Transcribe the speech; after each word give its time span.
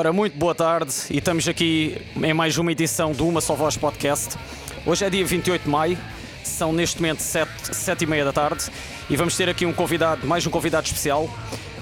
Ora, 0.00 0.14
muito 0.14 0.34
boa 0.34 0.54
tarde 0.54 0.94
e 1.10 1.18
estamos 1.18 1.46
aqui 1.46 2.00
em 2.22 2.32
mais 2.32 2.56
uma 2.56 2.72
edição 2.72 3.12
do 3.12 3.28
Uma 3.28 3.42
Só 3.42 3.54
Voz 3.54 3.76
Podcast. 3.76 4.34
Hoje 4.86 5.04
é 5.04 5.10
dia 5.10 5.26
28 5.26 5.64
de 5.64 5.68
maio, 5.68 5.98
são 6.42 6.72
neste 6.72 7.02
momento 7.02 7.20
7, 7.20 7.76
7 7.76 8.04
e 8.04 8.06
meia 8.06 8.24
da 8.24 8.32
tarde 8.32 8.64
e 9.10 9.16
vamos 9.16 9.36
ter 9.36 9.50
aqui 9.50 9.66
um 9.66 9.74
convidado, 9.74 10.26
mais 10.26 10.46
um 10.46 10.50
convidado 10.50 10.86
especial. 10.86 11.28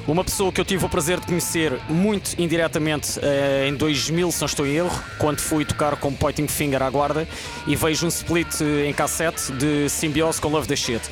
Uma 0.04 0.24
pessoa 0.24 0.50
que 0.50 0.60
eu 0.60 0.64
tive 0.64 0.84
o 0.84 0.88
prazer 0.88 1.20
de 1.20 1.26
conhecer 1.26 1.78
muito 1.88 2.34
indiretamente 2.40 3.20
eh, 3.22 3.68
em 3.68 3.76
2000, 3.76 4.32
se 4.32 4.40
não 4.40 4.46
estou 4.46 4.66
em 4.66 4.74
erro, 4.74 5.00
quando 5.18 5.38
fui 5.38 5.64
tocar 5.64 5.94
com 5.94 6.12
Pointing 6.12 6.48
Finger 6.48 6.82
à 6.82 6.90
guarda 6.90 7.28
e 7.68 7.76
vejo 7.76 8.04
um 8.04 8.08
split 8.08 8.62
em 8.84 8.92
cassete 8.92 9.52
de 9.52 9.88
Symbiose 9.88 10.40
com 10.40 10.48
Love 10.48 10.66
the 10.66 10.74
Shit. 10.74 11.02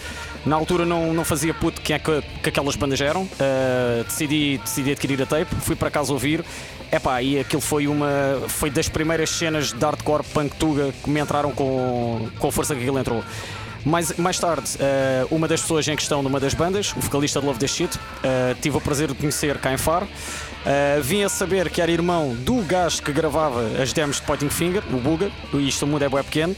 Na 0.47 0.55
altura 0.55 0.87
não, 0.87 1.13
não 1.13 1.25
fazia 1.25 1.53
puto 1.53 1.81
quem 1.81 1.97
é 1.97 1.99
que, 1.99 2.23
que 2.41 2.49
aquelas 2.49 2.77
bandas 2.77 3.01
eram, 3.01 3.23
uh, 3.23 4.05
decidi, 4.05 4.59
decidi 4.59 4.93
adquirir 4.93 5.21
a 5.21 5.27
tape, 5.27 5.53
fui 5.57 5.75
para 5.75 5.91
casa 5.91 6.13
ouvir. 6.13 6.45
Epá, 6.91 7.21
e 7.21 7.41
aquilo 7.41 7.61
foi 7.61 7.89
uma 7.89 8.43
foi 8.49 8.71
das 8.71 8.89
primeiras 8.89 9.31
cenas 9.31 9.73
de 9.73 9.85
hardcore 9.85 10.23
punk 10.33 10.55
tuga 10.57 10.93
que 11.03 11.11
me 11.11 11.21
entraram 11.21 11.53
com, 11.53 12.29
com 12.39 12.49
a 12.49 12.53
força 12.53 12.75
que 12.75 12.81
aquilo 12.81 12.99
entrou. 12.99 13.23
Mais, 13.85 14.17
mais 14.17 14.39
tarde, 14.41 14.69
uh, 14.77 15.33
uma 15.35 15.47
das 15.47 15.61
pessoas 15.61 15.87
em 15.87 15.95
questão 15.95 16.21
numa 16.21 16.41
das 16.41 16.55
bandas, 16.55 16.93
o 16.97 17.01
vocalista 17.01 17.39
de 17.39 17.47
Love 17.47 17.61
the 17.61 17.69
Shit, 17.69 17.97
uh, 17.97 18.01
tive 18.61 18.77
o 18.77 18.81
prazer 18.81 19.07
de 19.07 19.15
conhecer 19.15 19.59
cá 19.59 19.73
em 19.73 19.79
Faro. 19.79 20.07
Uh, 20.07 21.01
vim 21.03 21.23
a 21.23 21.29
saber 21.29 21.71
que 21.71 21.81
era 21.81 21.93
irmão 21.93 22.35
do 22.35 22.63
gajo 22.63 23.01
que 23.01 23.13
gravava 23.13 23.63
as 23.81 23.93
demos 23.93 24.17
de 24.17 24.23
Pointing 24.23 24.49
Finger, 24.49 24.83
o 24.93 24.97
Buga, 24.97 25.31
isto 25.55 25.85
o 25.85 25.89
mundo 25.89 26.03
é 26.03 26.09
bem 26.09 26.23
pequeno. 26.25 26.57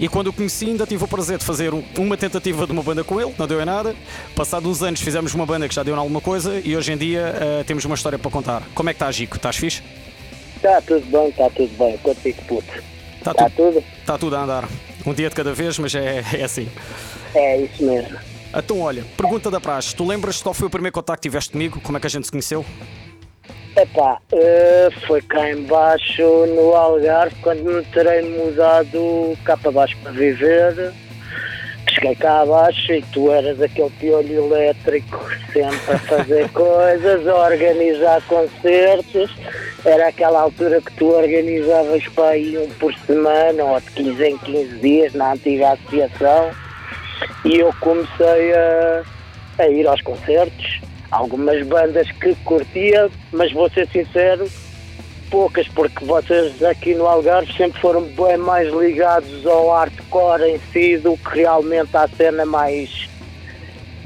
E 0.00 0.08
quando 0.08 0.28
o 0.28 0.32
conheci, 0.32 0.64
ainda 0.64 0.86
tive 0.86 1.04
o 1.04 1.06
prazer 1.06 1.36
de 1.36 1.44
fazer 1.44 1.74
uma 1.98 2.16
tentativa 2.16 2.64
de 2.64 2.72
uma 2.72 2.82
banda 2.82 3.04
com 3.04 3.20
ele, 3.20 3.34
não 3.38 3.46
deu 3.46 3.60
em 3.60 3.66
nada. 3.66 3.94
Passados 4.34 4.66
uns 4.66 4.82
anos 4.82 5.02
fizemos 5.02 5.34
uma 5.34 5.44
banda 5.44 5.68
que 5.68 5.74
já 5.74 5.82
deu 5.82 5.94
em 5.94 5.98
alguma 5.98 6.22
coisa 6.22 6.58
e 6.64 6.74
hoje 6.74 6.90
em 6.90 6.96
dia 6.96 7.34
uh, 7.60 7.64
temos 7.64 7.84
uma 7.84 7.94
história 7.94 8.18
para 8.18 8.30
contar. 8.30 8.62
Como 8.74 8.88
é 8.88 8.94
que 8.94 8.96
está, 8.96 9.12
Gico? 9.12 9.36
Estás 9.36 9.56
fixe? 9.56 9.82
Está 10.56 10.80
tudo 10.80 11.04
bem, 11.04 11.28
está 11.28 11.50
tudo 11.50 11.76
bem. 11.76 11.98
Contigo, 11.98 12.42
puto. 12.48 12.82
Está 13.18 13.32
Está 13.32 13.50
tudo? 13.50 13.84
Está 14.00 14.16
tudo 14.16 14.36
a 14.36 14.42
andar. 14.42 14.68
Um 15.04 15.12
dia 15.12 15.28
de 15.28 15.34
cada 15.34 15.52
vez, 15.52 15.78
mas 15.78 15.94
é, 15.94 16.24
é 16.32 16.44
assim. 16.44 16.66
É 17.34 17.60
isso 17.60 17.84
mesmo. 17.84 18.18
Então, 18.56 18.80
olha, 18.80 19.04
pergunta 19.18 19.50
da 19.50 19.60
praxe. 19.60 19.94
Tu 19.94 20.04
lembras 20.06 20.40
qual 20.40 20.54
foi 20.54 20.66
o 20.66 20.70
primeiro 20.70 20.94
contacto 20.94 21.20
que 21.20 21.28
tiveste 21.28 21.52
comigo? 21.52 21.78
Como 21.82 21.98
é 21.98 22.00
que 22.00 22.06
a 22.06 22.10
gente 22.10 22.24
se 22.24 22.30
conheceu? 22.30 22.64
Epá, 23.76 24.18
eh, 24.32 24.88
foi 25.06 25.22
cá 25.22 25.48
embaixo 25.48 26.22
no 26.46 26.74
Algarve 26.74 27.36
quando 27.40 27.62
me 27.62 27.84
terei 27.84 28.22
mudado 28.22 29.38
cá 29.44 29.56
para 29.56 29.70
baixo 29.70 29.96
para 30.02 30.10
viver. 30.10 30.92
Cheguei 31.88 32.16
cá 32.16 32.40
abaixo 32.40 32.92
e 32.92 33.02
tu 33.12 33.30
eras 33.32 33.60
aquele 33.60 33.90
piolho 33.90 34.46
elétrico 34.46 35.24
sempre 35.52 35.94
a 35.94 35.98
fazer 35.98 36.48
coisas, 36.52 37.26
a 37.28 37.34
organizar 37.36 38.20
concertos. 38.22 39.30
Era 39.84 40.08
aquela 40.08 40.40
altura 40.42 40.80
que 40.80 40.92
tu 40.94 41.06
organizavas 41.12 42.06
para 42.08 42.30
aí 42.30 42.58
um 42.58 42.68
por 42.74 42.92
semana 43.06 43.64
ou 43.64 43.80
de 43.80 43.90
15 43.92 44.24
em 44.24 44.38
15 44.38 44.74
dias 44.78 45.14
na 45.14 45.32
antiga 45.32 45.72
associação. 45.72 46.50
E 47.44 47.58
eu 47.58 47.72
comecei 47.80 48.52
a, 48.52 49.02
a 49.58 49.68
ir 49.68 49.86
aos 49.86 50.02
concertos. 50.02 50.89
Algumas 51.10 51.66
bandas 51.66 52.10
que 52.12 52.34
curtia, 52.44 53.10
mas 53.32 53.52
vou 53.52 53.68
ser 53.70 53.88
sincero, 53.88 54.48
poucas, 55.30 55.66
porque 55.68 56.04
vocês 56.04 56.62
aqui 56.62 56.94
no 56.94 57.06
Algarve 57.06 57.52
sempre 57.52 57.80
foram 57.80 58.02
bem 58.02 58.36
mais 58.36 58.72
ligados 58.72 59.46
ao 59.46 59.70
hardcore 59.70 60.42
em 60.42 60.60
si 60.72 60.98
do 60.98 61.16
que 61.16 61.40
realmente 61.40 61.96
à 61.96 62.06
cena 62.08 62.44
mais, 62.44 63.08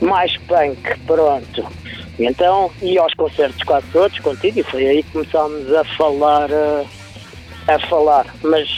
mais 0.01 0.37
punk, 0.39 0.99
pronto. 1.07 1.67
Então, 2.19 2.71
e 2.81 2.97
aos 2.97 3.13
concertos 3.15 3.63
quase 3.65 3.87
todos 3.93 4.19
contigo, 4.21 4.61
e 4.61 4.63
foi 4.63 4.87
aí 4.87 5.03
que 5.03 5.11
começámos 5.13 5.73
a 5.75 5.85
falar, 5.85 6.49
eh, 6.51 6.85
a 7.67 7.79
falar. 7.81 8.27
Mas 8.43 8.69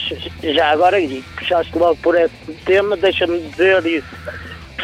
já 0.43 0.70
agora, 0.70 0.98
e 0.98 1.22
puxaste 1.37 1.76
logo 1.76 1.97
por 1.97 2.16
esse 2.16 2.53
tema, 2.64 2.97
deixa-me 2.97 3.41
dizer 3.41 3.84
isso. 3.84 4.08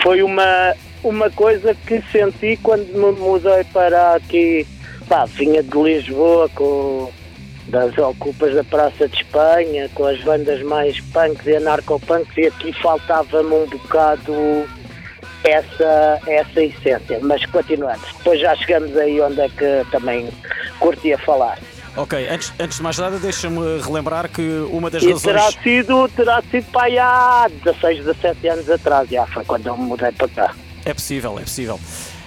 Foi 0.03 0.23
uma, 0.23 0.75
uma 1.03 1.31
coisa 1.31 1.75
que 1.87 2.03
senti 2.13 2.57
quando 2.63 2.87
me 2.93 3.19
mudei 3.19 3.65
para 3.73 4.15
aqui, 4.15 4.67
pá, 5.09 5.25
vinha 5.25 5.63
de 5.63 5.77
Lisboa 5.77 6.49
com 6.55 7.11
das 7.69 7.97
ocupas 7.97 8.55
da 8.55 8.65
Praça 8.65 9.09
de 9.09 9.17
Espanha, 9.17 9.89
com 9.95 10.05
as 10.05 10.21
bandas 10.21 10.63
mais 10.63 11.01
punks 11.01 11.47
e 11.47 11.57
anarcopunks, 11.57 12.37
e 12.37 12.47
aqui 12.47 12.73
faltava-me 12.75 13.55
um 13.55 13.67
bocado 13.67 14.35
essa, 15.45 16.21
essa 16.27 16.63
essência. 16.63 17.19
Mas 17.23 17.45
continuamos. 17.47 18.07
Depois 18.19 18.41
já 18.41 18.55
chegamos 18.57 18.97
aí 18.97 19.21
onde 19.21 19.41
é 19.41 19.49
que 19.49 19.91
também 19.91 20.29
curtia 20.81 21.17
falar. 21.19 21.59
Ok, 21.97 22.27
antes, 22.29 22.53
antes 22.59 22.79
de 22.79 22.83
mais 22.83 22.99
nada, 22.99 23.19
deixa-me 23.19 23.79
relembrar 23.81 24.29
que 24.29 24.43
uma 24.71 24.91
das 24.91 25.03
E 25.03 25.13
razões. 25.13 25.23
terá 25.23 25.53
sido, 25.63 26.09
terá 26.09 26.43
sido 26.51 26.65
para 26.73 26.85
aí 26.85 26.99
há 26.99 27.49
16, 27.65 28.05
17 28.05 28.49
anos 28.49 28.71
atrás, 28.71 29.09
já 29.11 29.27
foi 29.27 29.45
quando 29.45 29.67
eu 29.67 29.77
me 29.77 29.85
mudei 29.85 30.11
para 30.13 30.29
cá. 30.29 30.55
É 30.85 30.93
possível, 30.93 31.39
é 31.39 31.43
possível. 31.43 31.79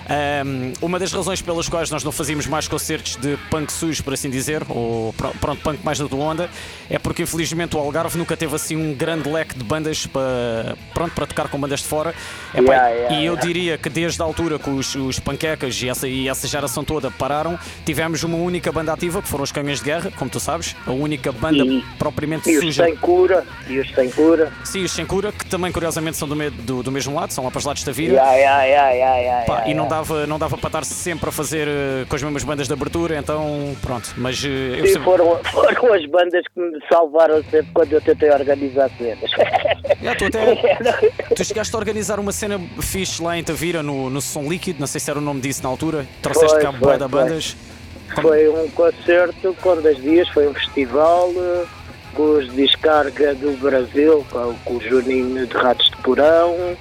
Ahm, 0.08 0.74
uma 0.82 1.00
das 1.00 1.12
razões 1.12 1.42
pelas 1.42 1.68
quais 1.68 1.90
nós 1.90 2.04
não 2.04 2.12
fazíamos 2.12 2.46
mais 2.46 2.68
concertos 2.68 3.16
de 3.16 3.38
punk 3.50 3.72
sujo, 3.72 4.04
por 4.04 4.14
assim 4.14 4.30
dizer, 4.30 4.62
ou 4.70 5.14
pro- 5.14 5.32
pronto, 5.42 5.62
punk 5.62 5.80
mais 5.84 5.98
tua 5.98 6.20
onda, 6.20 6.50
é 6.90 7.00
porque 7.00 7.24
infelizmente 7.24 7.76
o 7.76 7.80
Algarve 7.80 8.18
nunca 8.18 8.38
teve 8.38 8.56
assim 8.56 8.76
um 8.76 8.94
grande 8.94 9.28
leque 9.30 9.58
de 9.58 9.64
bandas 9.64 10.06
para, 10.06 10.76
pronto, 10.94 11.14
para 11.14 11.26
tocar 11.26 11.48
com 11.50 11.60
bandas 11.60 11.80
de 11.82 11.88
fora. 11.88 12.14
Epá, 12.54 12.76
Yeah, 12.76 12.90
yeah, 12.90 13.16
e 13.16 13.26
eu 13.26 13.34
yeah. 13.34 13.42
diria 13.42 13.78
que 13.78 13.90
desde 13.90 14.22
a 14.22 14.26
altura 14.26 14.60
que 14.60 14.70
os, 14.70 14.94
os 14.96 15.20
panquecas 15.20 15.82
e 15.82 15.90
essa, 15.90 16.08
e 16.08 16.28
essa 16.28 16.48
geração 16.48 16.84
toda 16.84 17.10
pararam, 17.10 17.58
tivemos 17.86 18.24
uma 18.24 18.38
única 18.38 18.72
banda 18.72 18.92
ativa, 18.94 19.22
que 19.22 19.28
foram 19.28 19.44
os 19.44 19.52
Caminhões 19.52 19.80
de 19.80 19.86
Guerra, 19.86 20.12
como 20.18 20.30
tu 20.30 20.40
sabes, 20.40 20.76
a 20.86 20.92
única 20.92 21.32
banda 21.32 21.64
E- 21.64 21.84
propriamente 21.98 22.50
E 22.50 22.58
os 22.58 22.64
suja. 22.64 22.84
sem 22.86 22.96
cura, 22.98 23.46
e 23.68 23.80
os 23.80 23.90
sem 23.94 24.10
cura. 24.12 24.52
Sim, 24.64 24.84
os 24.84 24.92
sem 24.92 25.06
cura, 25.06 25.32
que 25.32 25.46
também 25.46 25.72
curiosamente 25.72 26.18
são 26.18 26.28
do, 26.28 26.36
do, 26.52 26.84
do 26.84 26.92
mesmo 26.92 27.16
lado, 27.16 27.32
são 27.32 27.44
lá 27.44 27.50
para 27.52 27.60
os 27.60 27.66
lados 27.66 27.84
da 27.84 27.92
ya, 29.46 29.68
e 29.68 29.74
não 29.74 29.86
ya. 29.86 29.95
Dava, 29.96 30.28
não 30.28 30.38
dava 30.38 30.58
para 30.58 30.68
estar 30.68 30.86
sempre 30.86 31.30
a 31.30 31.32
fazer 31.32 31.68
eh, 31.68 32.06
com 32.08 32.16
as 32.16 32.24
mesmas 32.24 32.44
bandas 32.44 32.68
de 32.68 32.74
abertura, 32.74 33.18
então 33.18 33.76
pronto. 33.82 34.14
Mas 34.18 34.44
eh, 34.44 34.80
eu 34.80 34.88
Sim, 34.88 35.00
foram, 35.02 35.40
foram 35.52 35.94
as 35.94 36.06
bandas 36.08 36.44
que 36.54 36.60
me 36.60 36.80
salvaram 36.90 37.44
sempre 37.44 37.68
quando 37.74 37.94
eu 37.94 38.02
tentei 38.02 38.30
organizar 38.30 38.90
cenas. 38.98 39.32
Já, 40.02 40.16
tu, 40.16 40.26
até, 40.26 40.56
tu 41.36 41.46
chegaste 41.46 41.74
a 41.76 41.80
organizar 41.80 42.20
uma 42.20 42.32
cena 42.32 42.60
fixe 42.82 43.22
lá 43.22 43.38
em 43.38 43.44
Tavira, 43.44 43.82
no, 43.82 44.10
no 44.10 44.22
Som 44.22 44.44
Líquido, 44.44 44.80
não 44.80 44.88
sei 44.88 45.00
se 45.00 45.10
era 45.10 45.20
o 45.20 45.22
nome 45.22 45.42
disso 45.42 45.64
na 45.64 45.70
altura. 45.70 46.06
Trouxeste 46.22 46.56
Foi, 46.56 46.62
cá 46.62 46.74
foi, 46.74 46.98
da 46.98 47.08
bandas. 47.08 47.56
Foi 48.22 48.50
um 48.50 48.70
concerto 48.72 49.56
com 49.62 49.82
dois 49.82 49.98
dias, 50.02 50.28
foi 50.30 50.48
um 50.48 50.54
festival 50.54 51.32
eh, 51.36 51.66
com 52.14 52.38
os 52.38 52.52
Descarga 52.54 53.34
do 53.36 53.58
Brasil, 53.60 54.26
com, 54.30 54.54
com 54.64 54.76
o 54.76 54.82
Juninho 54.82 55.48
de 55.48 55.54
Ratos 55.56 55.90
de 55.90 55.98
Porão, 55.98 56.78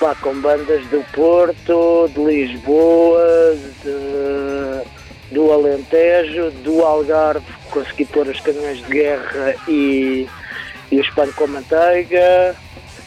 pá, 0.00 0.16
com 0.20 0.34
bandas 0.40 0.84
do 0.86 1.04
Porto, 1.12 2.10
de 2.14 2.20
Lisboa, 2.24 3.54
de- 3.84 5.00
do 5.34 5.52
Alentejo, 5.52 6.50
do 6.64 6.82
Algarve, 6.84 7.44
consegui 7.70 8.04
pôr 8.06 8.26
os 8.26 8.40
caminhões 8.40 8.78
de 8.78 8.90
guerra 8.92 9.54
e, 9.68 10.26
e 10.90 10.98
os 11.00 11.08
pano 11.10 11.32
com 11.34 11.46
manteiga. 11.46 12.56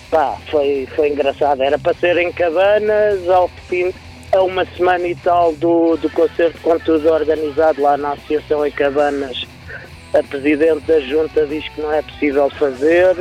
Pá, 0.10 0.38
foi, 0.50 0.88
foi 0.96 1.10
engraçado. 1.10 1.62
Era 1.64 1.78
para 1.78 1.94
ser 1.96 2.16
em 2.18 2.32
cabanas, 2.32 3.28
ao 3.28 3.50
fim, 3.68 3.92
a 4.32 4.42
uma 4.42 4.64
semana 4.78 5.06
e 5.08 5.16
tal 5.16 5.52
do, 5.54 5.98
do 5.98 6.10
concerto, 6.12 6.58
com 6.62 6.80
tudo 6.80 7.12
organizado 7.12 7.82
lá 7.82 7.98
na 7.98 8.14
Associação 8.14 8.66
em 8.66 8.72
Cabanas. 8.72 9.46
A 10.14 10.24
Presidente 10.24 10.82
da 10.82 11.00
Junta 11.02 11.46
diz 11.48 11.68
que 11.70 11.82
não 11.82 11.92
é 11.92 12.02
possível 12.04 12.50
fazer 12.52 13.16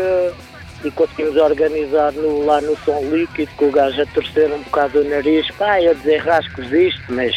e 0.85 0.91
conseguimos 0.91 1.37
organizar 1.37 2.13
no- 2.13 2.45
lá 2.45 2.61
no 2.61 2.77
Som 2.79 3.01
Líquido, 3.11 3.51
com 3.57 3.67
o 3.67 3.73
gajo 3.73 4.03
a 4.03 4.07
torcer 4.07 4.53
um 4.53 4.63
bocado 4.63 5.01
o 5.01 5.05
nariz. 5.05 5.47
Pá, 5.57 5.81
eu 5.81 5.95
dizer 5.95 6.19
rascos 6.19 6.73
isto, 6.73 7.05
mas 7.09 7.35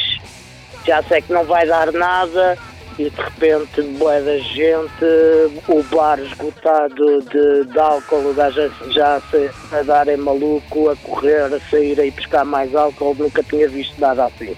já 0.86 1.01
sei 1.03 1.21
que 1.21 1.33
não 1.33 1.44
vai 1.45 1.65
dar 1.68 1.92
nada 1.92 2.57
e 2.97 3.09
de 3.09 3.21
repente 3.21 3.81
boa 3.97 4.21
da 4.21 4.38
gente, 4.38 5.06
o 5.68 5.83
bar 5.83 6.18
esgotado 6.19 7.21
de, 7.24 7.65
de 7.65 7.80
álcool, 7.80 8.30
o 8.30 8.33
gajo 8.33 8.62
já 8.88 9.21
a 9.71 9.83
dar 9.83 10.07
em 10.07 10.18
maluco, 10.18 10.89
a 10.89 10.95
correr, 10.97 11.53
a 11.53 11.59
sair 11.69 12.00
a 12.00 12.06
ir 12.06 12.12
buscar 12.12 12.45
mais 12.45 12.74
álcool, 12.74 13.15
nunca 13.15 13.44
tinha 13.44 13.68
visto 13.69 14.00
nada 14.00 14.25
assim. 14.25 14.56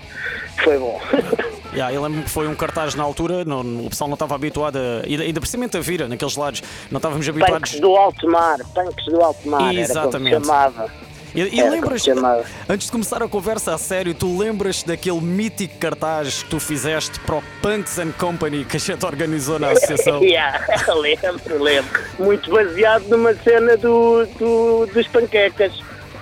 Foi 0.64 0.78
bom. 0.78 1.00
Yeah, 1.74 1.94
eu 1.94 2.02
lembro-me 2.02 2.24
que 2.24 2.30
foi 2.32 2.48
um 2.48 2.56
cartaz 2.56 2.96
na 2.96 3.04
altura, 3.04 3.44
não- 3.46 3.86
o 3.86 3.90
pessoal 3.90 4.08
não 4.08 4.16
estava 4.16 4.34
habituado 4.34 4.78
a. 4.78 5.04
Ainda 5.06 5.40
cima 5.46 5.66
em 5.66 5.70
Tavira, 5.70 6.08
naqueles 6.08 6.36
lados, 6.36 6.64
não 6.90 6.98
estávamos 6.98 7.28
habituados. 7.28 7.70
Punks 7.72 7.80
do 7.82 7.96
alto 7.96 8.28
mar, 8.32 8.58
punks 8.74 9.06
do 9.06 9.22
alto 9.22 9.48
mar, 9.48 9.72
era 9.74 9.82
Exatamente. 9.82 10.34
como 10.34 10.46
se 10.46 10.50
chamava. 10.52 10.92
E, 11.36 11.42
e 11.56 11.60
Era 11.60 11.70
lembras, 11.70 12.04
como 12.04 12.26
antes 12.70 12.86
de 12.88 12.92
começar 12.92 13.22
a 13.22 13.28
conversa 13.28 13.76
a 13.76 13.78
sério, 13.78 14.14
tu 14.16 14.40
lembras 14.40 14.82
daquele 14.82 15.22
mítico 15.22 15.78
cartaz 15.78 16.42
que 16.42 16.50
tu 16.50 16.60
fizeste 16.60 17.20
para 17.20 17.36
o 17.36 17.44
Punks 17.62 18.00
and 18.00 18.14
Company 18.18 18.66
que 18.66 18.78
a 18.78 18.80
gente 18.80 19.06
organizou 19.06 19.60
na 19.60 19.70
associação? 19.72 20.24
Yeah, 20.24 20.58
lembro, 20.96 21.62
lembro. 21.62 22.02
Muito 22.18 22.50
baseado 22.50 23.04
numa 23.10 23.36
cena 23.36 23.78
do, 23.78 24.26
do- 24.40 24.88
dos 24.92 25.08
panquecas. 25.10 25.74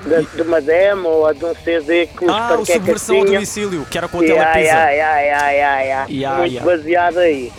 De, 0.06 0.26
de 0.36 0.42
uma 0.42 0.62
demo 0.62 1.08
ou 1.10 1.34
de 1.34 1.44
um 1.46 1.56
CD 1.56 2.08
que 2.08 2.26
os 2.26 2.32
Ah, 2.32 2.58
o 2.60 2.66
Subversão 2.66 3.18
ao. 3.18 3.26
Domicílio, 3.26 3.86
que 3.90 3.98
era 3.98 4.08
com 4.08 4.20
a 4.20 4.24
Yeah, 4.24 4.52
Telepisa. 4.54 4.74
yeah, 4.92 4.92
yeah, 5.20 5.50
yeah, 5.52 5.82
yeah, 5.82 6.08
yeah. 6.10 6.40
Muito 6.40 6.64
baseado 6.64 7.18
aí. 7.20 7.52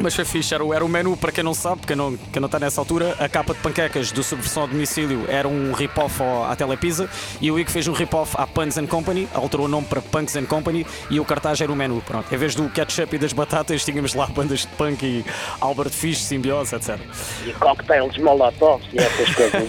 Mas 0.00 0.14
foi 0.14 0.24
fixe, 0.24 0.54
era, 0.54 0.64
o- 0.64 0.72
era 0.72 0.84
o 0.84 0.88
menu, 0.88 1.16
para 1.16 1.32
quem 1.32 1.42
não 1.42 1.52
sabe, 1.52 1.80
quem 1.84 1.96
não, 1.96 2.16
quem 2.32 2.38
não 2.40 2.46
está 2.46 2.60
nessa 2.60 2.80
altura, 2.80 3.16
a 3.18 3.28
capa 3.28 3.52
de 3.52 3.58
panquecas 3.58 4.12
do 4.12 4.22
Subversão 4.22 4.62
ao 4.62 4.68
Domicílio 4.68 5.24
era 5.28 5.48
um 5.48 5.72
rip-off 5.72 6.22
à 6.48 6.54
Telepisa 6.54 7.10
e 7.40 7.50
o 7.50 7.58
Igor 7.58 7.72
fez 7.72 7.88
um 7.88 7.92
rip-off 7.92 8.36
à 8.38 8.46
Puns 8.46 8.78
and 8.78 8.86
Company, 8.86 9.28
alterou 9.34 9.66
o 9.66 9.68
nome 9.68 9.88
para 9.88 10.00
Punks 10.00 10.36
and 10.36 10.44
Company 10.44 10.86
e 11.10 11.18
o 11.18 11.24
cartaz 11.24 11.60
era 11.60 11.72
o 11.72 11.74
menu. 11.74 12.00
Pronto, 12.06 12.32
em 12.32 12.36
vez 12.38 12.54
do 12.54 12.68
ketchup 12.68 13.16
e 13.16 13.18
das 13.18 13.32
batatas, 13.32 13.84
tínhamos 13.84 14.14
lá 14.14 14.26
bandas 14.26 14.60
de 14.60 14.68
punk 14.68 15.02
e 15.04 15.24
Albert 15.60 15.90
Fish, 15.90 16.22
Simbiose, 16.22 16.76
etc. 16.76 16.96
E 17.44 17.52
cocktails 17.54 18.16
molotovs 18.18 18.86
e 18.92 18.98
essas 19.00 19.34
coisas. 19.34 19.68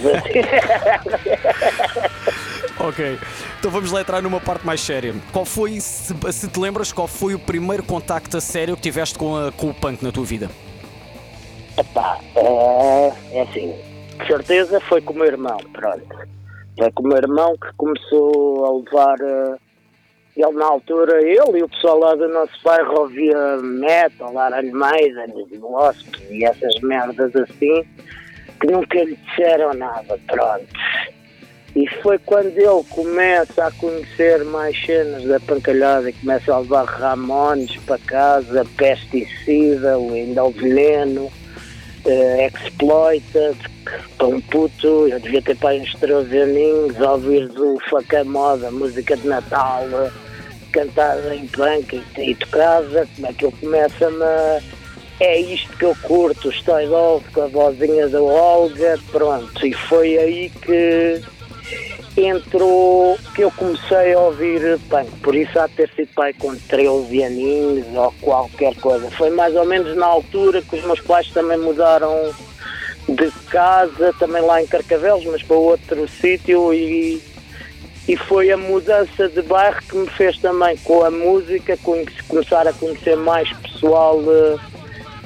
Ok, 2.82 3.18
então 3.58 3.70
vamos 3.70 3.92
lá 3.92 4.00
entrar 4.00 4.22
numa 4.22 4.40
parte 4.40 4.64
mais 4.64 4.80
séria. 4.80 5.14
Qual 5.32 5.44
foi, 5.44 5.78
se, 5.80 6.14
se 6.32 6.48
te 6.48 6.58
lembras, 6.58 6.92
qual 6.92 7.06
foi 7.06 7.34
o 7.34 7.38
primeiro 7.38 7.82
contacto 7.82 8.36
a 8.38 8.40
sério 8.40 8.74
que 8.74 8.82
tiveste 8.82 9.18
com, 9.18 9.36
a- 9.36 9.52
com 9.52 9.68
o 9.68 9.74
punk 9.74 10.02
na 10.02 10.10
tua 10.10 10.24
vida? 10.24 10.48
Epá, 11.76 12.18
é, 12.34 13.12
é 13.32 13.42
assim, 13.42 13.74
de 14.18 14.26
certeza 14.26 14.80
foi 14.80 15.00
com 15.02 15.12
o 15.12 15.16
meu 15.16 15.26
irmão, 15.26 15.58
pronto. 15.72 16.06
Foi 16.78 16.90
com 16.92 17.02
o 17.02 17.08
meu 17.08 17.18
irmão 17.18 17.54
que 17.58 17.70
começou 17.76 18.64
a 18.64 18.78
levar, 18.78 19.16
eh, 19.20 19.56
ele 20.36 20.52
na 20.52 20.66
altura, 20.66 21.20
ele 21.22 21.58
e 21.58 21.62
o 21.62 21.68
pessoal 21.68 21.98
lá 21.98 22.14
do 22.14 22.28
nosso 22.28 22.52
bairro 22.64 23.00
ouvia 23.00 23.56
metal, 23.58 24.32
e 24.64 25.58
Wasp 25.58 26.06
e 26.30 26.44
essas 26.44 26.74
merdas 26.82 27.34
assim, 27.36 27.84
que 28.60 28.66
nunca 28.70 29.04
lhe 29.04 29.16
disseram 29.16 29.74
nada, 29.74 30.18
pronto. 30.26 30.66
E 31.74 31.86
foi 32.02 32.18
quando 32.18 32.56
ele 32.56 32.84
começa 32.90 33.66
a 33.66 33.70
conhecer 33.70 34.44
mais 34.44 34.76
cenas 34.84 35.22
da 35.24 35.38
pancalhada 35.38 36.12
começa 36.12 36.52
a 36.52 36.58
levar 36.58 36.84
Ramones 36.84 37.76
para 37.86 37.98
casa, 37.98 38.66
pesticida, 38.76 39.96
o 39.96 40.12
ainda 40.12 40.44
o 40.44 40.50
veneno, 40.50 41.30
eh, 42.04 42.50
Exploited, 42.52 43.56
para 44.18 44.40
puto, 44.50 45.08
eu 45.08 45.20
devia 45.20 45.42
ter 45.42 45.56
para 45.56 45.76
uns 45.76 45.94
13 45.94 46.38
aninhos, 46.38 47.00
ouvir 47.00 47.50
o 47.56 47.78
Faca 47.88 48.24
Moda, 48.24 48.70
música 48.70 49.16
de 49.16 49.28
Natal, 49.28 49.84
cantada 50.72 51.34
em 51.34 51.46
punk 51.46 52.02
e, 52.16 52.30
e 52.30 52.34
tocada, 52.34 53.06
como 53.14 53.26
é 53.28 53.32
que 53.32 53.44
ele 53.44 53.56
começa-me 53.60 54.22
a... 54.22 54.60
É 55.20 55.38
isto 55.38 55.76
que 55.76 55.84
eu 55.84 55.94
curto, 56.02 56.48
o 56.48 56.52
Stay 56.52 56.86
Dove 56.86 57.26
com 57.34 57.42
a 57.42 57.46
vozinha 57.46 58.08
da 58.08 58.22
Olga, 58.22 58.98
pronto, 59.12 59.66
e 59.66 59.74
foi 59.74 60.16
aí 60.16 60.48
que 60.48 61.20
entrou 62.16 63.18
que 63.34 63.42
eu 63.42 63.50
comecei 63.52 64.14
a 64.14 64.20
ouvir 64.20 64.78
punk, 64.88 65.10
por 65.22 65.34
isso 65.34 65.58
há 65.58 65.66
de 65.66 65.74
ter 65.74 65.90
sido 65.90 66.08
pai 66.14 66.32
com 66.32 66.54
13 66.54 67.24
aninhos 67.24 67.86
ou 67.94 68.12
qualquer 68.20 68.74
coisa. 68.76 69.10
Foi 69.12 69.30
mais 69.30 69.54
ou 69.54 69.64
menos 69.64 69.96
na 69.96 70.06
altura 70.06 70.62
que 70.62 70.76
os 70.76 70.84
meus 70.84 71.00
pais 71.00 71.28
também 71.30 71.58
mudaram 71.58 72.32
de 73.08 73.30
casa, 73.48 74.14
também 74.18 74.42
lá 74.42 74.62
em 74.62 74.66
Carcavelos, 74.66 75.24
mas 75.26 75.42
para 75.42 75.56
outro 75.56 76.08
sítio 76.08 76.72
e, 76.74 77.22
e 78.08 78.16
foi 78.16 78.50
a 78.50 78.56
mudança 78.56 79.28
de 79.28 79.42
bairro 79.42 79.80
que 79.88 79.96
me 79.96 80.08
fez 80.10 80.38
também 80.38 80.76
com 80.78 81.04
a 81.04 81.10
música 81.10 81.78
começar 82.28 82.66
a 82.66 82.72
conhecer 82.72 83.16
mais 83.16 83.52
pessoal 83.54 84.20
eh, 84.28 84.56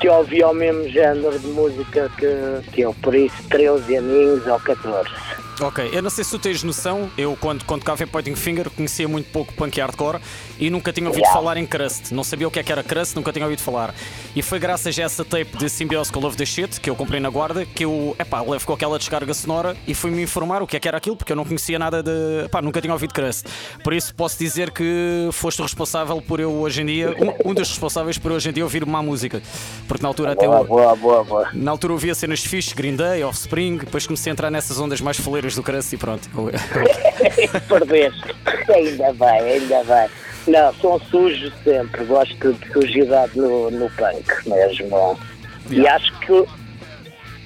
que 0.00 0.08
ouvia 0.08 0.48
o 0.48 0.54
mesmo 0.54 0.88
género 0.88 1.38
de 1.38 1.46
música 1.48 2.10
que, 2.16 2.70
que 2.72 2.82
eu, 2.82 2.94
por 3.02 3.14
isso 3.14 3.36
13 3.48 3.96
aninhos 3.96 4.46
ou 4.46 4.60
14. 4.60 5.43
Ok, 5.60 5.88
eu 5.92 6.02
não 6.02 6.10
sei 6.10 6.24
se 6.24 6.30
tu 6.32 6.38
tens 6.38 6.64
noção, 6.64 7.08
eu 7.16 7.36
quando, 7.40 7.64
quando 7.64 7.80
tocava 7.82 8.02
em 8.02 8.06
Pointing 8.08 8.34
Finger 8.34 8.68
conhecia 8.70 9.06
muito 9.06 9.30
pouco 9.30 9.52
punk 9.54 9.78
hardcore 9.80 10.18
e 10.58 10.68
nunca 10.68 10.92
tinha 10.92 11.06
ouvido 11.06 11.24
Yeah. 11.24 11.40
falar 11.40 11.56
em 11.56 11.64
crust, 11.64 12.12
não 12.12 12.24
sabia 12.24 12.46
o 12.48 12.50
que 12.50 12.58
é 12.58 12.62
que 12.62 12.72
era 12.72 12.82
crust, 12.82 13.14
nunca 13.14 13.32
tinha 13.32 13.44
ouvido 13.44 13.62
falar. 13.62 13.94
E 14.34 14.42
foi 14.42 14.58
graças 14.58 14.98
a 14.98 15.02
essa 15.02 15.24
tape 15.24 15.56
de 15.56 15.70
Symbiose 15.70 16.10
com 16.10 16.18
Love 16.18 16.36
the 16.36 16.44
Shit 16.44 16.80
que 16.80 16.90
eu 16.90 16.96
comprei 16.96 17.20
na 17.20 17.30
guarda 17.30 17.64
que 17.64 17.84
eu, 17.84 18.16
epá, 18.18 18.42
levo 18.42 18.66
com 18.66 18.72
aquela 18.72 18.98
descarga 18.98 19.32
sonora 19.32 19.76
e 19.86 19.94
fui-me 19.94 20.22
informar 20.22 20.60
o 20.60 20.66
que 20.66 20.76
é 20.76 20.80
que 20.80 20.88
era 20.88 20.98
aquilo 20.98 21.16
porque 21.16 21.30
eu 21.32 21.36
não 21.36 21.44
conhecia 21.44 21.78
nada 21.78 22.02
de. 22.02 22.10
Epá, 22.46 22.60
nunca 22.60 22.80
tinha 22.80 22.92
ouvido 22.92 23.14
crust. 23.14 23.46
Por 23.84 23.92
isso 23.94 24.12
posso 24.14 24.36
dizer 24.38 24.72
que 24.72 25.28
foste 25.32 25.60
o 25.60 25.62
responsável 25.62 26.20
por 26.20 26.40
eu 26.40 26.50
hoje 26.52 26.82
em 26.82 26.86
dia, 26.86 27.14
um, 27.44 27.50
um 27.50 27.54
dos 27.54 27.68
responsáveis 27.68 28.18
por 28.18 28.32
hoje 28.32 28.48
em 28.50 28.52
dia 28.52 28.64
ouvir 28.64 28.84
má 28.84 29.00
música. 29.02 29.40
Porque 29.86 30.02
na 30.02 30.08
altura 30.08 30.32
até 30.32 30.46
Boa, 30.46 30.58
eu, 30.58 30.64
boa, 30.66 30.96
boa, 30.96 31.24
boa. 31.24 31.48
na 31.54 31.70
altura 31.70 31.92
ouvia 31.92 32.14
cenas 32.14 32.40
de 32.40 32.48
fixe, 32.48 32.74
Green 32.74 32.96
Day, 32.96 33.22
Offspring, 33.22 33.76
depois 33.78 34.04
comecei 34.04 34.30
a 34.30 34.32
entrar 34.32 34.50
nessas 34.50 34.80
ondas 34.80 35.00
mais 35.00 35.16
foleiras 35.16 35.43
do 35.54 35.62
crust 35.62 35.92
e 35.92 35.96
pronto. 35.98 36.28
Perdeste. 37.68 38.22
ainda 38.72 39.12
bem, 39.12 39.40
ainda 39.40 39.84
bem. 39.84 40.08
Não, 40.46 40.72
sou 40.74 41.00
sujo 41.10 41.52
sempre. 41.62 42.04
Gosto 42.04 42.52
de 42.52 42.72
sujidade 42.72 43.36
no, 43.36 43.70
no 43.70 43.90
punk 43.90 44.26
mesmo. 44.48 45.18
E 45.70 45.76
Yeah. 45.76 45.94
acho 45.96 46.12
que 46.20 46.44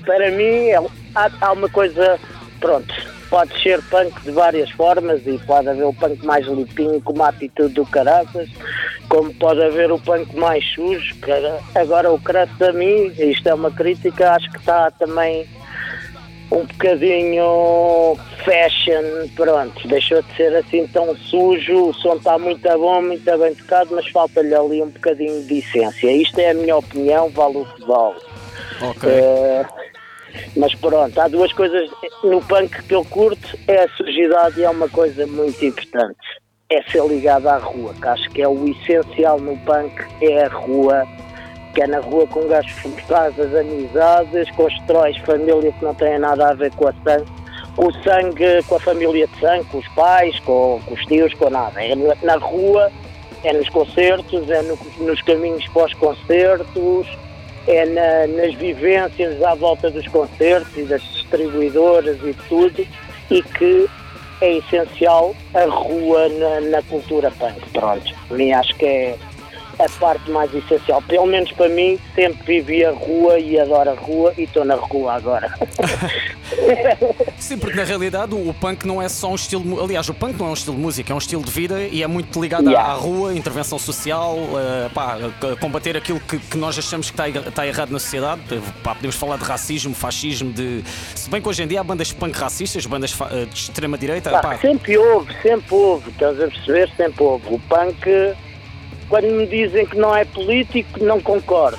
para 0.05 0.31
mim 0.33 0.43
é- 0.71 0.77
há, 1.15 1.31
há 1.41 1.53
uma 1.53 1.69
coisa. 1.69 2.19
Pronto, 2.61 2.93
pode 3.31 3.63
ser 3.63 3.81
punk 3.85 4.21
de 4.23 4.33
várias 4.33 4.69
formas 4.73 5.21
e 5.25 5.39
pode 5.47 5.69
haver 5.69 5.85
o 5.85 5.95
punk 5.95 6.25
mais 6.27 6.45
limpinho 6.47 7.01
com 7.01 7.13
uma 7.13 7.29
atitude 7.29 7.75
do 7.75 7.87
caraças, 7.87 8.49
como 9.09 9.33
pode 9.35 9.63
haver 9.63 9.93
o 9.93 9.99
punk 10.01 10.35
mais 10.37 10.65
sujo. 10.75 11.15
era- 11.29 11.61
Agora 11.77 12.11
o 12.13 12.19
crust 12.19 12.61
a 12.61 12.73
mim, 12.73 13.13
isto 13.17 13.49
é 13.49 13.55
uma 13.55 13.71
crítica, 13.71 14.33
acho 14.33 14.51
que 14.51 14.59
está 14.59 14.91
também 14.91 15.47
um 16.51 16.65
bocadinho 16.65 18.17
fashion, 18.45 19.29
pronto, 19.37 19.87
deixou 19.87 20.23
de 20.23 20.35
ser 20.35 20.55
assim 20.57 20.87
tão 20.87 21.15
sujo, 21.17 21.91
o 21.91 21.95
som 21.95 22.15
está 22.15 22.39
muito 22.39 22.67
bom, 22.79 23.03
muito 23.03 23.39
bem 23.39 23.55
tocado, 23.55 23.95
mas 23.95 24.09
falta-lhe 24.09 24.55
ali 24.55 24.83
um 24.83 24.89
bocadinho 24.89 25.43
de 25.45 25.59
essência. 25.59 26.11
Isto 26.11 26.39
é 26.39 26.51
a 26.51 26.55
minha 26.55 26.77
opinião, 26.77 27.29
vale 27.29 27.59
o 27.59 27.65
que 27.67 27.85
vale. 27.85 28.17
Ok. 28.81 29.11
Eh, 29.11 29.67
mas 30.57 30.75
pronto, 30.75 31.21
há 31.21 31.29
duas 31.29 31.53
coisas 31.53 31.91
no 32.25 32.41
punk 32.43 32.83
que 32.85 32.95
eu 32.95 33.05
curto, 33.05 33.59
é 33.67 33.85
a 33.85 33.89
sujidade 33.91 34.61
e 34.61 34.65
é 34.65 34.71
uma 34.71 34.89
coisa 34.89 35.27
muito 35.27 35.63
importante. 35.65 36.17
É 36.71 36.83
ser 36.91 37.05
ligado 37.07 37.49
à 37.49 37.57
rua, 37.59 37.95
que 37.95 38.09
acho 38.09 38.31
que 38.31 38.43
é 38.43 38.49
o 38.49 38.69
essencial 38.69 39.39
no 39.39 39.57
punk, 39.59 39.93
é 40.23 40.45
a 40.45 40.49
rua, 40.49 41.07
é 41.81 41.87
na 41.87 42.01
rua 42.01 42.27
com 42.27 42.47
gajos 42.49 42.73
faz 43.07 43.35
amizades, 43.39 44.51
constróis 44.53 45.17
família 45.19 45.73
que 45.73 45.85
não 45.85 45.95
tem 45.95 46.19
nada 46.19 46.51
a 46.51 46.55
ver 46.55 46.73
com 46.73 46.89
a 46.89 46.93
sangue, 47.05 47.27
com 47.77 47.87
o 47.87 47.93
sangue, 48.03 48.63
com 48.67 48.75
a 48.77 48.81
família 48.81 49.27
de 49.27 49.41
sangue, 49.41 49.65
com 49.71 49.79
os 49.79 49.89
pais, 49.89 50.39
com, 50.41 50.81
com 50.85 50.95
os 50.95 51.05
tios, 51.07 51.33
com 51.35 51.49
nada. 51.51 51.83
É 51.83 51.95
na, 52.23 52.37
rua, 52.37 52.91
é 53.45 53.53
nos 53.53 53.69
concertos, 53.69 54.51
é 54.51 54.63
no- 54.63 54.79
nos 54.99 55.23
caminhos 55.23 55.67
para 55.69 55.85
os 55.87 55.95
concertos, 55.95 57.07
é 57.67 57.85
na- 57.87 58.27
nas 58.43 58.55
vivências 58.55 59.43
à 59.43 59.55
volta 59.55 59.91
dos 59.91 60.07
concertos 60.09 60.77
e 60.77 60.83
das 60.83 61.03
distribuidoras 61.03 62.17
e 62.25 62.35
tudo, 62.49 62.87
e 63.31 63.43
que 63.43 63.87
é 64.41 64.57
essencial 64.59 65.35
a 65.55 65.65
rua 65.65 66.29
na, 66.29 66.61
na 66.63 66.83
cultura 66.83 67.31
punk. 67.33 67.61
Pronto, 67.73 68.15
para 68.29 68.37
mim 68.37 68.53
acho 68.53 68.75
que 68.77 68.87
é 68.87 69.17
a 69.79 69.89
parte 70.01 70.31
mais 70.31 70.53
essencial. 70.55 71.01
Pelo 71.03 71.27
menos 71.27 71.51
para 71.53 71.69
mim, 71.69 71.99
sempre 72.15 72.61
vivi 72.61 72.85
a 72.85 72.91
rua 72.91 73.39
e 73.39 73.59
adoro 73.59 73.91
a 73.91 73.95
rua 73.95 74.35
e 74.37 74.43
estou 74.43 74.65
na 74.65 74.75
rua 74.75 75.15
agora. 75.15 75.55
Sim, 77.39 77.59
porque 77.59 77.77
na 77.77 77.85
realidade 77.85 78.35
o 78.35 78.53
punk 78.55 78.85
não 78.87 79.01
é 79.01 79.09
só 79.09 79.31
um 79.31 79.35
estilo. 79.35 79.83
Aliás, 79.83 80.09
o 80.09 80.15
punk 80.15 80.39
não 80.39 80.47
é 80.47 80.51
um 80.51 80.55
estilo 80.55 80.77
de 80.77 80.83
música, 80.83 81.13
é 81.13 81.15
um 81.15 81.19
estilo 81.19 81.43
de 81.45 81.51
vida 81.51 81.81
e 81.83 82.03
é 82.03 82.07
muito 82.07 82.41
ligado 82.41 82.67
à- 82.69 82.71
Yeah. 82.71 82.93
à, 82.93 82.95
rua, 82.97 83.35
intervenção 83.35 83.79
social, 83.79 84.37
eh, 84.59 84.91
pá, 84.93 85.17
combater 85.61 85.97
aquilo 85.97 86.21
que, 86.21 86.39
que 86.39 86.57
nós 86.59 86.79
achamos 86.79 87.11
que 87.11 87.15
está, 87.21 87.29
está 87.29 87.67
errado 87.67 87.91
na 87.91 87.99
sociedade. 87.99 88.41
Pá, 88.83 88.95
podemos 88.95 89.17
falar 89.17 89.37
de 89.39 89.45
racismo, 89.45 89.95
fascismo, 89.95 90.53
de. 90.53 90.83
Se 91.15 91.31
bem 91.31 91.41
que 91.41 91.49
hoje 91.49 91.63
em 91.63 91.67
dia 91.67 91.81
há 91.81 91.85
bandas 91.85 92.13
punk 92.13 92.37
racistas, 92.37 92.85
bandas 92.87 93.17
eh, 93.31 93.47
de 93.47 93.55
extrema-direita. 93.55 94.31
Sempre 94.61 94.99
houve, 94.99 95.33
sempre 95.43 95.75
houve, 95.75 96.11
estás 96.11 96.41
a 96.41 96.47
perceber? 96.49 96.91
Sempre 96.97 97.23
houve. 97.25 97.47
O 97.55 97.59
punk, 97.61 98.07
quando 99.09 99.27
me 99.27 99.47
dizem 99.47 99.87
que 99.87 99.97
não 99.97 100.15
é 100.15 100.25
político, 100.25 101.03
não 101.03 101.21
concordo. 101.21 101.79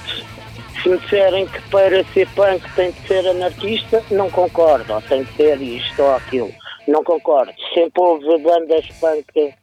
Se 0.82 0.90
me 0.90 0.98
disserem 0.98 1.46
que 1.46 1.62
para 1.70 2.04
ser 2.06 2.28
punk 2.30 2.64
tem 2.76 2.92
de 2.92 3.08
ser 3.08 3.28
anarquista, 3.28 4.04
não 4.12 4.30
concordo. 4.30 4.94
Ou 4.94 5.02
tem 5.02 5.24
de 5.24 5.34
ser 5.34 5.62
isto 5.62 6.02
ou 6.02 6.16
aquilo. 6.16 6.54
Não 6.88 7.04
concordo. 7.04 7.54
Sempre 7.74 8.02
houve 8.02 8.38
bandas 8.40 8.86
punk 9.00 9.54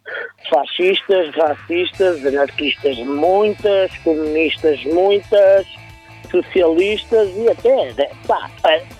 fascistas, 0.50 1.34
racistas, 1.34 2.24
anarquistas 2.24 2.98
muitas, 2.98 3.96
comunistas 3.98 4.84
muitas, 4.84 5.66
socialistas 6.30 7.28
e 7.36 7.48
até, 7.48 8.10
pá, 8.26 8.50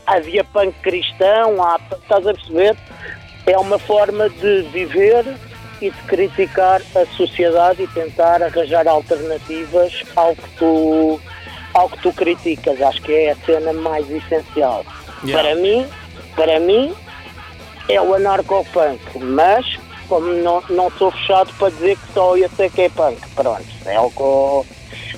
havia 0.07 0.43
punk 0.45 0.75
cristão, 0.83 1.63
há, 1.63 1.79
estás 1.93 2.27
a 2.27 2.33
perceber? 2.33 2.77
É 3.47 3.57
uma 3.59 3.79
forma 3.79 4.29
de 4.29 4.63
viver 4.73 5.25
e 5.81 5.91
de 5.91 6.03
criticar 6.03 6.81
a 6.95 7.07
sociedade 7.17 7.83
e 7.83 7.89
tentar 7.89 8.43
arranjar 8.43 8.87
alternativas 8.89 10.03
ao 10.15 10.35
que 10.35 10.49
tu, 10.59 11.21
ao 11.75 11.89
que 11.89 11.99
tu 11.99 12.13
criticas. 12.13 12.81
Acho 12.81 13.03
que 13.03 13.13
é 13.13 13.33
a 13.33 13.37
cena 13.37 13.73
mais 13.73 14.11
essencial. 14.11 14.85
Yeah. 15.25 15.43
Para 15.43 15.61
mim, 15.61 15.87
para 16.35 16.61
mim, 16.61 16.95
é 17.89 18.01
o 18.01 18.15
anarcopunk, 18.15 19.01
mas 19.19 19.79
como 20.09 20.27
não, 20.35 20.63
não 20.71 20.91
sou 20.93 21.11
fechado 21.11 21.53
para 21.59 21.71
dizer 21.71 21.97
que 21.97 22.13
só 22.13 22.37
eu 22.37 22.49
sei 22.57 22.71
que 22.71 22.83
é 22.83 22.89
punk, 22.89 23.19
pronto, 23.35 23.67
é 23.85 23.99
o 23.99 24.11
que 24.11 24.21
eu, 24.21 24.67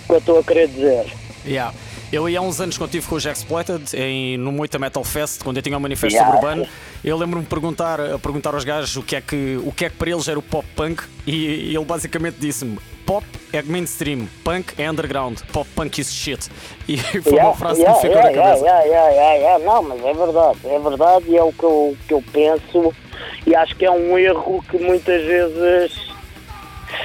que 0.06 0.12
eu 0.12 0.18
estou 0.18 0.38
a 0.38 0.44
querer 0.44 0.68
dizer. 0.68 1.06
Yeah. 1.46 1.74
Eu 2.10 2.26
ia 2.26 2.38
há 2.38 2.42
uns 2.42 2.58
anos 2.58 2.78
quando 2.78 2.88
estive 2.88 3.06
com 3.06 3.16
os 3.16 3.26
Exploited 3.26 3.94
em, 3.94 4.38
no 4.38 4.50
Moita 4.50 4.78
Metal 4.78 5.04
Fest, 5.04 5.42
quando 5.44 5.58
eu 5.58 5.62
tinha 5.62 5.76
um 5.76 5.80
manifesto 5.80 6.16
Yeah. 6.16 6.34
urbano, 6.34 6.66
eu 7.04 7.16
lembro-me 7.18 7.44
de 7.44 7.50
perguntar, 7.50 8.00
a 8.00 8.18
perguntar 8.18 8.54
aos 8.54 8.64
gajos 8.64 8.96
o 8.96 9.02
que, 9.02 9.14
é 9.14 9.20
que, 9.20 9.60
o 9.62 9.70
que 9.70 9.84
é 9.84 9.90
que 9.90 9.96
para 9.96 10.10
eles 10.10 10.26
era 10.26 10.38
o 10.38 10.42
pop 10.42 10.66
punk 10.74 11.02
e, 11.26 11.74
ele 11.74 11.84
basicamente 11.84 12.36
disse-me 12.40 12.78
pop 13.04 13.26
é 13.52 13.60
mainstream, 13.62 14.26
punk 14.42 14.72
é 14.78 14.90
underground, 14.90 15.38
pop 15.52 15.68
punk 15.76 15.98
is 16.00 16.10
shit. 16.10 16.48
E 16.88 16.96
foi 17.22 17.32
Yeah, 17.32 17.48
uma 17.50 17.54
frase 17.56 17.80
yeah, 17.82 18.00
que 18.00 18.06
me 18.06 18.14
ficou 18.14 18.30
yeah, 18.30 18.36
na 18.36 18.42
cabeça. 18.42 18.64
yeah, 18.64 18.84
yeah, 18.84 19.10
yeah, 19.10 19.34
yeah. 19.34 19.64
Não, 19.64 19.82
mas 19.82 20.04
é 20.04 20.14
verdade, 20.14 20.58
é 20.64 20.78
verdade 20.78 21.24
e 21.28 21.36
é 21.36 21.42
o 21.42 21.52
que 21.52 21.64
eu, 21.64 21.96
que 22.06 22.14
eu 22.14 22.24
penso 22.32 22.94
e 23.46 23.54
acho 23.54 23.76
que 23.76 23.84
é 23.84 23.90
um 23.90 24.18
erro 24.18 24.64
que 24.70 24.78
muitas 24.78 25.22
vezes 25.24 26.08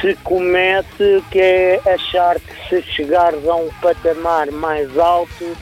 se 0.01 0.15
comete, 0.23 1.23
que 1.31 1.39
é 1.39 1.81
achar 1.85 2.39
que 2.39 2.69
se 2.69 2.81
chegares 2.93 3.47
a 3.47 3.55
um 3.55 3.69
patamar 3.81 4.51
mais 4.51 4.97
alto, 4.97 5.55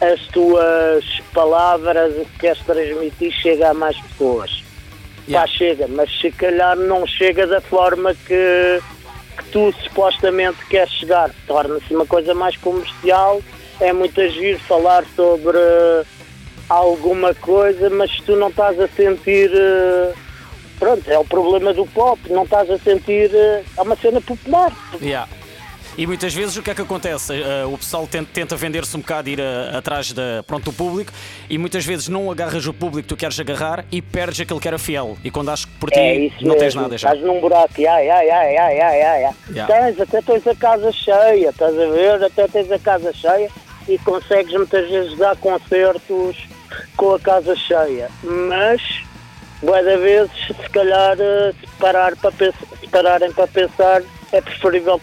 as 0.00 0.20
tuas 0.28 1.04
palavras, 1.32 2.14
o 2.16 2.24
que 2.24 2.38
queres 2.40 2.58
transmitir, 2.60 3.32
chega 3.32 3.70
a 3.70 3.74
mais 3.74 3.98
pessoas. 3.98 4.62
Yeah. 5.28 5.46
Pá, 5.46 5.52
chega, 5.52 5.88
mas 5.88 6.10
se 6.20 6.30
calhar 6.30 6.76
não 6.76 7.06
chega 7.06 7.46
da 7.46 7.60
forma 7.60 8.14
que, 8.14 8.80
que 9.36 9.44
tu 9.50 9.72
supostamente 9.82 10.64
queres 10.66 10.92
chegar. 10.92 11.30
Torna-se 11.46 11.94
uma 11.94 12.06
coisa 12.06 12.34
mais 12.34 12.56
comercial, 12.56 13.42
é 13.80 13.92
muito 13.92 14.20
agir 14.20 14.58
falar 14.60 15.04
sobre 15.16 15.58
alguma 16.68 17.34
coisa, 17.34 17.90
mas 17.90 18.10
tu 18.20 18.36
não 18.36 18.48
estás 18.48 18.78
a 18.78 18.88
sentir. 18.88 19.50
eh, 19.52 20.25
Pronto, 20.78 21.10
é 21.10 21.18
o 21.18 21.24
problema 21.24 21.72
do 21.72 21.86
pop, 21.86 22.20
não 22.30 22.44
estás 22.44 22.70
a 22.70 22.78
sentir. 22.78 23.30
eh, 23.34 23.64
É 23.76 23.82
uma 23.82 23.96
cena 23.96 24.20
popular. 24.20 24.72
Yeah. 25.00 25.28
E 25.98 26.06
muitas 26.06 26.34
vezes 26.34 26.54
o 26.58 26.62
que 26.62 26.70
é 26.70 26.74
que 26.74 26.82
acontece? 26.82 27.32
Eh, 27.32 27.64
o 27.64 27.78
pessoal 27.78 28.06
tenta, 28.06 28.28
tenta 28.30 28.54
vender-se 28.54 28.94
um 28.94 29.00
bocado, 29.00 29.30
ir 29.30 29.40
a- 29.40 29.78
atrás 29.78 30.12
da, 30.12 30.42
pronto, 30.46 30.64
do 30.64 30.72
público 30.74 31.10
e 31.48 31.56
muitas 31.56 31.86
vezes 31.86 32.08
não 32.08 32.30
agarras 32.30 32.66
o 32.66 32.74
público 32.74 33.04
que 33.08 33.08
tu 33.08 33.16
queres 33.16 33.40
agarrar 33.40 33.86
e 33.90 34.02
perdes 34.02 34.38
aquele 34.40 34.60
que 34.60 34.68
era 34.68 34.78
fiel. 34.78 35.16
E 35.24 35.30
quando 35.30 35.48
achas 35.50 35.64
que 35.64 35.72
por 35.80 35.90
ti 35.90 35.98
É 35.98 36.12
não 36.42 36.48
mesmo. 36.50 36.56
tens 36.56 36.74
nada 36.74 36.98
já. 36.98 37.08
Estás 37.14 37.24
num 37.26 37.40
buraco, 37.40 37.80
ya, 37.80 37.98
ya, 38.00 38.20
ya, 38.22 38.42
ya, 38.44 38.70
ya, 38.72 38.92
ya. 39.16 39.34
Ya. 39.54 39.66
Tens, 39.66 39.98
até 39.98 40.20
tens 40.20 40.46
a 40.46 40.54
casa 40.54 40.92
cheia, 40.92 41.48
estás 41.48 41.72
a 41.78 41.86
ver? 41.86 42.22
Até 42.22 42.46
tens 42.48 42.70
a 42.70 42.78
casa 42.78 43.10
cheia 43.14 43.48
e 43.88 43.96
consegues 44.00 44.52
muitas 44.52 44.90
vezes 44.90 45.16
dar 45.16 45.34
concertos 45.36 46.36
com 46.98 47.14
a 47.14 47.20
casa 47.20 47.56
cheia. 47.56 48.10
Mas, 48.22 48.82
boa 49.66 49.82
da 49.82 49.96
vezes, 49.96 50.30
se 50.46 50.70
calhar, 50.70 51.16
eh, 51.18 51.52
se, 51.60 51.66
parar 51.80 52.14
para 52.16 52.30
se 52.30 52.86
pararem 52.88 53.32
para 53.32 53.48
pensar, 53.48 54.00
é 54.32 54.40
preferível 54.40 55.00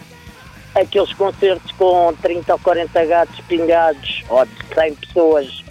aqueles 0.74 1.12
concertos 1.12 1.70
com 1.72 2.14
30 2.22 2.54
ou 2.54 2.58
40 2.58 3.04
gatos 3.04 3.40
pingados 3.46 4.24
ou 4.28 4.44
de 4.46 4.74
100 4.74 4.94
pessoas 4.94 5.64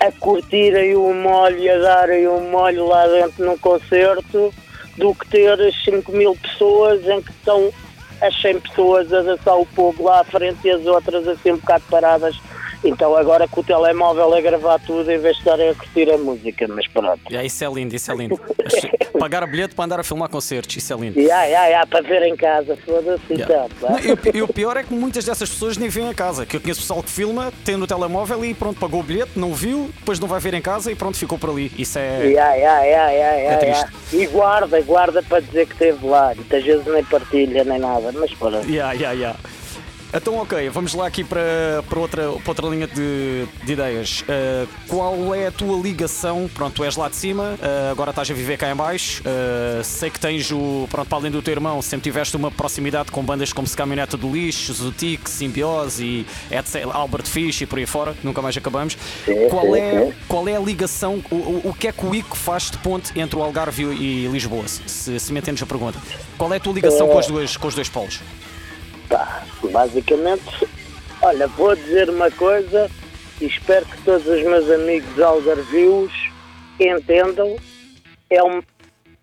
a 0.00 0.10
curtirem 0.12 0.96
o 0.96 1.14
molho 1.14 1.58
e 1.58 1.70
a 1.70 1.78
darem 1.78 2.26
o 2.26 2.40
molho 2.40 2.86
lá 2.86 3.06
dentro 3.06 3.44
num 3.44 3.56
concerto 3.56 4.52
do 4.96 5.14
que 5.14 5.28
ter 5.28 5.60
as 5.60 5.84
5 5.84 6.10
mil 6.10 6.34
pessoas 6.36 7.06
em 7.06 7.22
que 7.22 7.30
estão 7.30 7.72
as 8.20 8.38
100 8.40 8.60
pessoas 8.60 9.12
a 9.12 9.22
dançar 9.22 9.56
o 9.56 9.66
povo 9.66 10.02
lá 10.02 10.20
à 10.20 10.24
frente 10.24 10.58
e 10.64 10.70
as 10.70 10.84
outras 10.84 11.28
assim 11.28 11.52
um 11.52 11.58
bocado 11.58 11.84
paradas. 11.88 12.36
Então 12.82 13.14
agora 13.16 13.46
com 13.46 13.60
o 13.60 13.64
telemóvel 13.64 14.34
a 14.34 14.40
gravar 14.40 14.78
tudo 14.80 15.10
em 15.10 15.18
vez 15.18 15.34
de 15.36 15.42
estarem 15.42 15.68
a 15.70 15.74
curtir 15.74 16.10
a 16.10 16.16
música, 16.16 16.66
mas 16.68 16.86
pronto. 16.88 17.20
Yeah, 17.28 17.44
isso 17.46 17.62
é 17.64 17.68
lindo, 17.70 17.94
isso 17.94 18.10
é 18.10 18.14
lindo. 18.14 18.40
Pagar 19.18 19.46
bilhete 19.46 19.74
para 19.74 19.84
andar 19.84 20.00
a 20.00 20.02
filmar 20.02 20.28
concertos, 20.30 20.74
isso 20.76 20.92
é 20.92 20.96
lindo. 20.96 21.20
Ya, 21.20 21.44
ya, 21.44 21.66
ya, 21.66 21.86
para 21.86 22.00
ver 22.00 22.22
em 22.22 22.34
casa, 22.36 22.76
foda-se 22.86 23.20
Yeah. 23.34 23.66
então. 23.66 23.98
e, 24.00 24.12
o- 24.12 24.36
e 24.38 24.42
o 24.42 24.48
pior 24.48 24.76
é 24.78 24.82
que 24.82 24.94
muitas 24.94 25.24
dessas 25.24 25.50
pessoas 25.50 25.76
nem 25.76 25.88
vêm 25.90 26.08
a 26.08 26.14
casa. 26.14 26.46
Que 26.46 26.56
eu 26.56 26.60
conheço 26.60 26.80
pessoal 26.80 27.02
que 27.02 27.10
filma, 27.10 27.52
tem 27.64 27.76
no 27.76 27.86
telemóvel 27.86 28.42
e 28.44 28.54
pronto, 28.54 28.80
pagou 28.80 29.00
o 29.00 29.02
bilhete, 29.02 29.32
não 29.36 29.52
viu, 29.52 29.90
depois 29.98 30.18
não 30.18 30.26
vai 30.26 30.40
ver 30.40 30.54
em 30.54 30.62
casa 30.62 30.90
e 30.90 30.94
pronto, 30.94 31.18
ficou 31.18 31.38
por 31.38 31.50
ali. 31.50 31.70
Isso 31.78 31.98
é. 31.98 32.28
Ya, 32.30 32.54
ya, 32.54 32.80
ya, 32.84 33.10
ya, 33.10 33.34
É 33.34 33.44
ya, 33.44 33.56
triste. 33.58 33.86
ya. 34.14 34.22
E 34.22 34.26
guarda, 34.26 34.80
guarda 34.80 35.22
para 35.22 35.40
dizer 35.40 35.66
que 35.66 35.72
esteve 35.74 36.06
lá. 36.06 36.32
Muitas 36.34 36.64
vezes 36.64 36.86
nem 36.86 37.04
partilha 37.04 37.64
nem 37.64 37.78
nada, 37.78 38.10
mas 38.12 38.32
pronto. 38.34 38.66
Yeah, 38.68 38.92
yeah, 38.94 39.12
yeah. 39.12 39.38
Então, 40.12 40.36
ok, 40.38 40.68
vamos 40.70 40.92
lá 40.92 41.06
aqui 41.06 41.22
para, 41.22 41.84
para, 41.88 41.98
outra, 42.00 42.32
para 42.32 42.50
outra 42.50 42.66
linha 42.66 42.88
de, 42.88 43.46
de 43.64 43.72
ideias. 43.72 44.22
Uh, 44.22 44.68
qual 44.88 45.32
é 45.32 45.46
a 45.46 45.52
tua 45.52 45.80
ligação? 45.80 46.50
Pronto, 46.52 46.74
tu 46.74 46.84
és 46.84 46.96
lá 46.96 47.08
de 47.08 47.14
cima, 47.14 47.54
uh, 47.54 47.92
agora 47.92 48.10
estás 48.10 48.28
a 48.28 48.34
viver 48.34 48.56
cá 48.56 48.68
em 48.72 48.74
baixo. 48.74 49.22
Uh, 49.22 49.84
sei 49.84 50.10
que 50.10 50.18
tens 50.18 50.50
o. 50.50 50.88
Pronto, 50.90 51.06
para 51.06 51.18
além 51.18 51.30
do 51.30 51.40
teu 51.40 51.52
irmão, 51.52 51.80
sempre 51.80 52.10
tiveste 52.10 52.36
uma 52.36 52.50
proximidade 52.50 53.12
com 53.12 53.22
bandas 53.22 53.52
como 53.52 53.68
Se 53.68 53.76
Caminhoneta 53.76 54.16
do 54.16 54.28
Lixo, 54.32 54.72
Zutic, 54.72 55.30
Simbiose 55.30 56.04
e 56.04 56.26
etc, 56.50 56.88
Albert 56.92 57.26
Fish 57.26 57.60
e 57.60 57.66
por 57.66 57.78
aí 57.78 57.86
fora, 57.86 58.12
que 58.12 58.26
nunca 58.26 58.42
mais 58.42 58.56
acabamos. 58.56 58.98
Sim, 59.24 59.48
Qual 59.48 59.66
sim, 59.66 59.78
é, 59.78 60.06
sim. 60.06 60.14
qual 60.26 60.48
é 60.48 60.56
a 60.56 60.60
ligação? 60.60 61.22
O, 61.30 61.36
o, 61.36 61.62
o 61.66 61.74
que 61.74 61.86
é 61.86 61.92
que 61.92 62.04
o 62.04 62.12
ICO 62.12 62.36
faz 62.36 62.68
de 62.68 62.78
ponte 62.78 63.16
entre 63.18 63.38
o 63.38 63.42
Algarve 63.44 63.84
e 63.84 64.26
Lisboa? 64.26 64.66
Se, 64.66 65.20
se 65.20 65.32
me 65.32 65.38
entendes 65.38 65.62
a 65.62 65.66
pergunta. 65.66 66.00
Qual 66.36 66.52
é 66.52 66.56
a 66.56 66.60
tua 66.60 66.72
ligação 66.72 67.06
com, 67.06 67.16
os 67.16 67.28
dois, 67.28 67.56
com 67.56 67.68
os 67.68 67.76
dois 67.76 67.88
polos? 67.88 68.18
Pá, 69.10 69.42
basicamente, 69.70 70.66
olha, 71.20 71.46
vou 71.48 71.74
dizer 71.74 72.08
uma 72.08 72.30
coisa 72.30 72.88
e 73.40 73.46
espero 73.46 73.84
que 73.84 74.02
todos 74.04 74.26
os 74.26 74.42
meus 74.42 74.70
amigos 74.70 75.20
algarvios 75.20 76.12
entendam. 76.78 77.56
É 78.30 78.42
um, 78.42 78.62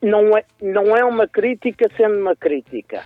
não, 0.01 0.37
é, 0.37 0.43
não 0.61 0.95
é 0.95 1.03
uma 1.03 1.27
crítica 1.27 1.89
sendo 1.95 2.19
uma 2.19 2.35
crítica. 2.35 3.03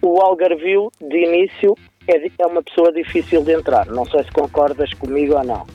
O 0.00 0.20
algarvio, 0.20 0.90
de 1.00 1.16
início, 1.16 1.74
é, 2.06 2.30
é 2.38 2.46
uma 2.46 2.62
pessoa 2.62 2.92
difícil 2.92 3.42
de 3.42 3.52
entrar. 3.52 3.86
Não 3.86 4.04
sei 4.04 4.22
se 4.22 4.30
concordas 4.30 4.92
comigo 4.94 5.34
ou 5.34 5.44
não. 5.44 5.66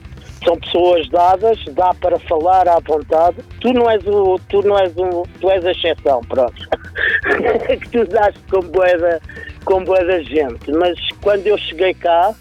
São 0.44 0.58
pessoas 0.58 1.10
dadas, 1.10 1.60
dá 1.74 1.94
para 1.96 2.18
falar 2.20 2.68
à 2.70 2.80
vontade. 2.80 3.38
Tu 3.60 3.74
não 3.74 3.90
és 3.90 4.06
o, 4.08 4.40
tu 4.48 4.62
não 4.62 4.80
és 4.80 4.96
o, 4.96 5.24
tu 5.42 5.50
és 5.52 5.66
a 5.66 5.72
exceção, 5.72 6.22
pronto. 6.22 6.56
que 7.68 7.90
tu 7.90 8.06
daste 8.06 8.40
com 8.50 8.62
boeda, 8.62 9.22
com 9.70 9.84
boeda 9.84 10.24
gente. 10.24 10.72
Mas 10.72 10.98
quando 11.22 11.46
eu 11.46 11.56
cheguei 11.60 11.94
cá, 11.94 12.34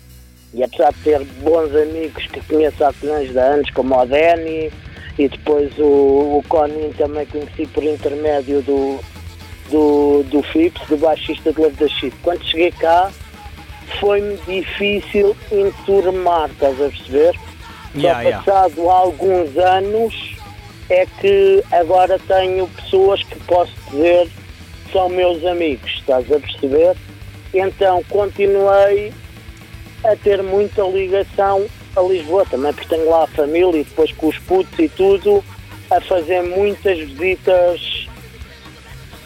e 0.55 0.65
apesar 0.65 0.95
de 0.95 1.01
ter 1.01 1.23
bons 1.43 1.77
amigos 1.77 2.27
que 2.27 2.41
conheço 2.47 2.83
há 2.83 2.91
milhões 3.03 3.31
de 3.31 3.39
anos, 3.39 3.71
como 3.73 3.95
o 3.95 4.07
Dani, 4.07 4.73
e 5.19 5.29
depois 5.29 5.71
o, 5.79 6.39
o 6.39 6.45
Conin 6.49 6.91
também 6.97 7.27
conheci 7.27 7.67
por 7.67 7.85
intermédio 7.85 8.63
do, 8.63 8.99
do, 9.71 10.23
do 10.23 10.43
Fips, 10.43 10.89
do 10.89 10.97
baixista 10.97 11.53
de 11.53 11.61
Love 11.61 11.77
da 11.77 11.89
Chip. 11.89 12.17
Quando 12.23 12.43
cheguei 12.47 12.73
cá, 12.73 13.11
foi-me 14.01 14.39
difícil 14.47 15.37
enturmar, 15.53 16.49
estás 16.49 16.81
a 16.81 16.89
perceber? 16.89 17.35
Yeah, 17.95 18.23
Só 18.23 18.29
yeah. 18.29 18.43
passado 18.43 18.89
alguns 18.89 19.55
anos 19.59 20.15
é 20.89 21.05
que 21.21 21.63
agora 21.73 22.19
tenho 22.27 22.67
pessoas 22.69 23.23
que 23.23 23.39
posso 23.41 23.73
dizer 23.91 24.31
são 24.93 25.11
meus 25.11 25.45
amigos, 25.45 25.91
estás 25.99 26.25
a 26.33 26.41
perceber? 26.41 26.97
Então 27.53 28.03
continuei 28.09 29.13
a 30.05 30.15
ter 30.17 30.43
muita 30.43 30.83
ligação 30.83 31.67
a 31.97 32.03
Lisboa 32.03 32.47
também, 32.47 32.73
porque 32.73 32.89
tenho 32.89 33.11
lá 33.11 33.25
a 33.25 33.27
família 33.27 33.81
e 33.81 33.85
depois 33.85 34.13
com 34.13 34.29
os 34.29 34.39
putos 34.39 34.79
e 34.79 34.89
tudo, 34.89 35.43
a 35.91 36.01
fazer 36.01 36.43
muitas 36.43 36.99
visitas 36.99 38.09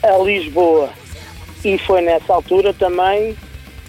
a 0.03 0.17
Lisboa. 0.19 0.91
E 1.65 1.79
foi 1.79 2.01
nessa 2.01 2.33
altura 2.33 2.73
também 2.73 3.37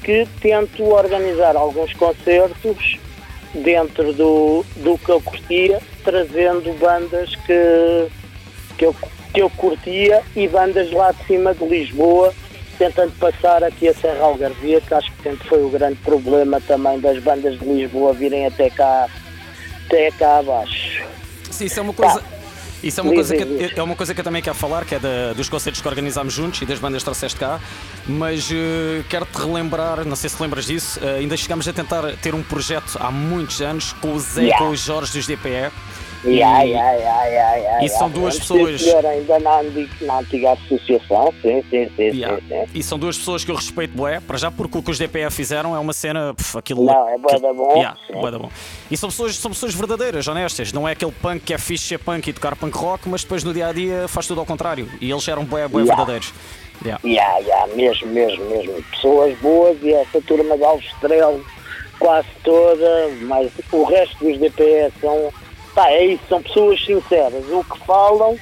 que 0.04 0.28
tento 0.42 0.84
organizar 0.84 1.56
alguns 1.56 1.94
concertos 1.94 3.00
dentro 3.54 4.14
do, 4.14 4.66
do 4.78 4.98
que 4.98 5.10
eu 5.10 5.22
curtia, 5.22 5.80
trazendo 6.04 6.78
bandas 6.78 7.36
que, 7.36 8.08
que, 8.78 8.86
eu, 8.86 8.96
que 9.34 9.42
eu 9.42 9.50
curtia 9.50 10.22
e 10.36 10.48
bandas 10.48 10.92
lá 10.92 11.12
de 11.12 11.24
cima 11.26 11.54
de 11.54 11.66
Lisboa, 11.66 12.34
tentando 12.78 13.12
passar 13.20 13.64
aqui 13.64 13.88
a 13.88 13.94
Serra 13.94 14.24
Algarvia, 14.26 14.82
que 14.82 14.94
acho 14.94 15.12
que 15.14 15.24
sempre 15.24 15.48
foi 15.48 15.64
o 15.64 15.70
grande 15.70 15.96
problema 15.96 16.60
também 16.62 17.00
das 17.00 17.22
bandas 17.22 17.58
de 17.60 17.66
Lisboa 17.66 18.14
virem 18.14 18.46
até 18.46 18.70
cá, 18.70 19.08
até 19.86 20.12
cá 20.12 20.40
abaixo. 20.40 21.04
Sim, 21.52 21.66
isso 21.66 21.80
é 21.80 21.84
uma 21.84 21.94
coisa. 21.94 22.22
Isso 22.84 23.00
é 23.00 23.04
uma, 23.04 23.14
coisa 23.14 23.34
que, 23.34 23.72
é 23.80 23.82
uma 23.82 23.96
coisa 23.96 24.14
que 24.14 24.20
eu 24.20 24.24
também 24.26 24.42
quero 24.42 24.58
falar, 24.58 24.84
que 24.84 24.94
é 24.96 25.00
da- 25.00 25.32
dos 25.32 25.48
concertos 25.48 25.82
que 25.82 25.88
organizámos 25.88 26.34
juntos 26.34 26.62
e 26.62 26.66
das 26.66 26.80
bandas 26.80 27.02
que 27.02 27.06
trouxeste 27.06 27.40
cá, 27.40 27.58
mas 28.06 28.50
eh, 28.52 29.04
quero-te 29.10 29.38
relembrar, 29.38 30.04
não 30.04 30.18
sei 30.18 30.30
se 30.30 30.42
lembras 30.42 30.66
disso, 30.66 31.00
eh, 31.02 31.20
ainda 31.20 31.38
chegámos 31.38 31.66
a 31.66 31.72
tentar 31.72 32.02
ter 32.22 32.36
um 32.36 32.44
projeto 32.44 32.98
há 33.00 33.10
muitos 33.10 33.62
anos 33.62 33.94
com 33.94 34.12
o 34.14 34.20
Zé 34.20 34.42
Yeah. 34.42 34.58
com 34.66 34.72
o 34.72 34.76
Jorge 34.76 35.14
dos 35.14 35.26
DPE 35.26 35.72
E- 36.26 36.36
yeah, 36.38 36.62
yeah, 36.64 36.94
yeah, 37.26 37.86
e 37.86 37.90
são 37.90 38.10
duas 38.10 38.40
pessoas- 38.40 38.82
senhor, 38.82 39.06
ainda 39.06 39.40
na, 39.40 39.60
antiga 40.20 40.54
associação, 40.54 41.34
sim, 41.42 41.64
sim, 41.70 41.90
sim, 41.96 42.12
sim. 42.12 42.66
E 42.74 42.82
são 42.82 42.98
duas 42.98 43.18
pessoas 43.18 43.44
que 43.44 43.52
eu 43.52 43.56
respeito 43.56 43.96
bué, 43.96 44.20
para 44.20 44.38
já 44.38 44.50
porque 44.50 44.78
o 44.78 44.82
que 44.82 44.92
os 44.92 44.98
DPF 44.98 45.36
fizeram 45.36 45.76
é 45.76 45.80
uma 45.80 45.92
cena, 45.94 46.34
pff, 46.34 46.58
aquilo... 46.58 46.86
Não, 46.86 47.10
é 47.10 47.18
bué 47.18 47.40
da 47.40 47.54
bom, 47.54 47.74
Yeah, 47.76 47.98
sim. 48.08 48.14
bué 48.14 48.32
da 48.32 48.40
bom. 48.40 48.50
E 48.90 48.96
são 48.96 49.10
pessoas, 49.10 49.36
são 49.36 49.52
pessoas 49.52 49.74
verdadeiras, 49.76 50.28
honestas, 50.28 50.72
não 50.72 50.88
é 50.88 50.94
aquele 50.94 51.12
punk 51.12 51.42
que 51.44 51.54
é 51.54 51.58
fixe 51.58 51.88
ser 51.88 51.98
punk 52.00 52.28
e 52.30 52.34
tocar 52.34 52.56
punk 52.56 52.76
rock, 52.78 53.08
mas 53.10 53.24
depois 53.24 53.44
no 53.44 53.54
dia-a-dia 53.54 54.08
faz 54.08 54.26
tudo 54.28 54.40
ao 54.40 54.46
contrário. 54.46 54.90
E 55.02 55.12
eles 55.12 55.28
eram 55.28 55.44
bué, 55.44 55.68
bué 55.68 55.84
verdadeiros. 55.84 56.34
Yeah. 56.84 57.00
Yeah, 57.06 57.38
yeah, 57.40 57.76
mesmo, 57.76 58.08
mesmo, 58.08 58.46
mesmo. 58.50 58.82
Pessoas 58.92 59.38
boas 59.40 59.78
e 59.82 59.94
essa 59.94 60.22
turma 60.22 60.58
de 60.58 60.64
Alvestrel 60.64 61.42
quase 62.00 62.28
toda, 62.44 63.10
mas 63.22 63.50
o 63.72 63.84
resto 63.84 64.18
dos 64.26 64.38
DPS 64.38 64.92
são, 65.00 65.32
pá, 65.74 65.90
é 65.90 66.06
isso, 66.06 66.24
são 66.30 66.42
pessoas 66.42 66.84
sinceras. 66.84 67.46
O 67.50 67.64
que 67.64 67.80
falam, 67.86 68.38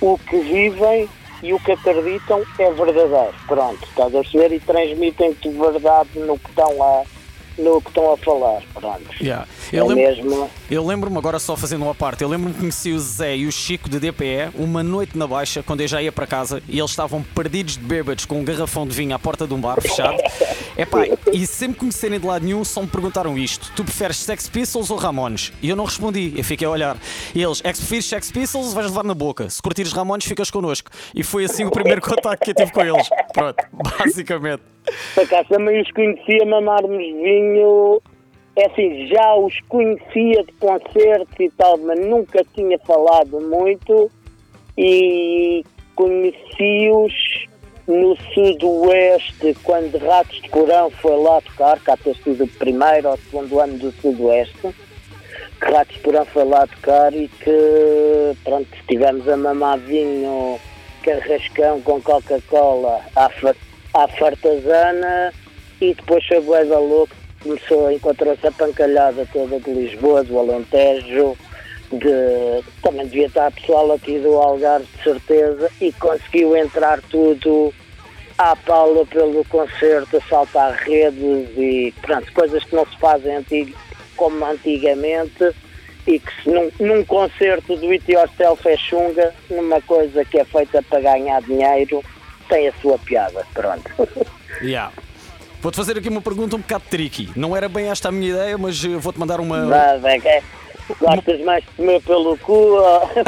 o 0.00 0.18
que 0.18 0.38
vivem 0.38 1.08
e 1.42 1.52
o 1.52 1.58
que 1.60 1.72
acreditam 1.72 2.42
é 2.58 2.70
verdadeiro. 2.70 3.34
Pronto, 3.46 3.82
estás 3.84 4.14
a 4.14 4.20
perceber? 4.20 4.52
E 4.52 4.60
transmitem-te 4.60 5.48
verdade 5.48 6.10
no 6.14 6.38
que 6.38 6.48
estão 6.50 6.82
a, 6.82 7.02
no 7.58 7.80
que 7.80 7.88
estão 7.88 8.12
a 8.12 8.16
falar. 8.16 8.62
Pronto. 8.74 9.10
Yeah. 9.20 9.46
É 9.72 9.82
mesmo. 9.82 10.50
Eu 10.72 10.86
lembro-me, 10.86 11.18
agora 11.18 11.38
só 11.38 11.54
fazendo 11.54 11.82
uma 11.84 11.94
parte, 11.94 12.22
eu 12.22 12.28
lembro-me 12.30 12.54
que 12.54 12.60
conheci 12.60 12.92
o 12.92 12.98
Zé 12.98 13.36
e 13.36 13.46
o 13.46 13.52
Chico 13.52 13.90
de 13.90 14.00
DPE 14.00 14.52
uma 14.54 14.82
noite 14.82 15.18
na 15.18 15.26
Baixa, 15.26 15.62
quando 15.62 15.82
eu 15.82 15.86
já 15.86 16.00
ia 16.00 16.10
para 16.10 16.26
casa, 16.26 16.62
e 16.66 16.78
eles 16.78 16.90
estavam 16.90 17.22
perdidos 17.22 17.76
de 17.76 17.84
bêbados 17.84 18.24
com 18.24 18.40
um 18.40 18.42
garrafão 18.42 18.86
de 18.86 18.94
vinho 18.94 19.14
à 19.14 19.18
porta 19.18 19.46
de 19.46 19.52
um 19.52 19.60
bar 19.60 19.78
fechado. 19.82 20.16
Epá, 20.74 21.02
e 21.30 21.46
sempre 21.46 21.80
que 21.80 21.84
me 21.84 21.92
serem 21.92 22.18
de 22.18 22.26
lado 22.26 22.46
nenhum, 22.46 22.64
só 22.64 22.80
me 22.80 22.86
perguntaram 22.86 23.36
isto: 23.36 23.70
tu 23.76 23.84
preferes 23.84 24.16
Sex 24.16 24.48
Pistols 24.48 24.88
ou 24.88 24.96
Ramones? 24.96 25.52
E 25.60 25.68
eu 25.68 25.76
não 25.76 25.84
respondi, 25.84 26.32
eu 26.34 26.42
fiquei 26.42 26.66
a 26.66 26.70
olhar. 26.70 26.96
E 27.34 27.42
eles: 27.42 27.60
é 27.62 27.70
que 27.70 27.76
preferes 27.76 28.06
Sex 28.06 28.32
Pistols, 28.32 28.72
vais 28.72 28.86
levar 28.86 29.04
na 29.04 29.12
boca. 29.12 29.50
Se 29.50 29.60
curtires 29.60 29.92
Ramones, 29.92 30.24
ficas 30.24 30.50
connosco. 30.50 30.90
E 31.14 31.22
foi 31.22 31.44
assim 31.44 31.66
o 31.66 31.70
primeiro 31.70 32.00
contacto 32.08 32.46
que 32.46 32.52
eu 32.52 32.54
tive 32.54 32.72
com 32.72 32.80
eles. 32.80 33.10
Pronto, 33.34 33.62
basicamente. 33.98 34.62
Por 35.14 35.24
acaso 35.24 35.50
também 35.50 35.82
os 35.82 35.92
conhecia 35.92 36.46
mamarmos 36.46 36.96
vinho. 36.96 38.00
É 38.54 38.66
assim, 38.66 39.06
já 39.06 39.34
os 39.34 39.58
conhecia 39.68 40.44
de 40.44 40.52
concertos 40.60 41.40
e 41.40 41.50
tal, 41.50 41.78
mas 41.78 41.98
nunca 41.98 42.44
tinha 42.54 42.78
falado 42.80 43.40
muito. 43.40 44.10
E 44.76 45.64
conheci-os 45.94 47.12
no 47.86 48.16
Sudoeste, 48.32 49.56
quando 49.62 49.98
Ratos 49.98 50.40
de 50.40 50.48
Corão 50.48 50.90
foi 50.90 51.16
lá 51.16 51.40
tocar, 51.40 51.80
cá 51.80 51.96
ter 51.96 52.14
sido 52.16 52.44
o 52.44 52.48
primeiro 52.48 53.08
ou 53.08 53.16
segundo 53.16 53.60
ano 53.60 53.78
do 53.78 53.92
Sudoeste. 53.92 54.74
Que 55.60 55.72
Ratos 55.72 55.96
de 55.96 56.02
Corão 56.02 56.24
foi 56.26 56.44
lá 56.44 56.66
tocar 56.66 57.12
e 57.14 57.28
que, 57.28 58.36
pronto, 58.44 58.68
estivemos 58.74 59.28
a 59.28 59.36
mamar 59.36 59.78
vinho 59.78 60.58
carrascão 61.02 61.80
com 61.82 62.00
Coca-Cola 62.00 63.00
à, 63.16 63.28
à 63.94 64.08
fartazana 64.08 65.32
e 65.80 65.94
depois 65.94 66.24
foi 66.26 66.40
bué 66.40 66.62
louco, 66.62 67.14
começou, 67.42 67.90
encontrou-se 67.90 68.46
a 68.46 68.52
pancalhada 68.52 69.26
toda 69.32 69.58
de 69.60 69.70
Lisboa, 69.70 70.22
do 70.24 70.38
Alentejo, 70.38 71.36
de, 71.92 72.64
também 72.82 73.06
devia 73.06 73.26
estar 73.26 73.50
pessoal 73.52 73.92
aqui 73.92 74.18
do 74.18 74.34
Algarve 74.36 74.86
de 74.96 75.02
certeza 75.02 75.70
e 75.80 75.92
conseguiu 75.92 76.56
entrar 76.56 77.00
tudo 77.02 77.72
à 78.38 78.56
pala 78.56 79.04
pelo 79.06 79.44
concerto, 79.44 80.16
a 80.16 80.20
saltar 80.22 80.72
redes 80.72 81.48
e 81.56 81.92
pronto, 82.00 82.32
coisas 82.32 82.64
que 82.64 82.74
não 82.74 82.86
se 82.86 82.96
fazem 82.98 83.36
antig- 83.36 83.74
como 84.16 84.44
antigamente 84.44 85.52
e 86.06 86.18
que 86.18 86.42
se 86.42 86.50
num, 86.50 86.70
num 86.80 87.04
concerto 87.04 87.76
do 87.76 87.90
It 87.90 88.10
Yourself 88.10 88.66
é 88.68 88.76
chunga, 88.76 89.34
numa 89.50 89.80
coisa 89.82 90.24
que 90.24 90.38
é 90.40 90.44
feita 90.44 90.82
para 90.82 91.00
ganhar 91.00 91.42
dinheiro, 91.42 92.02
tem 92.48 92.68
a 92.68 92.72
sua 92.80 92.98
piada, 92.98 93.44
pronto. 93.54 93.90
Yeah. 94.60 94.92
Vou-te 95.62 95.76
fazer 95.76 95.96
aqui 95.96 96.08
uma 96.08 96.20
pergunta 96.20 96.56
um 96.56 96.58
bocado 96.58 96.82
tricky. 96.90 97.30
Não 97.36 97.56
era 97.56 97.68
bem 97.68 97.86
esta 97.88 98.08
a 98.08 98.12
minha 98.12 98.30
ideia, 98.30 98.58
mas 98.58 98.84
eh, 98.84 98.88
vou-te 98.98 99.18
mandar 99.18 99.40
uma. 99.40 99.64
Mas 99.64 100.04
é 100.04 100.18
que 100.18 100.42
gostas 101.00 101.40
mais 101.42 101.62
de 101.64 101.70
comer 101.70 102.02
pelo 102.02 102.36
cu 102.38 102.52
ou? 102.52 103.10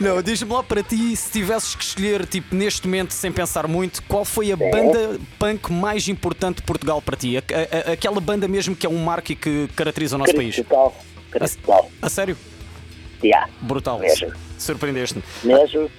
Não, 0.00 0.20
diz-me 0.20 0.52
lá 0.52 0.62
para 0.62 0.82
ti, 0.82 1.16
se 1.16 1.30
tivesses 1.30 1.74
que 1.74 1.82
escolher, 1.84 2.26
tipo, 2.26 2.54
neste 2.54 2.86
momento, 2.86 3.12
sem 3.12 3.32
pensar 3.32 3.66
muito, 3.66 4.02
qual 4.02 4.24
foi 4.26 4.52
a 4.52 4.56
banda 4.56 5.18
punk 5.38 5.72
mais 5.72 6.06
importante 6.08 6.56
de 6.56 6.62
Portugal 6.64 7.00
para 7.00 7.16
ti? 7.16 7.36
A- 7.38 7.40
a- 7.40 7.90
a- 7.90 7.92
aquela 7.92 8.20
banda 8.20 8.46
mesmo 8.46 8.76
que 8.76 8.84
é 8.84 8.88
um 8.90 8.98
marco 9.02 9.32
e 9.32 9.36
que 9.36 9.68
caracteriza 9.74 10.16
o 10.16 10.18
nosso 10.18 10.34
país. 10.34 10.54
Cristal, 10.56 10.94
cristal, 11.30 11.90
A 12.02 12.08
sério? 12.10 12.36
yeah, 13.24 13.48
Brutal. 13.62 13.98
Mesmo. 14.00 14.32
Surpreendeste-me. 14.58 15.22
mesmo. 15.44 15.90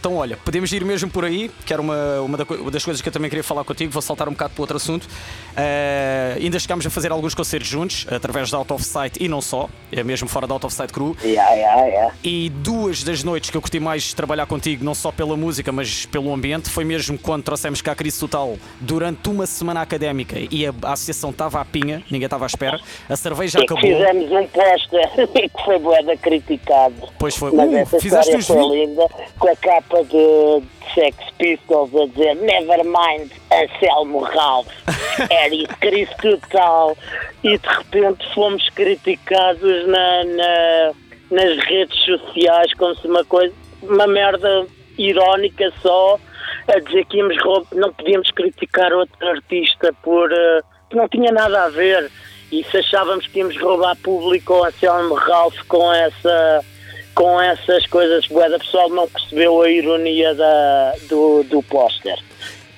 Então, 0.00 0.16
olha, 0.16 0.36
podemos 0.36 0.70
ir 0.72 0.84
mesmo 0.84 1.10
por 1.10 1.24
aí, 1.24 1.50
que 1.66 1.72
era 1.72 1.82
uma, 1.82 2.20
uma 2.20 2.70
das 2.70 2.84
coisas 2.84 3.02
que 3.02 3.08
eu 3.08 3.12
também 3.12 3.28
queria 3.28 3.42
falar 3.42 3.64
contigo. 3.64 3.92
Vou 3.92 4.02
saltar 4.02 4.28
um 4.28 4.32
bocado 4.32 4.54
para 4.54 4.62
outro 4.62 4.76
assunto. 4.76 5.08
Eh, 5.56 6.36
ainda 6.40 6.58
chegámos 6.58 6.86
a 6.86 6.90
fazer 6.90 7.10
alguns 7.10 7.34
concertos 7.34 7.68
juntos, 7.68 8.06
através 8.10 8.50
da 8.50 8.58
Out 8.58 8.72
of 8.72 8.84
Sight 8.84 9.22
e 9.22 9.28
não 9.28 9.40
só, 9.40 9.68
é 9.90 10.04
mesmo 10.04 10.28
fora 10.28 10.46
da 10.46 10.54
Out 10.54 10.66
of 10.66 10.74
Sight 10.74 10.92
Crew. 10.92 11.16
Yeah, 11.24 11.52
yeah, 11.54 11.86
yeah. 11.86 12.14
E 12.22 12.48
duas 12.50 13.02
das 13.02 13.24
noites 13.24 13.50
que 13.50 13.56
eu 13.56 13.60
curti 13.60 13.80
mais 13.80 14.12
trabalhar 14.12 14.46
contigo, 14.46 14.84
não 14.84 14.94
só 14.94 15.10
pela 15.10 15.36
música, 15.36 15.72
mas 15.72 16.06
pelo 16.06 16.32
ambiente, 16.32 16.70
foi 16.70 16.84
mesmo 16.84 17.18
quando 17.18 17.42
trouxemos 17.42 17.82
cá 17.82 17.92
a 17.92 17.94
Crise 17.94 18.20
Total 18.20 18.56
durante 18.80 19.28
uma 19.28 19.46
semana 19.46 19.80
académica 19.82 20.36
e 20.50 20.66
a, 20.66 20.72
a 20.82 20.92
associação 20.92 21.30
estava 21.30 21.60
à 21.60 21.64
pinha, 21.64 22.02
ninguém 22.10 22.26
estava 22.26 22.44
à 22.44 22.46
espera, 22.46 22.78
a 23.08 23.16
cerveja 23.16 23.58
E 23.58 23.64
acabou. 23.64 23.82
fizemos 23.82 24.30
um 24.30 24.46
póster 24.46 25.10
e 25.34 25.48
que 25.48 25.64
foi 25.64 25.78
boeda 25.78 26.16
criticado. 26.16 26.94
Pois 27.18 27.36
foi. 27.36 27.50
Mas 27.52 27.68
Uh, 27.68 27.76
essa 27.76 27.98
fizeste 28.00 28.36
os 28.36 28.46
foi 28.46 28.56
linda, 28.68 29.06
com 29.38 29.48
a 29.48 29.56
capa 29.56 29.87
de, 29.96 30.60
de 30.60 30.94
Sex 30.94 31.16
Pistols 31.38 31.94
a 31.94 32.06
dizer 32.06 32.34
Nevermind, 32.36 33.30
Anselmo 33.52 34.20
Ralph, 34.20 34.68
era 35.30 35.54
isso, 35.54 35.68
Cristo 35.80 36.38
total. 36.40 36.96
E 37.44 37.56
de 37.58 37.68
repente 37.68 38.34
fomos 38.34 38.68
criticados 38.70 39.86
na, 39.86 40.24
na- 40.24 40.92
nas 41.30 41.58
redes 41.66 41.98
sociais 42.04 42.72
como 42.74 42.94
se 42.96 43.06
uma 43.06 43.24
coisa, 43.24 43.54
uma 43.82 44.06
merda 44.06 44.66
irónica 44.96 45.72
só, 45.82 46.18
a 46.74 46.78
dizer 46.80 47.04
que 47.06 47.18
íamos 47.18 47.36
não 47.72 47.92
podíamos 47.92 48.30
criticar 48.32 48.92
outro 48.92 49.28
artista 49.28 49.92
por 50.02 50.32
eh, 50.32 50.60
que 50.90 50.96
não 50.96 51.08
tinha 51.08 51.30
nada 51.32 51.64
a 51.64 51.68
ver. 51.68 52.10
E 52.50 52.64
se 52.64 52.78
achávamos 52.78 53.26
que 53.26 53.40
íamos 53.40 53.58
roubar 53.60 53.94
público 53.96 54.54
ao 54.54 54.64
Anselmo 54.64 55.14
Ralph 55.14 55.58
com 55.68 55.92
essa 55.92 56.64
com 57.18 57.40
essas 57.40 57.84
coisas, 57.86 58.24
bué, 58.28 58.48
da 58.48 58.60
pessoal 58.60 58.88
não 58.90 59.08
percebeu 59.08 59.60
a 59.60 59.68
ironia 59.68 60.32
da, 60.36 60.94
do, 61.08 61.42
do 61.42 61.60
póster. 61.64 62.16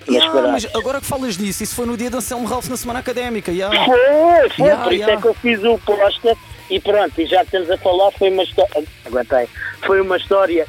Mas 0.09 0.25
Ah, 0.25 0.49
mas 0.51 0.67
agora 0.75 0.99
que 0.99 1.05
falas 1.07 1.37
disso, 1.37 1.63
isso 1.63 1.75
foi 1.75 1.85
no 1.85 1.95
dia 1.95 2.09
de 2.09 2.17
Anselmo 2.17 2.47
Ralph 2.47 2.67
na 2.69 2.77
semana 2.79 3.01
académica. 3.01 3.53
yeah. 3.53 3.85
Foi, 3.85 4.49
foi, 4.49 4.67
Yeah, 4.67 4.83
por 4.83 4.93
isso 4.95 5.11
é 5.11 5.17
que 5.19 5.27
eu 5.27 5.35
fiz 5.35 5.63
o 5.63 5.79
póster 5.81 6.35
e 6.71 6.81
pronto, 6.81 7.21
e 7.21 7.27
já 7.27 7.41
que 7.41 7.45
estamos 7.49 7.71
a 7.71 7.77
falar, 7.77 8.11
foi 8.13 8.31
uma 8.31 8.43
história. 8.43 8.83
Aguentei. 9.05 9.47
Foi 9.85 10.01
uma 10.01 10.17
história. 10.17 10.67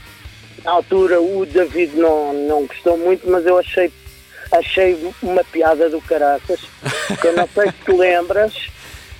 Na 0.65 0.71
altura 0.73 1.21
o 1.21 1.45
David 1.45 1.95
não, 1.95 2.33
não 2.33 2.65
gostou 2.65 2.97
muito, 2.97 3.29
mas 3.29 3.45
eu 3.45 3.57
achei, 3.57 3.89
achei 4.51 4.97
uma 5.23 5.45
piada 5.45 5.89
do 5.89 6.01
caraças. 6.01 6.59
Que 7.21 7.27
eu 7.27 7.37
não 7.37 7.47
sei 7.47 7.67
se 7.67 7.85
te 7.85 7.91
lembras 7.93 8.53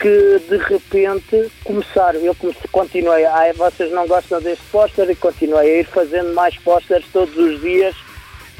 que 0.02 0.42
de 0.50 0.58
repente 0.58 1.52
começaram, 1.64 2.20
eu 2.22 2.34
comecei, 2.36 2.64
continuei, 2.72 3.24
ai 3.26 3.54
vocês 3.54 3.92
não 3.92 4.08
gostam 4.08 4.42
deste 4.42 4.64
póster 4.72 5.08
e 5.10 5.16
continuei 5.16 5.78
a 5.78 5.80
ir 5.82 5.86
fazendo 5.86 6.34
mais 6.34 6.58
pósteres 6.58 7.06
todos 7.14 7.38
os 7.38 7.62
dias 7.62 7.96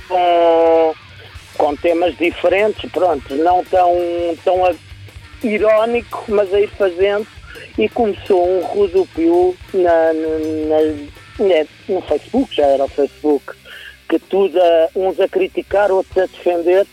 com, 0.08 0.94
com 1.58 1.76
temas 1.78 2.16
diferentes, 2.18 2.90
pronto, 2.92 3.34
não 3.36 3.64
tão, 3.66 3.96
tão 4.44 4.64
a- 4.66 4.76
irónico, 5.44 6.26
mas 6.28 6.54
a 6.54 6.60
ir 6.62 6.70
fazendo. 6.70 7.26
E 7.78 7.88
começou 7.90 8.48
um 8.48 8.62
rodopio 8.62 9.56
na, 9.74 10.14
na, 10.14 11.46
na- 11.48 11.68
no 11.90 12.02
Facebook, 12.02 12.56
já 12.56 12.66
era 12.68 12.84
o 12.84 12.88
Facebook, 12.88 13.54
que 14.10 14.20
tudo 14.20 14.60
a- 14.62 14.90
uns 14.96 15.20
a 15.20 15.28
criticar, 15.28 15.92
outros 15.92 16.18
a 16.18 16.26
defender 16.28 16.86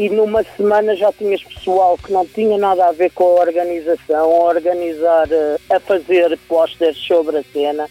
e 0.00 0.08
numa 0.08 0.42
semana 0.56 0.96
já 0.96 1.12
tinhas 1.12 1.42
pessoal 1.42 1.98
que 1.98 2.10
não 2.10 2.24
tinha 2.24 2.56
nada 2.56 2.86
a 2.86 2.92
ver 2.92 3.10
com 3.10 3.24
a 3.24 3.40
organização, 3.42 4.24
a 4.30 4.44
organizar, 4.44 5.28
eh, 5.30 5.56
a 5.68 5.78
fazer 5.78 6.38
pósteres 6.48 6.96
sobre 6.96 7.36
a 7.36 7.42
cena. 7.52 7.86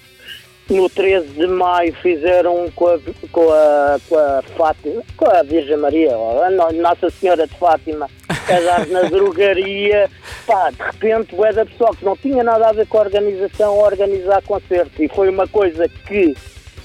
No 0.72 0.90
13 0.90 1.28
de 1.28 1.46
maio 1.48 1.94
fizeram 2.02 2.66
um 2.66 2.72
com 2.72 2.88
a, 2.88 3.00
com 3.32 3.52
a, 3.52 4.00
com 4.10 4.18
a 4.18 4.42
Fátima, 4.58 5.04
com 5.16 5.26
a 5.30 5.44
Virgem 5.44 5.78
Maria, 5.78 6.16
a 6.16 6.50
No- 6.50 6.72
Nossa 6.82 7.12
Senhora 7.12 7.46
de 7.46 7.56
Fátima, 7.56 8.10
a 8.28 8.60
dar 8.60 8.88
na 8.88 9.02
drogaria. 9.10 10.10
Pá, 10.48 10.72
de 10.72 10.82
repente, 10.82 11.36
o 11.36 11.54
da 11.54 11.64
pessoal 11.66 11.94
que 11.96 12.06
não 12.06 12.18
tinha 12.18 12.44
nada 12.44 12.70
a 12.70 12.72
ver 12.72 12.88
com 12.88 12.98
a 12.98 13.02
organização 13.02 13.80
a 13.80 13.84
organizar 13.86 14.42
concertos. 14.44 15.00
E 15.00 15.08
foi 15.08 15.30
uma 15.30 15.48
coisa 15.48 15.88
que 16.08 16.34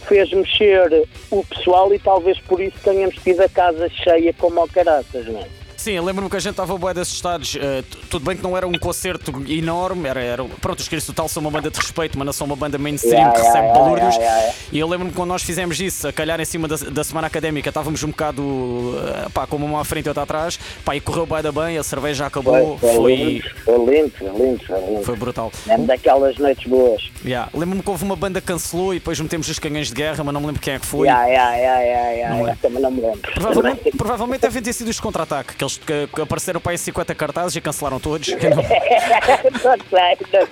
fez 0.07 0.31
mexer 0.33 1.07
o 1.31 1.45
pessoal 1.45 1.93
e 1.93 1.99
talvez 1.99 2.39
por 2.41 2.61
isso 2.61 2.77
tenhamos 2.83 3.17
tido 3.17 3.41
a 3.41 3.49
casa 3.49 3.89
cheia 3.89 4.33
como 4.35 4.61
ao 4.61 4.69
caraças, 4.69 5.27
não 5.27 5.41
é? 5.41 5.64
Sim, 5.85 5.93
eu 5.93 6.03
lembro-me 6.03 6.31
que 6.31 6.37
a 6.37 6.41
gente 6.41 6.53
estava 6.53 6.79
bué 6.79 6.95
desses 6.95 7.13
estados. 7.13 7.57
Uh, 7.57 7.85
tudo 8.09 8.25
bem 8.25 8.35
que 8.35 8.43
não 8.43 8.57
era 8.57 8.67
um 8.67 8.73
concerto 8.73 9.31
enorme, 9.47 10.09
era, 10.09 10.19
era 10.19 10.43
pronto, 10.43 10.81
os 10.81 10.89
Cristo 10.89 11.09
Total 11.09 11.29
são 11.29 11.43
uma 11.43 11.51
banda 11.51 11.71
de 11.71 11.79
respeito, 11.79 12.17
mas 12.17 12.25
não 12.25 12.33
são 12.33 12.47
uma 12.47 12.57
banda 12.57 12.79
mainstream 12.79 13.15
Yeah, 13.15 13.35
que 13.39 13.47
recebe 13.47 13.67
yeah, 13.67 13.79
balúrdios. 13.79 14.17
yeah. 14.17 14.55
E 14.73 14.79
eu 14.79 14.89
lembro-me 14.89 15.13
quando 15.13 15.29
nós 15.29 15.43
fizemos 15.43 15.79
isso, 15.79 16.09
a 16.09 16.13
calhar 16.13 16.41
em 16.41 16.45
cima 16.47 16.67
da, 16.67 16.77
da 16.77 17.05
semana 17.05 17.27
académica, 17.27 17.69
estávamos 17.69 18.03
um 18.03 18.09
bocado 18.09 18.41
uh, 18.43 19.31
pá, 19.35 19.47
com 19.47 19.57
uma 19.57 19.79
à 19.79 19.85
frente 19.85 20.07
e 20.07 20.09
outra 20.09 20.23
atrás, 20.23 20.59
pá, 20.83 20.97
e 20.97 21.03
correu 21.03 21.27
bué 21.27 21.43
da 21.43 21.53
bem, 21.53 21.77
a 21.77 21.83
cerveja 21.83 22.25
acabou, 22.25 22.79
Foi, 22.79 22.95
foi, 22.95 23.15
lindo, 23.15 23.51
foi 23.63 23.79
lindo, 23.79 24.13
foi 24.19 24.29
lindo, 24.31 24.65
foi 24.67 24.81
lindo. 24.81 25.03
foi 25.03 25.17
brutal. 25.17 25.53
Mesmo 25.67 25.87
daquelas 25.87 26.39
noites 26.39 26.67
boas. 26.67 27.11
Lembro-me 27.53 27.83
que 27.83 27.91
houve 27.91 28.05
uma 28.05 28.17
banda 28.17 28.41
que 28.41 28.47
cancelou 28.47 28.95
e 28.95 29.01
depois 29.01 29.21
metemos 29.21 29.51
os 29.51 29.59
canhões 29.59 29.89
de 29.89 29.95
guerra, 29.95 30.25
mas 30.25 30.33
não 30.33 30.41
me 30.41 30.47
lembro 30.47 30.63
quem 30.63 30.73
é 30.73 30.79
que 30.79 30.87
foi. 30.87 31.09
Não 31.09 32.49
é. 32.49 32.57
Também 32.63 32.81
não 32.81 32.91
me 32.91 33.03
lembro. 33.03 33.33
Provavelmente, 33.35 33.91
provavelmente 33.99 34.41
devem 34.41 34.63
ter 34.63 34.73
sido 34.73 34.89
os 34.89 34.99
contra-ataque, 34.99 35.57
que 35.57 35.63
eles 35.63 35.74
que, 35.79 36.07
que 36.07 36.21
apareceram 36.21 36.61
para 36.61 36.73
aí 36.73 36.79
50 36.79 37.15
cartazes 37.15 37.57
e 37.57 37.61
cancelaram 37.61 37.99
todos. 38.01 38.29
Eu 38.29 38.39
não- 38.51 38.57
não 38.57 39.85
sei, 39.91 40.19
não 40.33 40.49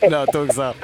sei. 0.00 0.08
Não, 0.10 0.24
estou 0.24 0.42
a 0.42 0.44
gozar. 0.46 0.74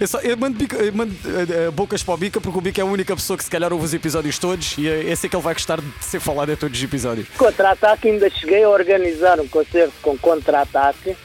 Eu, 0.00 0.08
só, 0.08 0.18
eu 0.20 0.36
mando, 0.36 0.56
bica- 0.58 0.76
eu 0.76 0.92
mando, 0.92 1.14
eh, 1.24 1.66
eh, 1.66 1.70
bocas 1.70 2.02
para 2.02 2.14
o 2.14 2.16
Bica 2.16 2.40
porque 2.40 2.58
o 2.58 2.60
Bica 2.60 2.80
é 2.80 2.82
a 2.82 2.86
única 2.86 3.14
pessoa 3.14 3.36
que 3.36 3.44
se 3.44 3.50
calhar 3.50 3.72
ouve 3.72 3.84
os 3.84 3.94
episódios 3.94 4.38
todos 4.38 4.76
e 4.78 4.86
esse 4.86 5.26
é 5.26 5.28
que 5.28 5.36
ele 5.36 5.42
vai 5.42 5.54
gostar 5.54 5.80
de 5.80 6.04
ser 6.04 6.20
falado 6.20 6.50
em 6.52 6.56
todos 6.56 6.76
os 6.78 6.84
episódios. 6.84 7.28
Contra-ataque, 7.36 8.08
ainda 8.08 8.28
cheguei 8.30 8.64
a 8.64 8.68
organizar 8.68 9.38
um 9.40 9.48
concerto 9.48 9.92
com 10.02 10.16
contra-ataque 10.18 11.16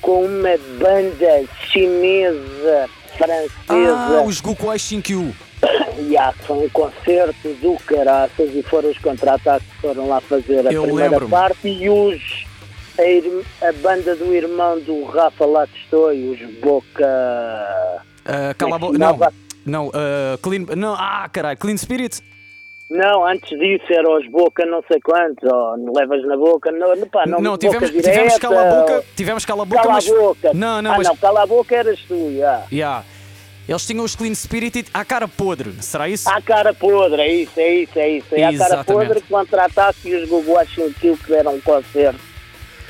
com 0.00 0.24
uma 0.24 0.56
banda 0.78 1.44
chinesa, 1.70 2.88
francesa. 3.16 3.50
Ah, 3.68 4.22
os 4.24 4.40
Gukuai 4.40 4.78
Shinkyu. 4.78 5.34
Yeah, 5.98 6.32
que 6.32 6.44
foi 6.44 6.66
um 6.66 6.68
concerto 6.68 7.48
do 7.54 7.76
caraças 7.84 8.54
e 8.54 8.62
foram 8.62 8.90
os 8.90 8.98
contra-ataques 8.98 9.66
que 9.68 9.80
foram 9.80 10.08
lá 10.08 10.20
fazer 10.20 10.66
a 10.66 10.72
Eu 10.72 10.84
primeira 10.84 11.20
parte 11.26 11.68
e 11.68 11.90
os 11.90 12.46
a, 12.98 13.68
a 13.68 13.72
banda 13.72 14.14
do 14.16 14.34
irmão 14.34 14.78
do 14.80 15.04
Rafa 15.04 15.44
e 16.14 16.28
os 16.30 16.60
Boca 16.60 18.02
Ah, 18.24 18.54
cala 18.56 18.76
a 18.76 18.78
boca. 18.78 18.98
Não, 18.98 19.18
não, 19.66 19.90
ah, 19.94 20.38
Clean. 20.42 20.66
Não, 20.76 20.94
ah, 20.94 21.28
caralho, 21.32 21.58
Clean 21.58 21.76
Spirit. 21.76 22.20
não, 22.90 23.26
antes 23.26 23.50
disso 23.58 23.86
era 23.90 24.08
os 24.08 24.26
Boca 24.30 24.64
não 24.64 24.82
sei 24.88 25.00
quantos, 25.00 25.42
ou 25.42 25.76
não 25.76 25.92
levas 25.92 26.24
na 26.24 26.36
boca, 26.36 26.70
não, 26.72 27.06
pá, 27.08 27.26
não, 27.26 27.40
Não, 27.40 27.58
tivemos, 27.58 27.90
direta, 27.90 28.10
tivemos 28.10 28.38
cala 28.38 28.62
a 28.62 28.80
boca. 28.80 29.04
Tivemos 29.16 29.44
cala 29.44 29.62
a 29.62 29.66
boca, 29.66 29.82
Cala 29.82 29.94
mas. 29.94 30.08
a 30.08 30.14
boca. 30.14 30.54
Não, 30.54 30.82
não, 30.82 30.92
ah, 30.92 30.96
mas. 30.98 31.08
não, 31.08 31.16
cala 31.16 31.42
a 31.42 31.46
boca 31.46 31.74
eras 31.74 32.00
tu, 32.06 32.14
yeah. 32.14 32.64
Yeah. 32.72 33.04
Eles 33.68 33.84
tinham 33.84 34.02
os 34.02 34.16
Clean 34.16 34.34
Spirit 34.34 34.86
à 34.94 35.04
cara 35.04 35.28
podre, 35.28 35.74
será 35.80 36.08
isso? 36.08 36.28
À 36.30 36.40
cara 36.40 36.72
podre, 36.72 37.20
é 37.20 37.34
isso, 37.42 37.60
é 37.60 37.74
isso, 37.82 37.98
é 37.98 38.10
isso. 38.16 38.34
É 38.34 38.44
à 38.44 38.56
cara 38.56 38.82
podre 38.82 39.20
contra-ataque 39.20 40.08
e 40.08 40.16
os 40.16 40.28
Gugu 40.28 40.54
Kill 40.98 41.18
que 41.18 41.30
deram 41.30 41.54
um 41.54 41.60
concerto. 41.60 42.18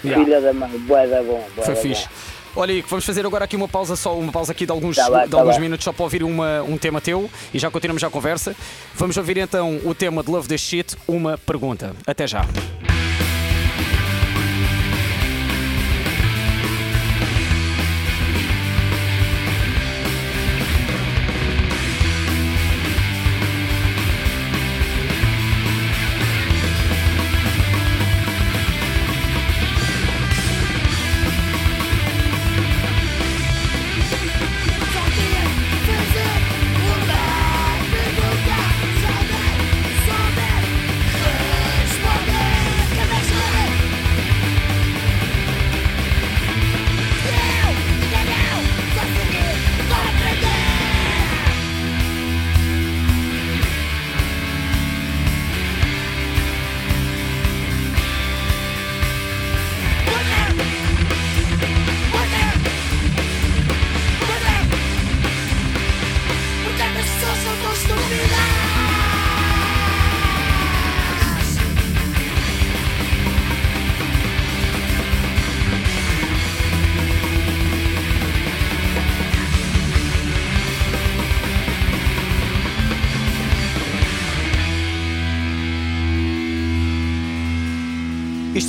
Yeah. 0.05 0.25
Filha 0.25 0.41
da 0.41 0.53
mãe, 0.53 0.71
bué 0.79 1.09
da 1.09 1.21
bom, 1.23 1.45
bué 1.57 1.65
Foi 1.65 1.75
da 1.75 1.81
fixe. 1.81 2.05
bom. 2.05 2.61
Olha, 2.61 2.73
Ico, 2.73 2.89
vamos 2.89 3.05
fazer 3.05 3.27
agora 3.27 3.45
aqui 3.45 3.57
uma 3.57 3.69
pausa, 3.69 3.97
só 3.97 4.17
uma 4.17 4.33
pausa 4.33 4.53
aqui 4.53 4.65
de 4.65 4.73
alguns, 4.73 4.97
Tá 4.97 5.11
bem, 5.11 5.25
de 5.25 5.31
tá 5.31 5.39
alguns 5.39 5.59
minutos 5.59 5.85
só 5.85 5.93
para 5.93 6.03
ouvir 6.05 6.23
uma, 6.23 6.63
um 6.63 6.79
tema 6.79 7.01
teu 7.01 7.29
e 7.53 7.59
já 7.59 7.71
continuamos 7.71 8.01
já 8.01 8.07
a 8.07 8.11
conversa. 8.11 8.55
Vamos 8.95 9.17
ouvir 9.17 9.39
então 9.39 9.81
o 9.85 9.95
tema 9.95 10.23
de 10.23 10.31
Love 10.31 10.49
This 10.49 10.61
Shit, 10.61 10.97
uma 11.07 11.37
pergunta. 11.39 11.95
Até 12.07 12.27
já. 12.27 12.45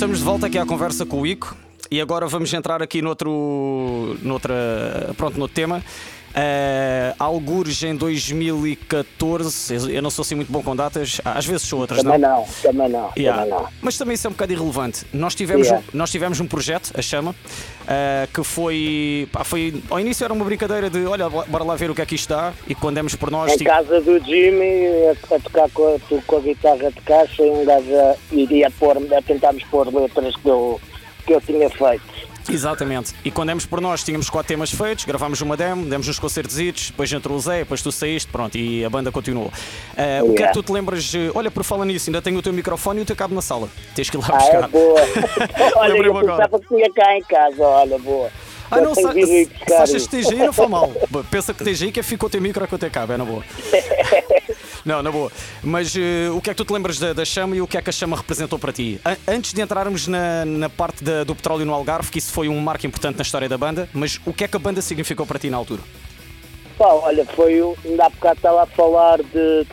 Estamos 0.00 0.20
de 0.20 0.24
volta 0.24 0.46
aqui 0.46 0.56
à 0.56 0.64
conversa 0.64 1.04
com 1.04 1.20
o 1.20 1.26
Ico 1.26 1.54
e 1.90 2.00
agora 2.00 2.26
vamos 2.26 2.50
entrar 2.54 2.82
aqui 2.82 3.02
noutro, 3.02 4.16
noutra, 4.22 5.12
pronto, 5.14 5.38
noutro 5.38 5.54
tema. 5.54 5.84
Uh, 6.30 7.12
algures 7.18 7.82
em 7.82 7.94
2014, 7.96 9.92
eu- 9.92 10.00
não 10.00 10.10
sou 10.10 10.22
assim 10.22 10.36
muito 10.36 10.50
bom 10.52 10.62
com 10.62 10.76
datas, 10.76 11.20
às 11.24 11.44
vezes 11.44 11.62
sou 11.66 11.80
outras 11.80 12.02
Também 12.02 12.18
não. 12.20 12.36
não, 12.38 12.46
também 12.62 12.88
não, 12.88 13.10
Yeah. 13.16 13.42
também 13.42 13.58
não. 13.58 13.68
Mas 13.82 13.98
também 13.98 14.14
isso 14.14 14.26
é 14.28 14.30
um 14.30 14.32
bocado 14.32 14.52
irrelevante. 14.52 15.04
Nós 15.12 15.34
tivemos, 15.34 15.66
Yeah. 15.66 15.84
um, 15.92 15.96
nós 15.98 16.10
tivemos 16.10 16.38
um 16.38 16.46
projeto, 16.46 16.92
a 16.96 17.02
Chama, 17.02 17.32
uh, 17.32 18.32
que 18.32 18.44
foi, 18.44 19.28
pá, 19.32 19.42
foi. 19.42 19.82
Ao 19.90 19.98
início 19.98 20.24
era 20.24 20.32
uma 20.32 20.44
brincadeira 20.44 20.88
de 20.88 21.04
olha, 21.04 21.28
bora 21.28 21.64
lá 21.64 21.74
ver 21.74 21.90
o 21.90 21.94
que 21.96 22.02
é 22.02 22.06
que 22.06 22.14
isto 22.14 22.28
dá 22.28 22.52
e 22.68 22.74
quando 22.76 22.94
demos 22.94 23.16
por 23.16 23.28
nós. 23.30 23.52
Em 23.52 23.56
tipo, 23.56 23.68
casa 23.70 24.00
do 24.00 24.18
Jimmy, 24.20 24.86
a, 25.08 25.34
a 25.34 25.40
tocar 25.40 25.68
com 25.70 25.96
a, 25.96 26.22
com 26.22 26.36
a 26.36 26.40
guitarra 26.40 26.92
de 26.92 27.00
caixa, 27.00 27.42
um 27.42 27.64
gajo 27.64 27.88
iria 28.30 28.70
pôr, 28.70 28.96
a 28.96 29.22
tentarmos 29.22 29.64
pôr 29.64 29.92
letras 29.92 30.36
que 30.36 30.48
eu, 30.48 30.80
que 31.26 31.32
eu 31.34 31.40
tinha 31.40 31.68
feito. 31.68 32.02
Exatamente. 32.48 33.12
E 33.24 33.30
quando 33.30 33.48
demos 33.48 33.66
por 33.66 33.80
nós, 33.80 34.02
tínhamos 34.02 34.30
quatro 34.30 34.48
temas 34.48 34.70
feitos, 34.70 35.04
gravámos 35.04 35.40
uma 35.40 35.56
demo, 35.56 35.84
demos 35.86 36.08
uns 36.08 36.18
concertos, 36.18 36.56
depois 36.56 37.12
entrou 37.12 37.36
o 37.36 37.40
Zé, 37.40 37.58
depois 37.60 37.82
tu 37.82 37.90
saíste, 37.92 38.30
pronto, 38.30 38.56
e 38.56 38.84
a 38.84 38.90
banda 38.90 39.12
continuou. 39.12 39.46
Uh, 39.46 39.50
O 39.50 39.54
que 39.54 39.98
é 39.98 40.34
que 40.34 40.40
Yeah. 40.40 40.52
tu 40.52 40.62
te 40.62 40.72
lembras? 40.72 41.12
Olha, 41.34 41.50
por 41.50 41.62
falar 41.64 41.84
nisso, 41.84 42.08
ainda 42.10 42.22
tenho 42.22 42.38
o 42.38 42.42
teu 42.42 42.52
microfone 42.52 43.00
e 43.00 43.02
o 43.02 43.06
teu 43.06 43.14
cabo 43.16 43.34
na 43.34 43.42
sala. 43.42 43.68
Tens 43.94 44.08
que 44.10 44.16
ir 44.16 44.20
lá 44.20 44.26
Ah, 44.30 44.36
buscar. 44.38 44.64
é 44.64 44.68
boa. 44.68 45.00
olha, 45.76 45.92
eu 45.92 46.16
agora. 46.18 46.36
pensava 46.36 46.60
que 46.60 46.68
tinha 46.68 46.92
cá 46.92 47.16
em 47.16 47.22
casa, 47.22 47.62
olha, 47.62 47.98
boa. 47.98 48.30
Ah, 48.72 48.80
não, 48.80 48.94
sa- 48.94 49.12
se, 49.12 49.48
achas 49.74 49.90
que 49.90 49.96
esteja 50.18 50.30
aí, 50.30 50.38
não 50.46 50.52
faz 50.52 50.70
mal. 50.70 50.92
Pensa 51.30 51.52
que 51.52 51.60
esteja 51.62 51.84
aí, 51.86 51.92
que 51.92 52.02
ficou 52.04 52.28
o 52.28 52.30
teu 52.30 52.40
micro 52.40 52.66
com 52.68 52.76
o 52.76 52.78
teu 52.78 52.90
cabo, 52.90 53.12
é 53.12 53.16
na 53.16 53.24
boa. 53.24 53.42
Não, 54.84 55.02
na 55.02 55.10
boa. 55.10 55.30
Mas 55.62 55.94
eh, 55.96 56.30
o 56.34 56.40
que 56.40 56.50
é 56.50 56.54
que 56.54 56.56
tu 56.56 56.64
te 56.64 56.72
lembras 56.72 56.98
da, 56.98 57.12
da 57.12 57.24
chama 57.24 57.54
e 57.56 57.60
o 57.60 57.66
que 57.66 57.76
é 57.76 57.82
que 57.82 57.90
a 57.90 57.92
chama 57.92 58.16
representou 58.16 58.58
para 58.58 58.72
ti? 58.72 59.00
An- 59.04 59.16
antes 59.28 59.52
de 59.52 59.60
entrarmos 59.60 60.06
na, 60.08 60.44
na 60.44 60.68
parte 60.70 61.04
da- 61.04 61.22
do 61.24 61.34
petróleo 61.34 61.64
no 61.66 61.74
Algarve, 61.74 62.10
que 62.10 62.18
isso 62.18 62.32
foi 62.32 62.48
um 62.48 62.58
marco 62.60 62.86
importante 62.86 63.16
na 63.16 63.22
história 63.22 63.48
da 63.48 63.58
banda, 63.58 63.88
mas 63.92 64.18
o 64.24 64.32
que 64.32 64.44
é 64.44 64.48
que 64.48 64.56
a 64.56 64.60
banda 64.60 64.80
significou 64.80 65.26
para 65.26 65.38
ti 65.38 65.50
na 65.50 65.56
altura? 65.58 65.82
Pá, 66.78 66.86
olha, 66.94 67.24
foi. 67.26 67.60
Ainda 67.84 68.06
há 68.06 68.08
bocado 68.08 68.36
estava 68.36 68.62
a 68.62 68.66
falar 68.66 69.18
de, 69.22 69.66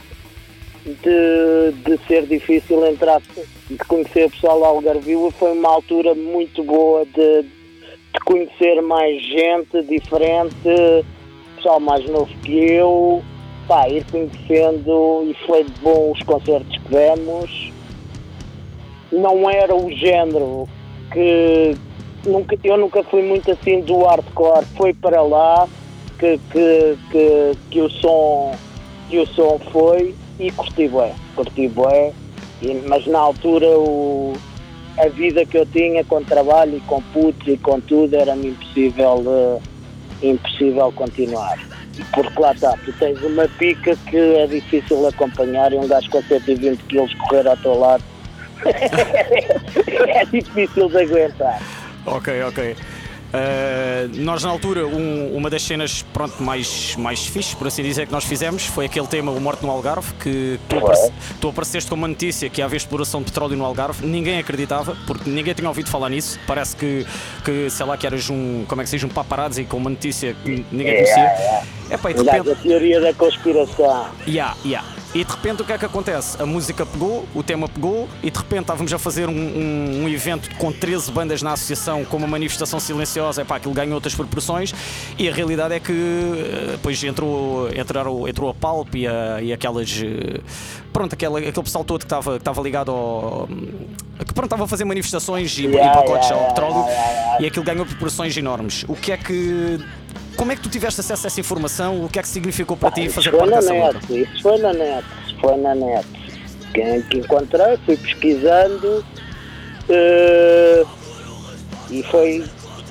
de, 0.85 1.71
de 1.85 1.99
ser 2.07 2.25
difícil 2.27 2.85
entrar, 2.85 3.21
de 3.69 3.77
conhecer 3.87 4.25
o 4.25 4.29
pessoal 4.31 4.63
Algarvio. 4.65 5.33
Foi 5.39 5.51
uma 5.51 5.69
altura 5.69 6.13
muito 6.13 6.63
boa 6.63 7.05
de, 7.05 7.41
de 7.43 8.19
conhecer 8.25 8.81
mais 8.81 9.21
gente 9.23 9.81
diferente, 9.83 10.55
pessoal 11.55 11.79
mais 11.79 12.03
novo 12.09 12.29
que 12.43 12.51
eu. 12.57 13.23
Pá, 13.67 13.87
ir 13.89 14.05
conhecendo 14.05 15.27
e 15.29 15.35
foi 15.45 15.65
bom 15.81 16.11
os 16.11 16.21
concertos 16.23 16.77
que 16.77 16.89
demos. 16.89 17.71
Não 19.11 19.49
era 19.49 19.75
o 19.75 19.91
género 19.91 20.67
que 21.11 21.75
nunca, 22.25 22.57
eu 22.63 22.77
nunca 22.77 23.03
fui 23.03 23.23
muito 23.23 23.51
assim 23.51 23.81
do 23.81 23.99
hardcore, 24.03 24.65
foi 24.77 24.93
para 24.93 25.21
lá 25.21 25.67
que, 26.19 26.39
que, 26.51 26.97
que, 27.11 27.51
que 27.69 27.81
o 27.81 27.89
som 27.89 28.55
que 29.09 29.19
o 29.19 29.25
som 29.25 29.59
foi 29.71 30.15
e 30.39 30.51
curti 30.51 30.87
bué, 30.87 31.13
curti 31.35 31.67
bué, 31.69 32.13
e, 32.61 32.73
mas 32.87 33.05
na 33.07 33.19
altura 33.19 33.67
o, 33.67 34.33
a 34.97 35.07
vida 35.09 35.45
que 35.45 35.57
eu 35.57 35.65
tinha 35.65 36.03
com 36.03 36.23
trabalho 36.23 36.77
e 36.77 36.81
com 36.81 37.01
putos 37.01 37.47
e 37.47 37.57
com 37.57 37.79
tudo 37.79 38.15
era-me 38.15 38.49
impossível, 38.49 39.23
eh, 40.21 40.27
impossível 40.27 40.91
continuar. 40.91 41.66
Porque 42.13 42.39
lá 42.39 42.51
está, 42.51 42.73
tu 42.85 42.91
tens 42.93 43.21
uma 43.21 43.47
pica 43.47 43.95
que 44.09 44.17
é 44.17 44.47
difícil 44.47 45.07
acompanhar 45.07 45.71
e 45.71 45.75
um 45.75 45.87
gajo 45.87 46.09
com 46.09 46.21
120 46.21 46.77
quilos 46.83 47.13
correr 47.15 47.47
ao 47.47 47.57
teu 47.57 47.77
lado 47.77 48.03
é 48.65 50.25
difícil 50.25 50.89
de 50.89 50.97
aguentar. 50.97 51.61
Ok, 52.05 52.41
ok. 52.43 52.75
Uh, 53.27 54.09
nós 54.21 54.43
na 54.43 54.49
altura, 54.49 54.87
um, 54.87 55.35
uma 55.35 55.49
das 55.49 55.61
cenas 55.61 56.01
pronto, 56.13 56.41
mais, 56.41 56.95
mais 56.95 57.25
fixe, 57.25 57.55
por 57.55 57.67
assim 57.67 57.83
dizer, 57.83 58.05
que 58.05 58.11
nós 58.11 58.23
fizemos 58.23 58.65
foi 58.65 58.85
aquele 58.85 59.07
tema 59.07 59.31
O 59.31 59.41
Morte 59.41 59.65
no 59.65 59.71
Algarve, 59.71 60.13
que 60.13 60.59
tu, 60.69 60.77
aparece, 60.77 61.13
tu 61.41 61.49
apareceste 61.49 61.89
com 61.89 61.95
uma 61.95 62.07
notícia 62.07 62.49
que 62.49 62.61
havia 62.61 62.77
exploração 62.77 63.19
de 63.21 63.25
petróleo 63.25 63.57
no 63.57 63.65
Algarve, 63.65 64.05
ninguém 64.05 64.39
acreditava, 64.39 64.95
porque 65.05 65.29
ninguém 65.29 65.53
tinha 65.53 65.67
ouvido 65.67 65.89
falar 65.89 66.09
nisso, 66.09 66.39
parece 66.47 66.75
que, 66.75 67.05
que 67.43 67.69
sei 67.69 67.85
lá, 67.85 67.97
que 67.97 68.07
eras 68.07 68.29
um, 68.29 68.63
como 68.65 68.81
é 68.81 68.83
que 68.83 68.89
se 68.89 68.95
diz, 68.95 69.03
um 69.03 69.09
paparazzi 69.09 69.65
com 69.65 69.77
uma 69.77 69.89
notícia 69.89 70.33
que 70.43 70.65
ninguém 70.71 70.95
conhecia. 70.95 71.23
É, 71.23 71.63
é. 71.89 71.95
Epá, 71.95 72.11
e 72.11 72.13
de 72.13 72.23
repente... 72.23 72.51
a 72.51 72.55
teoria 72.55 73.01
da 73.01 73.13
conspiração. 73.13 74.07
Yeah, 74.27 74.55
yeah. 74.65 74.87
E 75.15 75.23
de 75.23 75.31
repente 75.31 75.61
o 75.61 75.65
que 75.65 75.71
é 75.71 75.77
que 75.77 75.85
acontece? 75.85 76.39
A 76.39 76.45
música 76.45 76.85
pegou, 76.85 77.25
o 77.33 77.41
tema 77.41 77.67
pegou, 77.67 78.07
e 78.21 78.29
de 78.29 78.37
repente 78.37 78.61
estávamos 78.61 78.93
a 78.93 78.99
fazer 78.99 79.27
um, 79.29 79.33
um, 79.33 80.03
um 80.03 80.09
evento 80.09 80.53
com 80.57 80.71
13 80.71 81.11
bandas 81.11 81.41
na 81.41 81.53
associação, 81.53 82.03
com 82.05 82.17
uma 82.17 82.27
manifestação 82.27 82.79
silenciosa, 82.79 83.16
epá, 83.37 83.57
aquilo 83.57 83.73
ganhou 83.73 83.95
outras 83.95 84.15
proporções, 84.15 84.73
e 85.17 85.29
a 85.29 85.33
realidade 85.33 85.73
é 85.73 85.79
que 85.79 85.91
eh, 85.91 86.71
depois 86.71 87.03
entrou, 87.03 87.69
entrou, 87.69 88.27
entrou 88.27 88.49
a 88.49 88.53
Palp 88.53 88.95
e, 88.95 89.07
a, 89.07 89.41
e 89.41 89.53
aquelas. 89.53 90.01
Eh, 90.01 90.39
pronto, 90.93 91.13
aquele, 91.13 91.37
aquele 91.37 91.63
pessoal 91.63 91.83
todo 91.83 91.99
que 91.99 92.05
estava, 92.05 92.31
que 92.33 92.37
estava 92.37 92.61
ligado 92.61 92.91
ao. 92.91 93.47
que 93.47 94.33
pronto, 94.33 94.45
estava 94.45 94.63
a 94.63 94.67
fazer 94.67 94.85
manifestações 94.85 95.57
e, 95.57 95.65
yeah, 95.65 95.91
e 95.91 95.95
pacotes 95.95 96.29
yeah, 96.29 96.47
ao 96.47 96.53
petróleo, 96.53 96.85
yeah, 96.87 97.41
e 97.41 97.45
aquilo 97.47 97.65
ganhou 97.65 97.85
proporções 97.85 98.35
enormes. 98.37 98.85
O 98.87 98.95
que 98.95 99.11
é 99.11 99.17
que 99.17 99.79
como 100.37 100.51
é 100.51 100.55
que 100.55 100.61
tu 100.61 100.69
tiveste 100.69 101.01
acesso 101.01 101.25
a 101.25 101.27
essa 101.27 101.39
informação? 101.39 102.05
O 102.05 102.09
que 102.09 102.19
é 102.19 102.21
que 102.21 102.27
significou 102.27 102.77
para 102.77 102.89
ah, 102.89 102.91
ti 102.91 103.09
fazer 103.09 103.31
parte 103.31 103.49
dessa 103.49 103.73
net, 103.73 103.95
luta? 103.95 104.13
Isso 104.13 104.41
foi 104.43 104.57
na 104.59 104.71
net, 104.71 105.05
foi 105.41 105.57
na 105.57 105.75
net. 105.75 106.07
Que, 106.73 107.01
que 107.09 107.17
encontrei, 107.17 107.77
fui 107.85 107.97
pesquisando 107.97 109.03
uh, 109.89 110.87
e 111.89 112.03
foi 112.03 112.45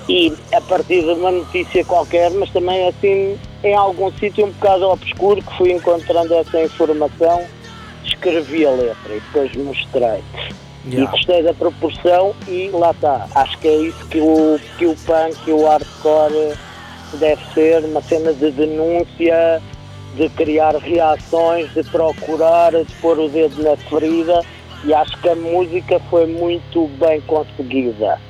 e 0.09 0.33
a 0.53 0.61
partir 0.61 1.03
de 1.03 1.11
uma 1.11 1.33
notícia 1.33 1.85
qualquer, 1.85 2.31
mas 2.31 2.51
também 2.51 2.89
assim 2.89 3.39
em 3.65 3.75
algum 3.75 4.13
sítio 4.13 4.47
um 4.47 4.51
bocado 4.51 4.89
obscuro 4.89 5.43
que 5.43 5.57
fui 5.57 5.73
encontrando 5.73 6.33
essa 6.35 6.63
informação, 6.63 7.45
escrevi 8.05 8.67
a 8.67 8.71
letra 8.71 9.15
e 9.15 9.21
depois 9.21 9.57
mostrei. 9.57 10.23
Yeah. 10.89 11.03
E 11.03 11.07
gostei 11.07 11.43
da 11.43 11.53
proporção 11.53 12.35
e 12.47 12.71
lá 12.73 12.93
está. 12.93 13.27
Acho 13.35 13.59
que 13.59 13.67
é 13.67 13.77
isso 13.77 14.07
que 14.07 14.21
o, 14.21 14.61
que 14.79 14.87
o 14.87 14.95
punk 14.95 15.37
e 15.49 15.53
o 15.53 15.67
hardcore 15.67 16.57
deve 17.15 17.43
ser 17.53 17.85
uma 17.85 18.01
cena 18.03 18.33
de 18.33 18.53
denúncia, 18.53 19.61
de 20.15 20.29
criar 20.31 20.77
reações, 20.77 21.73
de 21.75 21.83
procurar, 21.83 22.73
de 22.73 22.93
pôr 23.01 23.19
o 23.19 23.29
dedo 23.29 23.65
na 23.65 23.77
ferida 23.77 24.43
e 24.85 24.95
acho 24.95 25.17
que 25.19 25.29
a 25.29 25.35
música 25.35 26.01
foi 26.09 26.27
muito 26.27 26.87
bem 26.99 27.21
conseguida. 27.23 28.21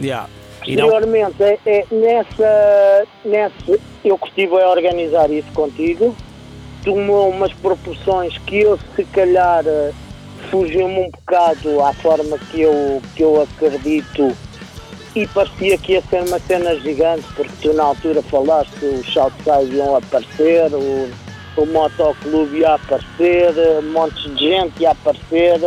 Yeah. 0.00 0.28
Posteriormente, 0.64 1.42
é, 1.42 1.58
é, 1.66 1.84
nessa, 1.90 3.06
nessa, 3.24 3.80
eu 4.04 4.18
que 4.18 4.28
estive 4.28 4.60
a 4.60 4.70
organizar 4.70 5.30
isso 5.30 5.52
contigo, 5.52 6.16
tomou 6.82 7.28
umas 7.28 7.52
proporções 7.52 8.36
que 8.38 8.60
eu 8.60 8.78
se 8.96 9.04
calhar 9.04 9.64
fugiu-me 10.50 11.00
um 11.00 11.10
bocado 11.10 11.82
à 11.82 11.92
forma 11.92 12.38
que 12.50 12.62
eu, 12.62 13.02
que 13.14 13.22
eu 13.22 13.42
acredito 13.42 14.36
e 15.14 15.26
parecia 15.28 15.78
que 15.78 15.92
ia 15.92 16.02
ser 16.02 16.22
uma 16.22 16.38
cena 16.40 16.74
gigante, 16.80 17.24
porque 17.36 17.52
tu 17.62 17.72
na 17.72 17.84
altura 17.84 18.22
falaste 18.22 18.84
os 18.84 19.12
Southside 19.12 19.76
iam 19.76 19.96
aparecer, 19.96 20.72
o, 20.74 21.08
o 21.56 21.66
motoclube 21.66 22.58
ia 22.58 22.74
aparecer, 22.74 23.54
um 23.78 23.92
monte 23.92 24.28
de 24.30 24.48
gente 24.48 24.82
ia 24.82 24.90
aparecer, 24.90 25.60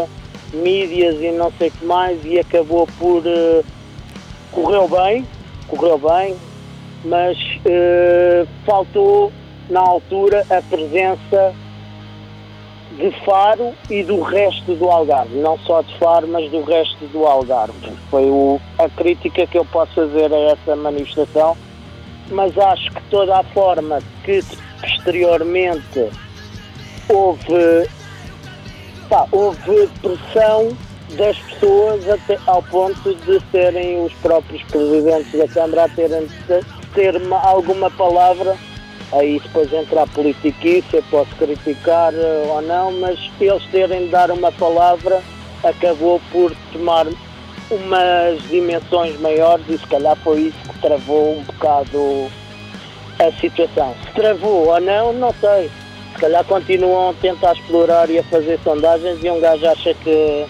mídias 0.53 1.15
e 1.21 1.31
não 1.31 1.51
sei 1.57 1.69
o 1.69 1.71
que 1.71 1.85
mais, 1.85 2.23
e 2.25 2.39
acabou 2.39 2.87
por. 2.99 3.23
Correu 4.51 4.87
bem, 4.87 5.25
correu 5.67 5.97
bem, 5.97 6.35
mas 7.03 7.37
uh, 7.37 8.47
faltou 8.65 9.31
na 9.69 9.81
altura 9.81 10.45
a 10.49 10.61
presença 10.61 11.53
de 12.97 13.11
Faro 13.23 13.73
e 13.89 14.01
do 14.03 14.21
resto 14.21 14.73
do 14.75 14.89
Algarve, 14.89 15.35
não 15.35 15.57
só 15.59 15.81
de 15.81 15.95
Faro, 15.97 16.27
mas 16.27 16.49
do 16.49 16.63
resto 16.63 17.05
do 17.07 17.25
Algarve. 17.25 17.91
Foi 18.09 18.25
o, 18.25 18.59
a 18.79 18.89
crítica 18.89 19.45
que 19.45 19.57
eu 19.57 19.65
posso 19.65 19.93
fazer 19.93 20.33
a 20.33 20.39
essa 20.51 20.75
manifestação, 20.75 21.55
mas 22.29 22.57
acho 22.57 22.91
que 22.91 23.01
toda 23.09 23.39
a 23.39 23.43
forma 23.43 23.99
que 24.23 24.43
posteriormente 24.81 26.09
houve, 27.09 27.87
pá, 29.09 29.27
houve 29.31 29.87
pressão 30.01 30.69
das 31.11 31.37
pessoas 31.37 32.07
até 32.09 32.37
ao 32.45 32.61
ponto 32.63 33.15
de 33.15 33.39
serem 33.51 34.03
os 34.05 34.13
próprios 34.15 34.61
presidentes 34.63 35.31
da 35.31 35.47
Câmara 35.47 35.85
a 35.85 35.89
terem 35.89 36.25
de 36.25 36.93
ter 36.93 37.15
uma, 37.15 37.39
alguma 37.39 37.89
palavra 37.91 38.57
Aí 39.11 39.39
depois 39.39 39.71
entra 39.71 40.03
a 40.03 40.07
politiquice, 40.07 40.97
eu 40.97 41.03
posso 41.09 41.33
criticar 41.37 42.13
uh, 42.13 42.49
ou 42.49 42.61
não, 42.61 42.91
mas 42.91 43.17
eles 43.39 43.63
terem 43.71 44.05
de 44.05 44.09
dar 44.09 44.29
uma 44.31 44.51
palavra 44.51 45.21
acabou 45.63 46.21
por 46.31 46.53
tomar 46.73 47.07
umas 47.71 48.41
dimensões 48.49 49.19
maiores 49.19 49.65
e 49.69 49.77
se 49.77 49.87
calhar 49.87 50.15
foi 50.17 50.41
isso 50.41 50.57
que 50.69 50.79
travou 50.79 51.37
um 51.37 51.43
bocado 51.43 52.29
a 53.19 53.31
situação. 53.39 53.95
Se 54.05 54.13
travou 54.13 54.67
ou 54.67 54.79
não, 54.79 55.13
não 55.13 55.33
sei. 55.39 55.71
Se 56.13 56.21
calhar 56.21 56.43
continuam 56.45 57.11
a 57.11 57.13
tentar 57.15 57.53
explorar 57.53 58.09
e 58.09 58.19
a 58.19 58.23
fazer 58.23 58.59
sondagens 58.63 59.23
e 59.23 59.29
um 59.29 59.39
gajo 59.39 59.67
acha 59.67 59.93
que 59.93 60.45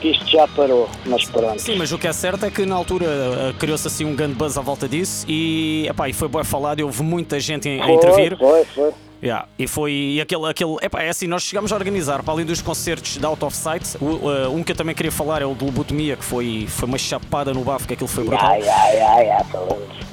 que 0.00 0.08
isto 0.08 0.26
já 0.26 0.48
parou, 0.48 0.88
mas 1.06 1.24
pronto. 1.26 1.60
Sim, 1.60 1.76
mas 1.76 1.92
o 1.92 1.98
que 1.98 2.08
é 2.08 2.12
certo 2.12 2.44
é 2.46 2.50
que 2.50 2.64
na 2.64 2.74
altura 2.74 3.06
uh, 3.06 3.54
criou-se 3.58 3.86
assim 3.86 4.04
um 4.04 4.16
grande 4.16 4.34
buzz 4.34 4.56
à 4.56 4.60
volta 4.60 4.88
disso 4.88 5.26
e, 5.28 5.86
epá, 5.88 6.08
e 6.08 6.12
foi 6.12 6.28
bem 6.28 6.42
falado 6.42 6.80
e 6.80 6.82
houve 6.82 7.02
muita 7.02 7.38
gente 7.38 7.68
a, 7.68 7.84
a 7.84 7.92
intervir. 7.92 8.36
Foi, 8.38 8.64
foi. 8.64 8.92
Yeah. 9.22 9.46
E 9.58 9.66
foi 9.66 10.18
aquele, 10.22 10.46
aquele 10.48 10.76
epá, 10.80 11.02
é 11.02 11.10
assim, 11.10 11.26
nós 11.26 11.42
chegámos 11.42 11.72
a 11.72 11.76
organizar, 11.76 12.22
para 12.22 12.32
além 12.32 12.46
dos 12.46 12.62
concertos 12.62 13.18
da 13.18 13.28
Out 13.28 13.44
of 13.44 13.56
Sight, 13.56 13.96
o, 14.00 14.04
uh, 14.04 14.54
um 14.54 14.62
que 14.62 14.72
eu 14.72 14.76
também 14.76 14.94
queria 14.94 15.12
falar 15.12 15.42
é 15.42 15.44
o 15.44 15.54
do 15.54 15.66
Lobotomia, 15.66 16.16
que 16.16 16.24
foi, 16.24 16.66
foi 16.68 16.88
uma 16.88 16.96
chapada 16.96 17.52
no 17.52 17.62
bafo, 17.62 17.86
que 17.86 17.94
aquilo 17.94 18.08
foi 18.08 18.24
brutal. 18.24 18.54
Yeah, 18.54 18.86
yeah, 18.88 19.20
yeah, 19.20 19.46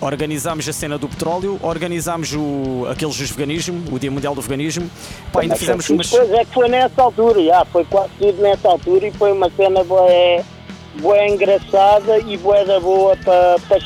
organizámos 0.01 0.67
a 0.67 0.73
cena 0.73 0.97
do 0.97 1.07
petróleo, 1.07 1.57
organizámos 1.63 2.33
o, 2.33 2.85
aqueles 2.91 3.17
dos 3.17 3.31
veganismo, 3.31 3.83
o 3.91 3.97
Dia 3.97 4.11
Mundial 4.11 4.35
do 4.35 4.41
Veganismo. 4.41 4.89
Pá, 5.31 5.41
ainda 5.41 5.55
fizemos 5.55 5.89
umas. 5.89 6.09
Pois 6.09 6.29
é 6.31 6.43
que 6.43 6.53
foi 6.53 6.67
nessa 6.67 7.01
altura, 7.01 7.43
já, 7.43 7.65
foi 7.65 7.85
quase 7.85 8.11
tudo 8.19 8.41
nessa 8.41 8.67
altura 8.67 9.07
e 9.07 9.11
foi 9.11 9.31
uma 9.31 9.49
cena 9.51 9.83
boa, 9.85 10.43
boa 10.99 11.27
engraçada 11.27 12.19
e 12.19 12.37
boa 12.37 12.65
da 12.65 12.79
boa 12.79 13.15
para, 13.23 13.57
para 13.67 13.79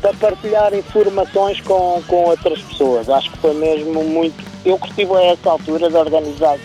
para 0.00 0.14
partilhar 0.14 0.74
informações 0.74 1.60
com, 1.60 2.02
com 2.06 2.24
outras 2.24 2.60
pessoas. 2.62 3.08
Acho 3.08 3.30
que 3.30 3.38
foi 3.38 3.54
mesmo 3.54 4.02
muito. 4.04 4.42
Eu 4.64 4.78
curti 4.78 5.04
a 5.04 5.22
essa 5.24 5.50
altura 5.50 5.88
de 5.88 5.96
organizar 5.96 6.58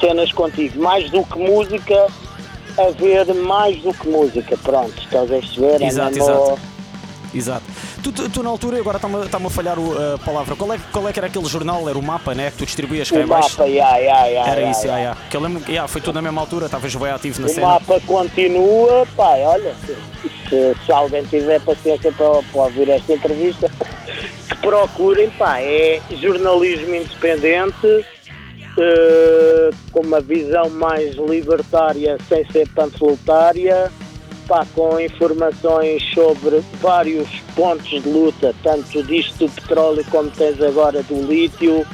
cenas 0.00 0.32
contigo, 0.32 0.80
mais 0.80 1.10
do 1.10 1.24
que 1.24 1.38
música, 1.38 2.06
a 2.78 2.90
ver 2.90 3.34
mais 3.34 3.80
do 3.82 3.92
que 3.92 4.08
música. 4.08 4.56
Pronto, 4.58 4.94
estás 4.98 5.30
a 5.30 5.34
perceber? 5.34 5.82
Exato, 5.82 6.18
é 6.18 6.22
exato. 6.22 6.60
Exato. 7.34 7.64
Tu, 8.02 8.12
tu, 8.12 8.28
tu, 8.30 8.42
na 8.42 8.50
altura, 8.50 8.78
agora 8.78 8.96
está-me 8.96 9.28
tá 9.28 9.38
a 9.38 9.50
falhar 9.50 9.76
a 9.78 10.18
palavra, 10.18 10.54
qual 10.54 10.72
é, 10.72 10.78
qual 10.92 11.08
é 11.08 11.12
que 11.12 11.18
era 11.18 11.26
aquele 11.26 11.46
jornal? 11.46 11.88
Era 11.88 11.98
o 11.98 12.02
mapa, 12.02 12.34
né? 12.34 12.50
Que 12.50 12.58
tu 12.58 12.66
distribuías 12.66 13.10
cá 13.10 13.18
O 13.18 13.26
mapa, 13.26 13.66
yeah, 13.66 13.96
yeah, 13.96 14.26
yeah, 14.26 14.50
Era 14.50 14.70
isso, 14.70 14.82
yeah. 14.82 14.98
Yeah. 14.98 15.20
Que 15.28 15.36
eu 15.36 15.40
lembro, 15.40 15.62
yeah, 15.68 15.88
foi 15.88 16.00
tudo 16.00 16.14
na 16.14 16.22
mesma 16.22 16.40
altura, 16.40 16.66
estavas 16.66 16.94
bem 16.94 17.10
ativo 17.10 17.40
na 17.40 17.46
o 17.46 17.50
cena. 17.50 17.66
O 17.66 17.70
mapa 17.70 18.00
continua, 18.06 19.06
pá, 19.16 19.36
olha, 19.38 19.74
se, 20.48 20.76
se 20.84 20.92
alguém 20.92 21.24
tiver 21.24 21.60
paciência 21.60 22.12
para, 22.12 22.42
para 22.42 22.62
ouvir 22.62 22.88
esta 22.88 23.12
entrevista, 23.12 23.70
que 24.48 24.56
procurem, 24.56 25.30
pá, 25.30 25.60
é 25.60 26.00
jornalismo 26.20 26.94
independente, 26.94 27.86
uh, 28.78 29.74
com 29.90 30.00
uma 30.00 30.20
visão 30.20 30.70
mais 30.70 31.16
libertária 31.16 32.16
sem 32.28 32.44
ser 32.50 32.68
panfletária, 32.68 33.90
pá, 34.48 34.66
com 34.74 34.98
informações 34.98 36.02
sobre 36.14 36.60
vários 36.80 37.28
pontos 37.54 38.02
de 38.02 38.08
luta, 38.08 38.54
tanto 38.62 39.02
disto 39.02 39.46
do 39.46 39.52
petróleo 39.52 40.04
como 40.10 40.30
tens 40.30 40.60
agora 40.62 41.02
do 41.02 41.22
lítio, 41.26 41.86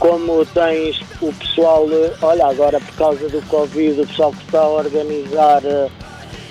como 0.00 0.44
tens 0.46 1.00
o 1.22 1.32
pessoal, 1.32 1.86
olha, 2.20 2.46
agora 2.46 2.80
por 2.80 2.94
causa 2.96 3.28
do 3.28 3.40
Covid, 3.46 4.00
o 4.00 4.06
pessoal 4.06 4.32
que 4.32 4.44
está 4.44 4.60
a 4.60 4.68
organizar 4.68 5.62
uh, 5.62 5.90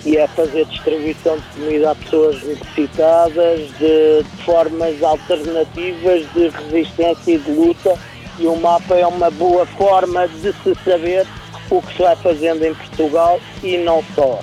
e 0.05 0.17
a 0.17 0.27
fazer 0.29 0.65
distribuição 0.65 1.37
de 1.37 1.43
comida 1.59 1.91
a 1.91 1.95
pessoas 1.95 2.41
necessitadas, 2.43 3.59
de, 3.77 4.23
de 4.23 4.43
formas 4.45 5.03
alternativas 5.03 6.25
de 6.33 6.47
resistência 6.47 7.33
e 7.33 7.37
de 7.37 7.51
luta, 7.51 7.97
e 8.39 8.47
o 8.47 8.55
mapa 8.55 8.95
é 8.95 9.05
uma 9.05 9.29
boa 9.29 9.65
forma 9.65 10.25
de 10.27 10.53
se 10.53 10.73
saber 10.85 11.27
o 11.69 11.81
que 11.81 11.97
se 11.97 12.01
vai 12.01 12.15
fazendo 12.15 12.63
em 12.63 12.73
Portugal 12.73 13.41
e 13.61 13.77
não 13.77 14.01
só. 14.15 14.39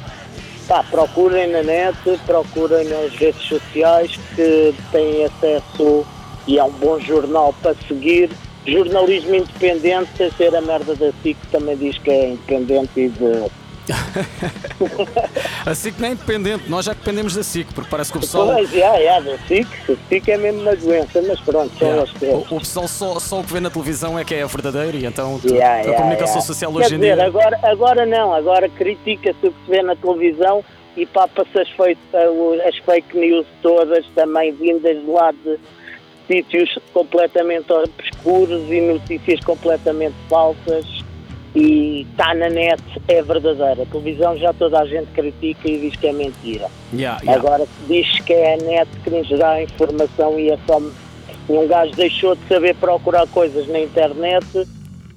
Pá, 0.68 0.83
procurem 0.83 1.46
na 1.48 1.62
net, 1.62 1.96
procurem 2.26 2.88
nas 2.88 3.14
redes 3.14 3.42
sociais 3.42 4.18
que 4.35 4.74
têm 4.90 5.24
acesso 5.24 6.05
e 6.48 6.59
é 6.59 6.64
um 6.64 6.72
bom 6.72 6.98
jornal 6.98 7.55
para 7.62 7.76
seguir. 7.87 8.31
Jornalismo 8.66 9.37
independente, 9.37 10.11
sem 10.16 10.29
ser 10.33 10.57
a 10.57 10.61
merda 10.61 10.96
da 10.96 11.12
SIC 11.22 11.37
que 11.37 11.46
também 11.52 11.76
diz 11.76 11.96
que 11.98 12.11
é 12.11 12.31
independente 12.31 12.90
e 12.96 13.09
de 13.09 13.48
a 15.64 15.75
SIC 15.75 15.99
não 15.99 16.09
é 16.09 16.12
independente, 16.12 16.68
nós 16.68 16.85
já 16.85 16.92
dependemos 16.92 17.35
da 17.35 17.42
SIC, 17.42 17.66
porque 17.75 17.90
parece 17.90 18.11
que 18.12 18.18
o 18.18 18.20
pessoal. 18.20 18.46
Pois, 18.49 18.70
já, 18.70 19.01
já, 19.03 19.20
da 19.20 19.38
SIC, 19.38 19.66
a 19.90 20.09
SIC 20.09 20.29
é 20.29 20.37
mesmo 20.37 20.61
uma 20.62 20.77
doença, 20.77 21.22
mas 21.27 21.40
pronto, 21.40 21.72
são 21.79 21.87
Yeah. 21.88 22.03
os 22.05 22.12
teus. 22.18 22.51
O, 22.51 22.57
o 22.57 22.59
pessoal 22.61 22.88
só, 22.88 23.18
só 23.20 23.40
o 23.40 23.44
que 23.44 23.53
vê 23.53 23.61
na 23.61 23.70
televisão 23.70 24.18
é 24.18 24.25
que 24.25 24.35
é 24.35 24.42
a 24.42 24.46
verdadeira 24.46 24.96
e 24.96 25.05
então 25.07 25.40
Yeah, 25.44 25.75
a 25.75 25.79
yeah, 25.79 25.96
comunicação 25.96 26.40
social 26.40 26.72
Quer 26.72 26.79
hoje 26.79 26.94
em 26.94 26.99
dizer, 26.99 27.14
dia. 27.16 27.27
agora, 27.27 27.59
agora 27.62 28.07
não, 28.07 28.35
agora 28.35 28.68
critica-se 28.68 29.46
o 29.46 29.53
que 29.53 29.64
se 29.64 29.70
vê 29.70 29.83
na 29.83 29.94
televisão 29.96 30.64
e 30.96 31.05
papa-se 31.07 31.59
as, 31.59 31.68
fake- 31.70 31.99
as 32.66 32.77
fake 32.79 33.16
news 33.16 33.46
todas 33.62 34.05
também 34.14 34.53
vindas 34.53 34.99
de 35.01 35.07
lá 35.11 35.31
de 35.33 35.59
sítios 36.27 36.77
completamente 36.92 37.70
obscuros 37.72 38.62
e 38.70 38.81
notícias 38.81 39.40
completamente 39.44 40.14
falsas 40.29 40.85
e 41.56 42.06
está 42.10 42.34
na 42.34 42.50
net, 42.50 42.82
é 43.08 43.22
verdadeira. 43.22 43.82
A 43.82 43.86
televisão 43.86 44.36
já 44.36 44.52
toda 44.52 44.78
a 44.78 44.86
gente 44.86 45.06
critica 45.12 45.66
e 45.66 45.78
diz 45.80 45.96
que 45.96 46.06
é 46.06 46.12
mentira. 46.12 46.68
Yeah, 46.92 47.18
yeah. 47.22 47.34
Agora 47.34 47.66
diz 47.88 48.20
que 48.20 48.32
é 48.34 48.54
a 48.54 48.56
net 48.58 48.90
que 49.02 49.08
nos 49.08 49.26
dá 49.30 49.52
a 49.52 49.62
informação 49.62 50.38
e 50.38 50.50
é 50.50 50.58
só. 50.66 50.80
Um 51.48 51.66
gajo 51.66 51.92
deixou 51.92 52.34
de 52.34 52.46
saber 52.48 52.74
procurar 52.74 53.26
coisas 53.28 53.68
na 53.68 53.78
internet 53.78 54.46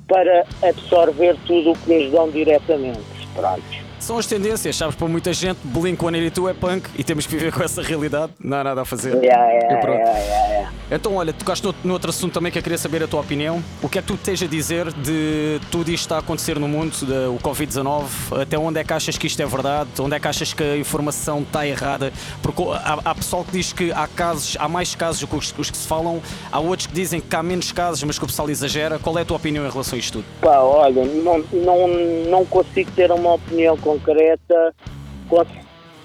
para 0.07 0.45
absorver 0.61 1.35
tudo 1.45 1.71
o 1.71 1.75
que 1.75 1.91
nos 1.91 2.11
dão 2.11 2.29
diretamente. 2.29 2.99
Pronto. 3.35 3.78
São 3.99 4.17
as 4.17 4.25
tendências, 4.25 4.75
sabes? 4.75 4.95
Para 4.95 5.07
muita 5.07 5.33
gente, 5.33 5.59
Blink-182 5.65 6.49
é 6.49 6.53
punk 6.53 6.89
e 6.97 7.03
temos 7.03 7.27
que 7.27 7.35
viver 7.35 7.51
com 7.51 7.61
essa 7.61 7.81
realidade. 7.81 8.31
Não 8.41 8.57
há 8.57 8.63
nada 8.63 8.81
a 8.81 8.85
fazer. 8.85 9.13
Yeah, 9.15 9.45
yeah, 9.51 9.77
pronto. 9.79 9.99
yeah. 9.99 10.71
Então, 10.91 11.15
olha, 11.15 11.31
tocaste 11.31 11.65
no, 11.65 11.75
no 11.83 11.93
outro 11.93 12.09
assunto 12.09 12.33
também 12.33 12.51
que 12.51 12.57
eu 12.57 12.63
queria 12.63 12.77
saber 12.77 13.03
a 13.03 13.07
tua 13.07 13.19
opinião. 13.19 13.63
O 13.81 13.87
que 13.87 13.99
é 13.99 14.01
que 14.01 14.07
tu 14.07 14.17
tens 14.17 14.41
a 14.41 14.47
dizer 14.47 14.91
de 14.91 15.59
tudo 15.69 15.91
isto 15.91 15.99
que 15.99 16.05
está 16.05 16.15
a 16.15 16.19
acontecer 16.19 16.57
no 16.57 16.67
mundo, 16.67 16.95
de, 17.05 17.13
o 17.27 17.37
Covid-19? 17.37 18.41
Até 18.41 18.57
onde 18.57 18.79
é 18.79 18.83
que 18.83 18.93
achas 18.93 19.17
que 19.17 19.27
isto 19.27 19.39
é 19.41 19.45
verdade? 19.45 19.89
Onde 19.99 20.15
é 20.15 20.19
que 20.19 20.27
achas 20.27 20.51
que 20.53 20.63
a 20.63 20.77
informação 20.77 21.41
está 21.41 21.67
errada? 21.67 22.11
Porque 22.41 22.63
há, 22.63 22.99
há 23.05 23.15
pessoal 23.15 23.43
que 23.43 23.51
diz 23.51 23.71
que 23.71 23.91
há 23.91 24.07
casos, 24.07 24.57
há 24.59 24.67
mais 24.67 24.95
casos 24.95 25.21
do 25.21 25.27
que 25.27 25.35
os, 25.35 25.53
os 25.57 25.69
que 25.69 25.77
se 25.77 25.87
falam, 25.87 26.21
há 26.51 26.59
outros 26.59 26.87
que 26.87 26.93
dizem 26.93 27.19
que 27.19 27.35
há 27.35 27.43
menos 27.43 27.71
casos, 27.71 28.03
mas 28.03 28.17
que 28.17 28.23
o 28.23 28.27
pessoal 28.27 28.49
exagera. 28.49 28.97
Qual 28.97 29.15
é 29.19 29.21
a 29.21 29.25
tua 29.25 29.37
opinião 29.37 29.67
em 29.67 29.69
relação 29.69 29.95
a 29.95 29.99
isto 29.99 30.13
tudo? 30.13 30.25
Pá, 30.41 30.59
olha, 30.59 31.05
não, 31.05 31.43
não, 31.53 31.87
não 32.29 32.45
consigo 32.45 32.89
ter 32.95 33.11
uma 33.11 33.33
opinião 33.33 33.77
concreta. 33.89 34.75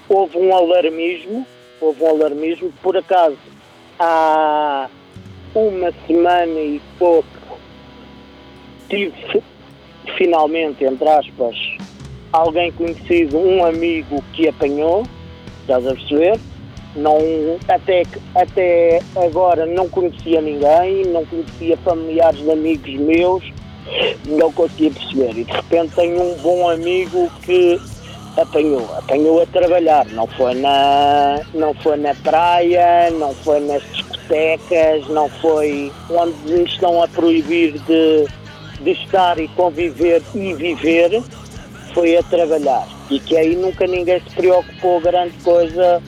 Houve 0.09 0.39
um 0.39 0.55
alarmismo, 0.55 1.47
houve 1.81 2.03
um 2.03 2.09
alarmismo. 2.09 2.73
Por 2.83 2.97
acaso, 2.97 3.37
há 3.99 4.89
uma 5.55 5.93
semana 6.07 6.61
e 6.61 6.81
pouco 6.99 7.59
tive 8.89 9.43
finalmente, 10.17 10.85
entre 10.85 11.09
aspas, 11.09 11.57
alguém 12.33 12.71
conhecido, 12.73 13.39
um 13.39 13.65
amigo 13.65 14.23
que 14.33 14.49
apanhou, 14.49 15.05
estás 15.63 15.87
a 15.87 15.95
perceber? 15.95 16.39
Não, 16.97 17.19
até, 17.67 18.03
até 18.37 19.01
agora 19.17 19.67
não 19.67 19.89
conhecia 19.89 20.41
ninguém, 20.41 21.03
não 21.07 21.25
conhecia 21.25 21.77
familiares 21.79 22.41
de 22.41 22.51
amigos 22.51 22.95
meus, 22.95 23.45
não 24.27 24.53
conseguia 24.53 24.91
perceber. 24.91 25.31
E 25.31 25.45
de 25.45 25.53
repente 25.53 25.95
tenho 25.95 26.23
um 26.23 26.35
bom 26.37 26.69
amigo 26.69 27.31
que 27.43 27.81
apanhou, 28.37 28.89
apanhou 28.97 29.43
a 29.43 29.47
trabalhar, 29.47 30.07
não 30.07 30.27
foi 30.27 30.55
na, 30.55 31.41
não 31.55 31.75
foi 31.75 31.97
na 31.97 32.15
praia, 32.15 33.11
não 33.11 33.35
foi 33.35 33.61
nas 33.61 33.83
discotecas, 33.93 35.09
não 35.09 35.29
foi 35.29 35.93
onde 36.11 36.53
nos 36.53 36.73
estão 36.73 37.03
a 37.03 37.09
proibir 37.09 37.79
de, 37.81 38.27
de 38.81 38.91
estar 38.91 39.39
e 39.39 39.49
conviver 39.49 40.23
e 40.35 40.55
viver, 40.55 41.23
foi 41.93 42.17
a 42.17 42.23
trabalhar. 42.25 42.87
E 43.11 43.21
que 43.21 43.37
aí 43.37 43.55
nunca 43.55 43.87
ninguém 43.87 44.21
se 44.21 44.35
preocupou 44.35 45.01
grande 45.01 45.35
coisa 45.45 46.03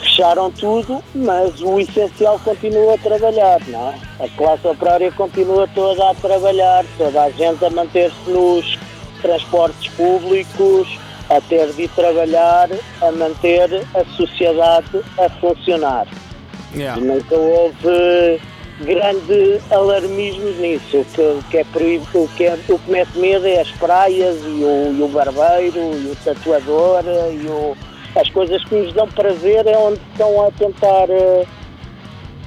fecharam 0.00 0.50
tudo, 0.50 1.02
mas 1.14 1.60
o 1.60 1.78
essencial 1.78 2.38
continua 2.40 2.94
a 2.94 2.98
trabalhar, 2.98 3.60
não 3.68 3.90
é? 3.90 4.24
A 4.24 4.28
classe 4.36 4.66
operária 4.66 5.12
continua 5.12 5.68
toda 5.74 6.10
a 6.10 6.14
trabalhar, 6.14 6.84
toda 6.96 7.22
a 7.22 7.30
gente 7.30 7.64
a 7.64 7.70
manter-se 7.70 8.30
nos 8.30 8.78
transportes 9.22 9.90
públicos, 9.92 10.98
a 11.30 11.40
ter 11.40 11.72
de 11.72 11.88
trabalhar, 11.88 12.68
a 13.02 13.12
manter 13.12 13.86
a 13.94 14.04
sociedade 14.16 15.00
a 15.18 15.28
funcionar. 15.40 16.06
Yeah. 16.74 17.00
Nunca 17.00 17.34
houve 17.34 18.40
grande 18.80 19.60
alarmismo 19.70 20.50
nisso. 20.60 20.98
O 20.98 21.04
que, 21.04 21.20
o 21.20 21.44
que 21.50 21.58
é 21.58 21.64
proibido, 21.64 22.22
o 22.22 22.28
que, 22.28 22.44
é, 22.44 22.58
o 22.68 22.78
que 22.78 22.90
mete 22.90 23.18
medo 23.18 23.46
é 23.46 23.60
as 23.60 23.70
praias 23.72 24.36
e 24.44 24.64
o, 24.64 24.94
e 24.96 25.02
o 25.02 25.08
barbeiro 25.08 25.78
e 25.78 26.12
o 26.12 26.16
tatuador 26.24 27.02
e 27.04 27.46
o, 27.46 27.76
as 28.16 28.28
coisas 28.30 28.62
que 28.64 28.74
nos 28.74 28.92
dão 28.92 29.06
prazer 29.08 29.66
é 29.66 29.76
onde 29.76 30.00
estão 30.12 30.46
a 30.46 30.50
tentar 30.50 31.08
eh, 31.10 31.46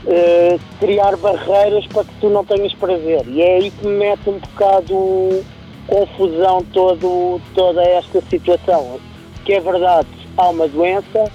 eh, 0.07 0.59
criar 0.79 1.15
barreiras 1.17 1.85
para 1.87 2.03
que 2.03 2.13
tu 2.19 2.29
não 2.29 2.43
tenhas 2.43 2.73
prazer. 2.73 3.25
E 3.27 3.41
é 3.41 3.55
aí 3.57 3.71
que 3.71 3.85
me 3.85 3.97
mete 3.99 4.29
um 4.29 4.39
bocado 4.39 5.43
confusão 5.87 6.63
todo, 6.73 7.41
toda 7.53 7.83
esta 7.83 8.21
situação. 8.29 8.99
Que 9.45 9.53
é 9.53 9.59
verdade, 9.59 10.07
há 10.37 10.49
uma 10.49 10.67
doença, 10.67 11.31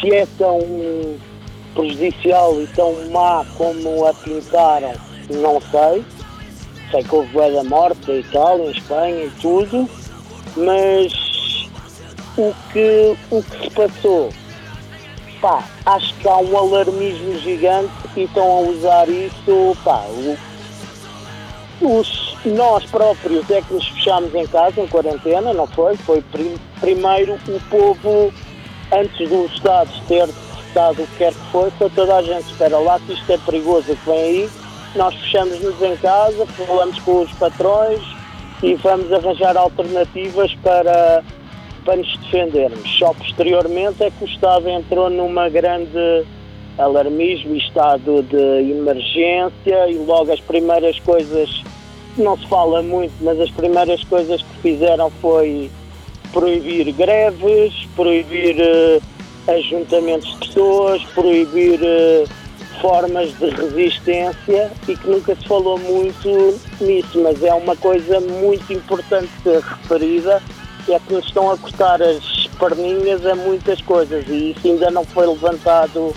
se 0.00 0.14
é 0.14 0.26
tão 0.38 0.60
prejudicial 1.74 2.60
e 2.60 2.66
tão 2.68 2.94
má 3.10 3.44
como 3.56 4.06
a 4.06 4.14
pintaram, 4.14 4.92
não 5.30 5.60
sei. 5.60 6.04
Sei 6.90 7.04
que 7.04 7.14
houve 7.14 7.34
da 7.34 7.64
morte 7.64 8.10
em 8.10 8.20
Itália, 8.20 8.64
em 8.64 8.70
Espanha 8.70 9.24
e 9.24 9.30
tudo, 9.42 9.88
mas 10.56 11.27
o 12.38 12.54
que, 12.72 13.16
o 13.30 13.42
que 13.42 13.64
se 13.64 13.70
passou, 13.70 14.30
pá, 15.40 15.64
acho 15.84 16.14
que 16.14 16.28
há 16.28 16.36
um 16.38 16.56
alarmismo 16.56 17.38
gigante 17.40 17.90
e 18.16 18.22
estão 18.22 18.44
a 18.44 18.60
usar 18.60 19.08
isso, 19.08 19.76
pá, 19.84 20.04
os, 21.80 22.36
nós 22.44 22.84
próprios 22.86 23.48
é 23.50 23.60
que 23.60 23.74
nos 23.74 23.86
fechámos 23.88 24.34
em 24.34 24.46
casa, 24.46 24.80
em 24.80 24.86
quarentena, 24.86 25.52
não 25.52 25.66
foi? 25.66 25.96
Foi 25.96 26.20
prim- 26.22 26.58
primeiro 26.80 27.34
o 27.48 27.60
povo, 27.70 28.32
antes 28.92 29.28
dos 29.28 29.52
Estados 29.52 30.00
ter 30.08 30.26
decretado 30.26 31.02
o 31.02 31.06
que 31.06 31.16
quer 31.18 31.32
que 31.32 31.50
foi 31.52 31.70
toda 31.90 32.16
a 32.16 32.22
gente, 32.22 32.50
espera 32.50 32.78
lá 32.78 32.98
que 33.00 33.12
isto 33.12 33.32
é 33.32 33.38
perigoso, 33.38 33.84
que 33.86 34.10
vem 34.10 34.18
aí, 34.18 34.50
nós 34.96 35.14
fechamos-nos 35.14 35.80
em 35.82 35.96
casa, 35.96 36.46
falamos 36.46 36.98
com 37.00 37.22
os 37.22 37.32
patrões 37.32 38.00
e 38.62 38.74
vamos 38.74 39.12
arranjar 39.12 39.56
alternativas 39.56 40.52
para, 40.62 41.22
para 41.88 41.96
nos 41.96 42.18
defendermos. 42.18 42.98
Só 42.98 43.14
posteriormente 43.14 44.04
é 44.04 44.10
que 44.10 44.22
o 44.22 44.26
Estado 44.26 44.68
entrou 44.68 45.08
numa 45.08 45.48
grande 45.48 46.26
alarmismo 46.76 47.54
e 47.54 47.58
estado 47.58 48.22
de 48.24 48.70
emergência 48.70 49.88
e 49.88 49.94
logo 49.96 50.30
as 50.30 50.38
primeiras 50.38 51.00
coisas, 51.00 51.62
não 52.18 52.36
se 52.36 52.46
fala 52.46 52.82
muito, 52.82 53.14
mas 53.22 53.40
as 53.40 53.50
primeiras 53.50 54.04
coisas 54.04 54.42
que 54.42 54.60
fizeram 54.60 55.10
foi 55.22 55.70
proibir 56.30 56.92
greves, 56.92 57.72
proibir 57.96 58.56
eh, 58.60 59.00
ajuntamentos 59.48 60.30
de 60.32 60.46
pessoas, 60.46 61.02
proibir 61.14 61.80
eh, 61.82 62.24
formas 62.82 63.32
de 63.38 63.48
resistência 63.48 64.70
e 64.86 64.94
que 64.94 65.08
nunca 65.08 65.34
se 65.34 65.48
falou 65.48 65.78
muito 65.78 66.60
nisso, 66.82 67.18
mas 67.22 67.42
é 67.42 67.54
uma 67.54 67.74
coisa 67.74 68.20
muito 68.20 68.72
importante 68.72 69.30
referida, 69.44 70.42
é 70.92 70.98
que 70.98 71.12
nos 71.12 71.26
estão 71.26 71.50
a 71.50 71.56
cortar 71.56 72.00
as 72.02 72.46
perninhas 72.58 73.24
a 73.26 73.34
muitas 73.34 73.80
coisas 73.80 74.26
e 74.28 74.52
isso 74.52 74.66
ainda 74.66 74.90
não 74.90 75.04
foi 75.04 75.26
levantado, 75.26 76.14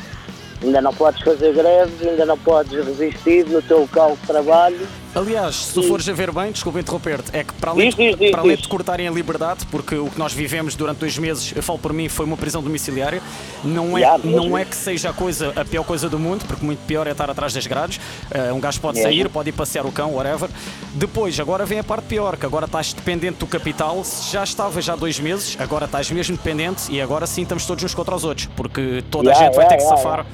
ainda 0.63 0.81
não 0.81 0.93
podes 0.93 1.21
fazer 1.21 1.53
greves, 1.53 2.01
ainda 2.01 2.25
não 2.25 2.37
podes 2.37 2.85
resistir 2.85 3.45
no 3.47 3.61
teu 3.61 3.81
local 3.81 4.17
de 4.19 4.27
trabalho. 4.27 4.87
Aliás, 5.13 5.55
se 5.55 5.83
fores 5.83 6.07
a 6.07 6.13
ver 6.13 6.31
bem, 6.31 6.53
desculpa 6.53 6.79
interromper-te, 6.79 7.35
é 7.35 7.43
que 7.43 7.53
para 7.55 7.71
além, 7.71 7.89
de, 7.89 8.31
para 8.31 8.41
além 8.41 8.55
de 8.55 8.65
cortarem 8.65 9.09
a 9.09 9.11
liberdade, 9.11 9.65
porque 9.69 9.95
o 9.95 10.09
que 10.09 10.17
nós 10.17 10.31
vivemos 10.31 10.73
durante 10.73 10.99
dois 10.99 11.17
meses, 11.17 11.51
eu 11.53 11.61
falo 11.61 11.77
por 11.77 11.91
mim, 11.91 12.07
foi 12.07 12.25
uma 12.25 12.37
prisão 12.37 12.63
domiciliária, 12.63 13.21
não 13.61 13.97
é, 13.97 14.17
não 14.23 14.57
é 14.57 14.63
que 14.63 14.75
seja 14.75 15.09
a, 15.09 15.13
coisa, 15.13 15.51
a 15.55 15.65
pior 15.65 15.83
coisa 15.83 16.07
do 16.07 16.17
mundo, 16.17 16.45
porque 16.47 16.65
muito 16.65 16.79
pior 16.87 17.07
é 17.07 17.11
estar 17.11 17.29
atrás 17.29 17.53
das 17.53 17.67
grades. 17.67 17.99
Eh, 18.31 18.53
um 18.53 18.59
gajo 18.61 18.79
pode 18.79 19.01
sair, 19.01 19.27
pode 19.27 19.49
ir 19.49 19.51
passear 19.51 19.85
o 19.85 19.91
cão, 19.91 20.13
whatever. 20.13 20.49
Depois, 20.93 21.37
agora 21.41 21.65
vem 21.65 21.79
a 21.79 21.83
parte 21.83 22.05
pior, 22.05 22.37
que 22.37 22.45
agora 22.45 22.65
estás 22.65 22.93
dependente 22.93 23.39
do 23.39 23.47
capital, 23.47 24.03
se 24.05 24.31
já 24.31 24.45
estava 24.45 24.81
já 24.81 24.93
há 24.93 24.95
dois 24.95 25.19
meses, 25.19 25.57
agora 25.59 25.85
estás 25.85 26.09
mesmo 26.09 26.37
dependente 26.37 26.89
e 26.89 27.01
agora 27.01 27.27
sim 27.27 27.41
estamos 27.41 27.65
todos 27.65 27.83
uns 27.83 27.93
contra 27.93 28.15
os 28.15 28.23
outros, 28.23 28.47
porque 28.55 29.03
toda 29.11 29.31
a 29.31 29.33
gente 29.33 29.55
vai 29.55 29.67
ter 29.67 29.75
que 29.75 29.83
já, 29.83 29.89
safar 29.89 30.25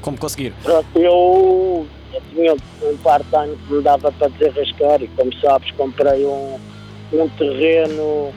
como 0.00 0.18
conseguir. 0.18 0.54
Eu, 0.94 1.86
eu 2.12 2.20
tinha 2.30 2.54
um 2.82 2.96
part-time 2.98 3.56
que 3.56 3.72
me 3.72 3.82
dava 3.82 4.12
para 4.12 4.28
desenrascar 4.28 5.02
e 5.02 5.08
como 5.08 5.32
sabes 5.34 5.70
comprei 5.72 6.24
um, 6.24 6.58
um 7.12 7.28
terreno 7.30 8.32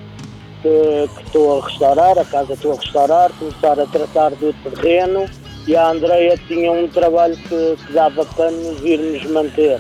que, 0.62 1.10
que 1.16 1.24
estou 1.24 1.60
a 1.60 1.66
restaurar, 1.66 2.18
a 2.18 2.26
casa 2.26 2.54
estou 2.54 2.74
a 2.74 2.76
restaurar, 2.76 3.32
começar 3.34 3.80
a 3.80 3.86
tratar 3.86 4.32
do 4.32 4.54
terreno 4.64 5.26
e 5.68 5.76
a 5.76 5.90
Andreia 5.90 6.38
tinha 6.48 6.72
um 6.72 6.88
trabalho 6.88 7.36
que, 7.38 7.78
que 7.86 7.94
dava 7.94 8.26
para 8.26 8.52
nos 8.52 8.82
irmos 8.84 9.24
manter. 9.32 9.80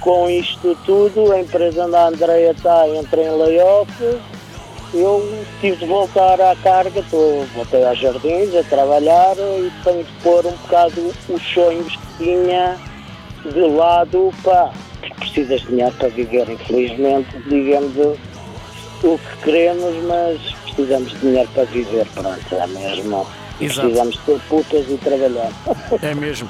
Com 0.00 0.30
isto 0.30 0.76
tudo, 0.86 1.32
a 1.32 1.40
empresa 1.40 1.86
onde 1.86 1.96
a 1.96 2.06
Andreia 2.06 2.50
está 2.52 2.88
entra 2.88 3.22
em 3.22 3.30
layoff 3.30 3.90
eu 4.94 5.44
tive 5.60 5.76
de 5.76 5.86
voltar 5.86 6.40
à 6.40 6.56
carga, 6.56 7.04
tô, 7.10 7.44
voltei 7.54 7.84
aos 7.84 7.98
jardins 7.98 8.54
a 8.54 8.62
trabalhar 8.64 9.36
e 9.36 9.70
tenho 9.84 10.02
de 10.02 10.12
pôr 10.22 10.46
um 10.46 10.52
bocado 10.52 11.14
os 11.28 11.42
sonhos 11.52 11.94
que 11.94 12.24
tinha 12.24 12.78
de 13.52 13.60
lado, 13.60 14.32
pá, 14.42 14.72
precisas 15.18 15.60
de 15.62 15.66
dinheiro 15.68 15.92
para 15.98 16.08
viver, 16.08 16.48
infelizmente, 16.50 17.28
digamos 17.48 17.96
o 19.02 19.18
que 19.18 19.44
queremos, 19.44 19.94
mas 20.04 20.40
precisamos 20.64 21.12
de 21.12 21.18
dinheiro 21.18 21.48
para 21.54 21.64
viver, 21.64 22.06
pronto, 22.14 22.54
é 22.54 22.66
mesmo. 22.66 23.26
Exato. 23.60 23.80
Precisamos 23.88 24.14
de 24.14 24.20
ter 24.22 24.40
putas 24.48 24.86
e 24.88 24.96
trabalhar. 24.98 25.50
É 26.02 26.14
mesmo. 26.14 26.48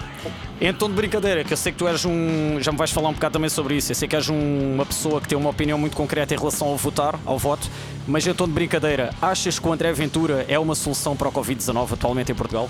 Em 0.60 0.74
tom 0.74 0.88
de 0.88 0.94
brincadeira, 0.94 1.42
que 1.44 1.52
eu 1.52 1.56
sei 1.56 1.70
que 1.72 1.78
tu 1.78 1.86
és 1.88 2.04
um. 2.04 2.60
Já 2.60 2.70
me 2.72 2.76
vais 2.76 2.90
falar 2.90 3.08
um 3.08 3.12
bocado 3.12 3.32
também 3.34 3.48
sobre 3.48 3.76
isso. 3.76 3.92
Eu 3.92 3.94
sei 3.96 4.08
que 4.08 4.16
és 4.16 4.28
um- 4.28 4.74
uma 4.74 4.84
pessoa 4.84 5.20
que 5.20 5.28
tem 5.28 5.38
uma 5.38 5.48
opinião 5.50 5.78
muito 5.78 5.96
concreta 5.96 6.34
em 6.34 6.36
relação 6.36 6.68
ao 6.68 6.76
votar, 6.76 7.14
ao 7.24 7.38
voto, 7.38 7.66
mas 8.06 8.26
em 8.26 8.34
tom 8.34 8.46
de 8.46 8.52
brincadeira, 8.52 9.10
achas 9.22 9.58
que 9.58 9.66
o 9.68 9.72
André 9.72 9.92
Ventura 9.92 10.44
é 10.48 10.58
uma 10.58 10.74
solução 10.74 11.16
para 11.16 11.28
o 11.28 11.32
Covid-19 11.32 11.92
atualmente 11.94 12.32
em 12.32 12.34
Portugal? 12.34 12.68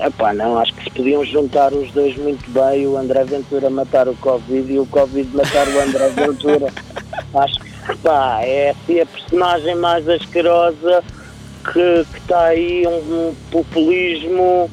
Epá, 0.00 0.32
não, 0.32 0.58
acho 0.58 0.74
que 0.74 0.84
se 0.84 0.90
podiam 0.90 1.24
juntar 1.24 1.72
os 1.72 1.90
dois 1.92 2.16
muito 2.16 2.50
bem, 2.50 2.86
o 2.86 2.96
André 2.96 3.24
Ventura 3.24 3.70
matar 3.70 4.08
o 4.08 4.16
Covid 4.16 4.72
e 4.72 4.78
o 4.78 4.86
Covid 4.86 5.36
matar 5.36 5.68
o 5.68 5.80
André 5.80 6.08
Ventura. 6.16 6.72
acho 7.34 7.60
que 7.60 7.96
pá, 7.98 8.40
é 8.42 8.70
assim 8.70 9.00
a 9.00 9.06
personagem 9.06 9.74
mais 9.76 10.08
asquerosa 10.08 11.04
que 11.72 12.18
está 12.18 12.46
aí, 12.46 12.84
um, 12.86 13.28
um 13.28 13.34
populismo, 13.50 14.70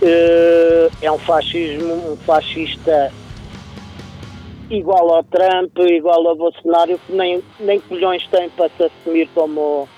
eh, 0.00 0.88
é 1.02 1.12
um 1.12 1.18
fascismo, 1.18 2.12
um 2.12 2.16
fascista 2.16 3.12
igual 4.70 5.14
ao 5.14 5.24
Trump, 5.24 5.78
igual 5.78 6.26
ao 6.26 6.36
Bolsonaro, 6.36 6.98
que 6.98 7.12
nem, 7.12 7.42
nem 7.60 7.80
colhões 7.80 8.26
tem 8.28 8.48
para 8.50 8.70
se 8.70 8.84
assumir 8.84 9.28
como, 9.34 9.88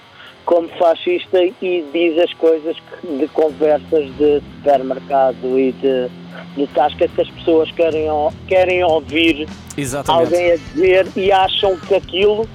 como 0.47 0.69
fascista 0.79 1.43
e 1.43 1.85
diz 1.93 2.19
as 2.23 2.33
coisas 2.35 2.77
de 3.03 3.27
conversas 3.29 4.07
de 4.17 4.41
supermercado 4.57 5.59
e 5.59 5.73
de, 5.73 6.09
de 6.57 6.67
tasca 6.69 7.07
que 7.09 7.21
as 7.21 7.29
pessoas 7.31 7.71
querem, 7.73 8.07
querem 8.47 8.83
ouvir 8.85 9.47
Exatamente. 9.77 10.25
alguém 10.35 10.53
a 10.53 10.57
dizer 10.57 11.07
e 11.17 11.31
acham 11.33 11.77
que 11.81 11.97
aquilo 11.97 12.49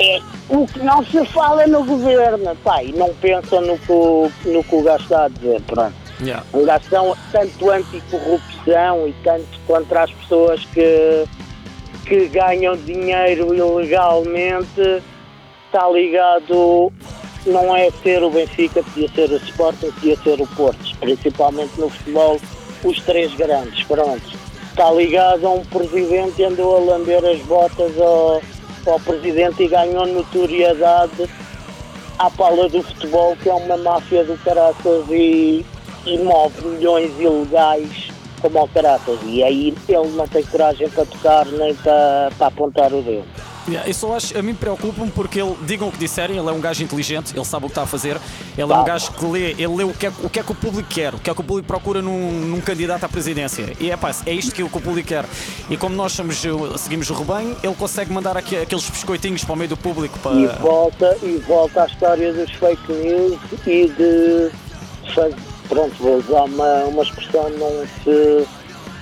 é 0.00 0.20
o 0.48 0.66
que 0.66 0.80
não 0.80 1.04
se 1.04 1.24
fala 1.26 1.66
no 1.68 1.84
governo. 1.84 2.56
Pá, 2.64 2.82
e 2.82 2.92
não 2.92 3.14
pensam 3.14 3.60
no 3.60 3.78
que, 3.78 3.92
o- 3.92 4.30
no 4.44 4.62
que 4.64 4.74
o 4.74 4.82
gajo 4.82 5.04
está 5.04 5.24
a 5.24 5.28
dizer. 5.28 5.60
Pronto. 5.62 5.94
Yeah. 6.20 6.44
Um 6.52 6.64
gajo 6.64 6.84
tão- 6.90 7.16
tanto 7.30 7.70
anticorrupção 7.70 9.06
e 9.08 9.12
tanto 9.22 9.46
contra 9.66 10.02
as 10.04 10.10
pessoas 10.10 10.64
que, 10.74 11.24
que 12.04 12.26
ganham 12.28 12.76
dinheiro 12.76 13.54
ilegalmente, 13.54 15.02
está 15.66 15.88
ligado, 15.90 16.92
não 17.48 17.74
é 17.74 17.90
ser 18.02 18.22
o 18.22 18.30
Benfica, 18.30 18.82
podia 18.82 19.08
ser 19.08 19.30
o 19.30 19.36
Sporting, 19.36 19.90
podia 19.92 20.16
ser 20.16 20.40
o 20.40 20.46
Porto, 20.48 20.96
principalmente 21.00 21.78
no 21.78 21.88
futebol, 21.88 22.40
os 22.84 23.00
três 23.00 23.34
grandes, 23.34 23.84
pronto. 23.84 24.22
Está 24.70 24.92
ligado 24.92 25.46
a 25.46 25.50
um 25.50 25.64
presidente 25.64 26.40
e 26.40 26.44
andou 26.44 26.76
a 26.76 26.80
lamber 26.80 27.24
as 27.24 27.40
botas 27.40 27.98
ao, 28.00 28.40
ao 28.86 29.00
presidente 29.00 29.64
e 29.64 29.68
ganhou 29.68 30.06
notoriedade 30.06 31.28
à 32.18 32.30
pala 32.30 32.68
do 32.68 32.82
futebol, 32.82 33.36
que 33.36 33.48
é 33.48 33.54
uma 33.54 33.76
máfia 33.76 34.24
do 34.24 34.36
caraças 34.44 35.04
e, 35.10 35.64
e 36.06 36.18
move 36.18 36.64
milhões 36.64 37.10
ilegais 37.18 38.08
como 38.40 38.58
ao 38.58 38.68
caraças. 38.68 39.18
E 39.24 39.42
aí 39.42 39.74
ele 39.88 40.08
não 40.10 40.26
tem 40.28 40.44
coragem 40.44 40.88
para 40.90 41.04
tocar 41.06 41.46
nem 41.46 41.74
para, 41.74 42.30
para 42.36 42.46
apontar 42.46 42.92
o 42.92 43.02
dedo. 43.02 43.26
Eu 43.86 43.94
só 43.94 44.16
acho, 44.16 44.36
a 44.38 44.42
mim 44.42 44.54
preocupa-me 44.54 45.10
porque 45.10 45.40
ele, 45.40 45.56
digam 45.62 45.88
o 45.88 45.92
que 45.92 45.98
disserem, 45.98 46.38
ele 46.38 46.48
é 46.48 46.52
um 46.52 46.60
gajo 46.60 46.82
inteligente, 46.82 47.32
ele 47.34 47.44
sabe 47.44 47.66
o 47.66 47.68
que 47.68 47.72
está 47.72 47.82
a 47.82 47.86
fazer, 47.86 48.18
ele 48.56 48.72
é 48.72 48.76
um 48.76 48.84
gajo 48.84 49.12
que 49.12 49.24
lê, 49.26 49.50
ele 49.52 49.68
lê 49.68 49.84
o 49.84 49.92
que, 49.92 50.06
é, 50.06 50.12
o 50.22 50.28
que 50.28 50.40
é 50.40 50.42
que 50.42 50.52
o 50.52 50.54
público 50.54 50.88
quer, 50.88 51.14
o 51.14 51.18
que 51.18 51.30
é 51.30 51.34
que 51.34 51.40
o 51.40 51.44
público 51.44 51.66
procura 51.66 52.02
num, 52.02 52.32
num 52.32 52.60
candidato 52.60 53.04
à 53.04 53.08
presidência. 53.08 53.72
E 53.80 53.90
é 53.90 53.96
pá, 53.96 54.10
é 54.26 54.32
isto 54.32 54.52
que 54.52 54.62
o, 54.62 54.68
que 54.68 54.78
o 54.78 54.80
público 54.80 55.08
quer. 55.08 55.24
E 55.68 55.76
como 55.76 55.94
nós 55.94 56.12
somos, 56.12 56.42
seguimos 56.78 57.08
o 57.10 57.14
rebanho, 57.14 57.56
ele 57.62 57.74
consegue 57.74 58.12
mandar 58.12 58.36
aqui, 58.36 58.56
aqueles 58.56 58.88
biscoitinhos 58.88 59.44
para 59.44 59.52
o 59.52 59.56
meio 59.56 59.70
do 59.70 59.76
público 59.76 60.18
para. 60.20 60.36
E 60.36 60.46
volta, 60.46 61.16
e 61.22 61.36
volta 61.46 61.82
à 61.82 61.86
história 61.86 62.32
dos 62.32 62.50
fake 62.52 62.92
news 62.92 63.38
e 63.66 63.88
de 63.88 64.50
pronto, 65.68 65.94
vou 65.98 66.18
usar 66.18 66.44
uma, 66.44 66.84
uma 66.84 67.02
expressão 67.02 67.48
não 67.50 67.86
se 68.02 68.46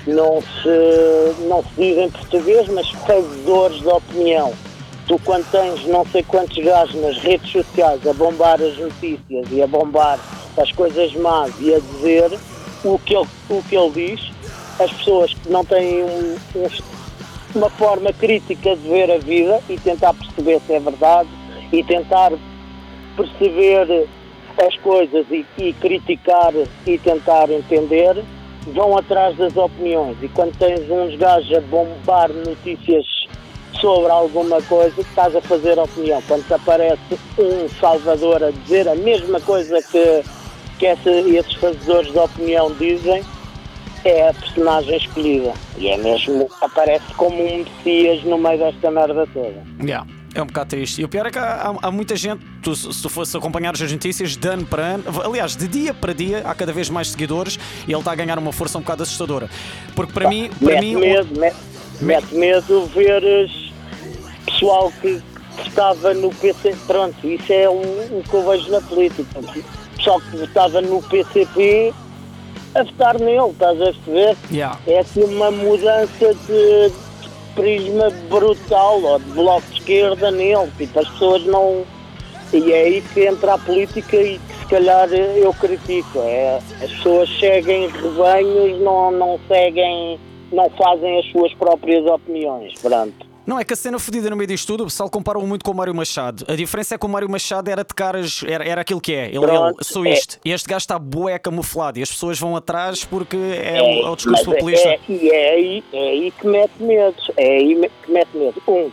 não 0.06 0.40
se 0.40 1.48
não 1.48 1.62
se 1.62 1.68
diz 1.76 1.98
em 1.98 2.10
português, 2.10 2.68
mas 2.68 2.88
fazedores 3.06 3.80
de 3.80 3.88
opinião. 3.88 4.52
Tu 5.06 5.18
quando 5.24 5.48
tens 5.50 5.86
não 5.86 6.04
sei 6.06 6.22
quantos 6.24 6.56
gajos 6.62 7.00
nas 7.00 7.16
redes 7.18 7.50
sociais 7.50 8.04
a 8.06 8.12
bombar 8.12 8.60
as 8.60 8.76
notícias 8.78 9.46
e 9.50 9.62
a 9.62 9.66
bombar 9.66 10.18
as 10.56 10.72
coisas 10.72 11.12
más 11.14 11.52
e 11.60 11.74
a 11.74 11.78
dizer 11.78 12.38
o 12.84 12.98
que 12.98 13.14
ele, 13.16 13.26
o 13.48 13.62
que 13.62 13.76
ele 13.76 13.90
diz, 13.90 14.20
as 14.80 14.92
pessoas 14.92 15.32
que 15.32 15.48
não 15.48 15.64
têm 15.64 16.02
um- 16.04 16.36
um 16.56 16.68
uma 17.54 17.70
forma 17.70 18.12
crítica 18.12 18.76
de 18.76 18.86
ver 18.88 19.10
a 19.10 19.16
vida 19.16 19.60
e 19.68 19.78
tentar 19.78 20.12
perceber 20.12 20.60
se 20.66 20.74
é 20.74 20.80
verdade 20.80 21.28
e 21.72 21.82
tentar 21.82 22.32
perceber 23.16 24.06
as 24.66 24.76
coisas 24.78 25.26
e, 25.30 25.44
e 25.58 25.72
criticar 25.74 26.52
e 26.86 26.98
tentar 26.98 27.50
entender, 27.50 28.22
vão 28.66 28.96
atrás 28.96 29.36
das 29.36 29.56
opiniões. 29.56 30.16
E 30.22 30.28
quando 30.28 30.56
tens 30.58 30.80
uns 30.90 31.16
gajos 31.16 31.56
a 31.56 31.60
bombar 31.62 32.30
notícias 32.32 33.04
sobre 33.80 34.10
alguma 34.10 34.60
coisa, 34.62 35.00
estás 35.00 35.34
a 35.36 35.40
fazer 35.42 35.78
opinião. 35.78 36.22
Quando 36.26 36.46
te 36.46 36.54
aparece 36.54 36.98
um 37.38 37.68
salvador 37.80 38.42
a 38.42 38.50
dizer 38.50 38.88
a 38.88 38.94
mesma 38.94 39.40
coisa 39.40 39.82
que, 39.82 40.22
que 40.78 40.86
esse- 40.86 41.36
esses 41.36 41.54
fazedores 41.54 42.10
de 42.12 42.18
opinião 42.18 42.72
dizem, 42.78 43.22
é 44.04 44.28
a 44.28 44.34
personagem 44.34 44.96
escolhida. 44.96 45.52
E 45.78 45.88
é 45.88 45.96
mesmo, 45.98 46.48
aparece 46.60 47.12
como 47.16 47.36
um 47.42 47.58
Messias 47.84 48.22
no 48.24 48.38
meio 48.38 48.58
desta 48.58 48.90
merda 48.90 49.26
toda. 49.34 49.62
Yeah, 49.82 50.06
é 50.36 50.42
um 50.42 50.46
bocado 50.46 50.70
triste. 50.70 51.00
E 51.00 51.04
o 51.04 51.08
pior 51.08 51.26
é 51.26 51.30
que 51.30 51.38
há, 51.38 51.70
há- 51.70 51.78
há 51.88 51.90
muita 51.90 52.14
gente, 52.16 52.44
tu, 52.62 52.74
se 52.76 53.00
tu 53.02 53.08
fosse 53.08 53.36
acompanhar 53.36 53.72
as 53.74 53.80
notícias 53.92 54.36
de 54.36 54.48
ano 54.48 54.64
para 54.66 54.82
ano, 54.82 55.04
aliás, 55.24 55.56
de 55.56 55.66
dia 55.66 55.94
para 55.94 56.12
dia, 56.12 56.42
há 56.44 56.54
cada 56.54 56.72
vez 56.72 56.90
mais 56.90 57.08
seguidores 57.10 57.58
e 57.86 57.92
ele 57.92 57.98
está 57.98 58.12
a 58.12 58.14
ganhar 58.14 58.38
uma 58.38 58.52
força 58.52 58.78
um 58.78 58.82
bocado 58.82 59.02
assustadora. 59.02 59.48
Porque 59.94 60.12
para 60.12 60.28
mim, 60.28 60.50
para 60.58 60.74
mete 60.74 60.80
mim, 60.84 60.96
o- 60.96 61.00
medo, 61.00 61.40
mete, 61.40 61.56
mete 62.00 62.34
medo 62.34 62.86
veres 62.94 63.72
pessoal 64.44 64.92
que 65.00 65.20
estava 65.66 66.12
no 66.14 66.30
PC. 66.34 66.76
Pronto, 66.86 67.26
isso 67.26 67.52
é 67.52 67.68
um, 67.68 68.18
um 68.18 68.22
que 68.22 68.34
eu 68.34 68.46
vejo 68.48 68.70
na 68.70 68.80
política. 68.82 69.40
Pessoal 69.96 70.20
que 70.20 70.36
votava 70.36 70.80
no 70.82 71.02
PCP 71.02 71.94
a 72.74 72.82
votar 72.82 73.18
nele, 73.18 73.48
estás 73.50 73.80
a 73.80 73.84
perceber? 73.86 74.36
Yeah. 74.52 74.78
É 74.86 74.98
assim 74.98 75.22
uma 75.24 75.50
mudança 75.50 76.34
de 76.46 76.92
prisma 77.56 78.10
brutal, 78.28 79.02
ou 79.02 79.18
de 79.18 79.30
bloco 79.32 79.66
de 79.70 79.78
esquerda 79.78 80.30
nele. 80.30 80.70
Tipo, 80.78 81.00
as 81.00 81.08
pessoas 81.08 81.44
não. 81.46 81.84
E 82.52 82.72
é 82.72 82.82
aí 82.82 83.02
que 83.12 83.26
entra 83.26 83.54
a 83.54 83.58
política 83.58 84.16
e 84.16 84.38
que 84.38 84.54
se 84.54 84.66
calhar 84.66 85.12
eu 85.12 85.52
critico. 85.54 86.20
É, 86.20 86.58
as 86.80 86.92
pessoas 86.92 87.28
seguem 87.40 87.88
rebanhos, 87.88 88.80
não, 88.80 89.10
não 89.10 89.40
seguem, 89.48 90.20
não 90.52 90.70
fazem 90.70 91.18
as 91.18 91.26
suas 91.32 91.52
próprias 91.54 92.06
opiniões. 92.06 92.72
Pronto. 92.80 93.25
Não, 93.46 93.60
é 93.60 93.64
que 93.64 93.72
a 93.72 93.76
cena 93.76 93.96
fodida 93.98 94.28
no 94.28 94.34
meio 94.34 94.48
disto 94.48 94.66
tudo, 94.66 94.82
o 94.82 94.86
pessoal 94.86 95.08
compara 95.08 95.38
muito 95.38 95.64
com 95.64 95.70
o 95.70 95.74
Mário 95.74 95.94
Machado. 95.94 96.44
A 96.48 96.56
diferença 96.56 96.96
é 96.96 96.98
que 96.98 97.06
o 97.06 97.08
Mário 97.08 97.30
Machado 97.30 97.70
era 97.70 97.84
de 97.84 97.94
caras, 97.94 98.42
era, 98.44 98.64
era 98.64 98.80
aquilo 98.80 99.00
que 99.00 99.14
é. 99.14 99.28
Ele, 99.28 99.38
Pronto, 99.38 99.76
ele 99.76 99.84
sou 99.84 100.04
é. 100.04 100.14
isto. 100.14 100.40
E 100.44 100.50
este 100.50 100.68
gajo 100.68 100.78
está 100.78 100.98
bué 100.98 101.38
camuflado 101.38 101.96
e 102.00 102.02
as 102.02 102.10
pessoas 102.10 102.40
vão 102.40 102.56
atrás 102.56 103.04
porque 103.04 103.36
é, 103.36 103.80
o, 103.80 104.06
é 104.06 104.10
o 104.10 104.16
discurso 104.16 104.30
mas 104.30 104.40
é- 104.40 104.44
populista. 104.44 104.88
É, 104.88 105.00
e 105.08 105.30
é 105.30 105.50
aí, 105.50 105.84
é 105.92 106.08
aí 106.08 106.30
que 106.32 106.46
mete 106.46 106.82
medo. 106.82 107.16
É 107.36 107.56
aí 107.56 107.90
que 108.02 108.10
mete 108.10 108.36
medo. 108.36 108.62
Um, 108.66 108.90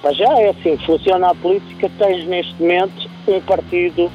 para 0.00 0.12
já 0.12 0.38
é 0.38 0.50
assim, 0.50 0.78
funciona 0.86 1.30
a 1.30 1.34
política, 1.34 1.90
tens 1.98 2.24
neste 2.26 2.54
momento 2.60 3.10
um 3.26 3.40
partido 3.40 4.10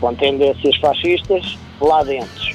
com 0.00 0.14
tendências 0.14 0.76
fascistas 0.76 1.58
lá 1.80 2.04
dentro. 2.04 2.54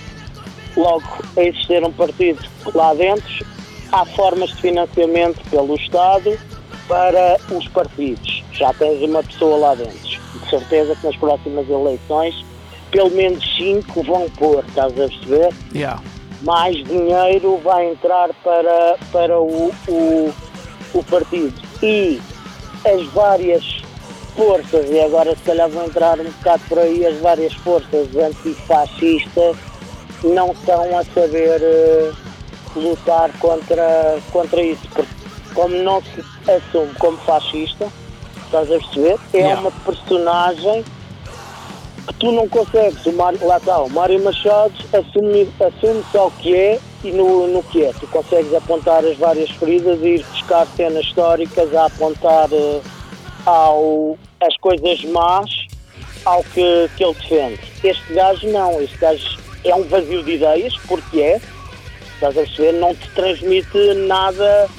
Logo, 0.78 1.04
a 1.36 1.44
existir 1.44 1.84
um 1.84 1.92
partido 1.92 2.42
lá 2.74 2.94
dentro, 2.94 3.46
há 3.92 4.06
formas 4.06 4.52
de 4.52 4.62
financiamento 4.62 5.42
pelo 5.50 5.76
Estado 5.76 6.40
para 6.92 7.38
os 7.50 7.66
partidos. 7.70 8.44
Já 8.52 8.74
tens 8.74 9.02
uma 9.02 9.24
pessoa 9.24 9.58
lá 9.58 9.76
dentro. 9.76 9.96
De 9.96 10.50
certeza 10.50 10.94
que 10.94 11.06
nas 11.08 11.16
próximas 11.16 11.70
eleições, 11.70 12.46
pelo 12.92 13.10
menos 13.12 13.42
cinco 13.56 14.04
vão 14.04 14.30
pôr, 14.32 14.62
estás 14.68 14.92
a 14.92 15.08
perceber? 15.08 15.54
Yeah. 15.74 16.02
mais 16.42 16.76
dinheiro 16.84 17.58
vai 17.64 17.92
entrar 17.92 18.32
para, 18.44 18.98
para 19.10 19.40
o, 19.40 19.72
o, 19.88 20.34
o 20.94 21.04
partido. 21.06 21.54
E 21.82 22.20
as 22.84 23.06
várias 23.14 23.82
forças, 24.36 24.90
e 24.90 25.00
agora 25.00 25.34
se 25.34 25.44
calhar 25.44 25.70
vão 25.70 25.86
entrar 25.86 26.20
um 26.20 26.26
bocado 26.26 26.64
por 26.68 26.80
aí, 26.80 27.06
as 27.06 27.18
várias 27.20 27.54
forças 27.54 28.14
antifascistas 28.18 29.56
não 30.24 30.52
estão 30.52 30.98
a 30.98 31.06
saber 31.06 31.62
eh, 31.62 32.12
lutar 32.76 33.32
contra, 33.40 34.20
contra 34.34 34.62
isso. 34.62 34.88
Porque 34.94 35.21
como 35.54 35.76
não 35.84 36.02
se 36.02 36.24
assume 36.52 36.94
como 37.00 37.18
fascista, 37.20 37.88
estás 38.46 38.72
a 38.72 38.78
perceber? 38.78 39.18
É 39.34 39.38
Yeah. 39.38 39.62
uma 39.62 39.72
personagem 39.72 40.84
que 42.08 42.14
tu 42.16 42.32
não 42.32 42.48
consegues. 42.50 43.06
O 43.06 43.14
Mário, 43.14 43.46
lá 43.46 43.58
está, 43.58 43.80
o 43.80 43.90
Mário 43.90 44.24
Machado 44.24 44.74
assume- 44.94 45.50
assume-se 45.60 46.18
ao 46.18 46.32
que 46.32 46.56
é 46.56 46.80
e 47.04 47.12
no, 47.12 47.48
no 47.48 47.64
que 47.64 47.84
é. 47.84 47.94
Tu 47.94 48.08
consegues 48.08 48.54
apontar 48.54 49.04
as 49.06 49.18
várias 49.18 49.50
feridas 49.52 50.00
e 50.02 50.16
ir 50.16 50.26
buscar 50.26 50.68
cenas 50.76 51.06
históricas 51.06 51.74
a 51.76 51.86
apontar 51.86 52.50
eh, 52.52 52.82
ao, 53.46 54.18
as 54.42 54.56
coisas 54.58 55.04
más 55.06 55.50
ao 56.26 56.44
que, 56.44 56.90
que 56.96 57.04
ele 57.04 57.14
defende. 57.14 57.60
Este 57.84 58.14
gajo 58.14 58.48
não, 58.50 58.82
este 58.82 58.98
gajo 58.98 59.40
é 59.64 59.74
um 59.76 59.84
vazio 59.84 60.24
de 60.24 60.34
ideias, 60.34 60.76
porque 60.88 61.20
é, 61.22 61.42
estás 62.16 62.38
a 62.38 62.42
perceber, 62.42 62.74
não 62.74 62.94
te 62.94 63.10
transmite 63.12 63.94
nada. 64.08 64.70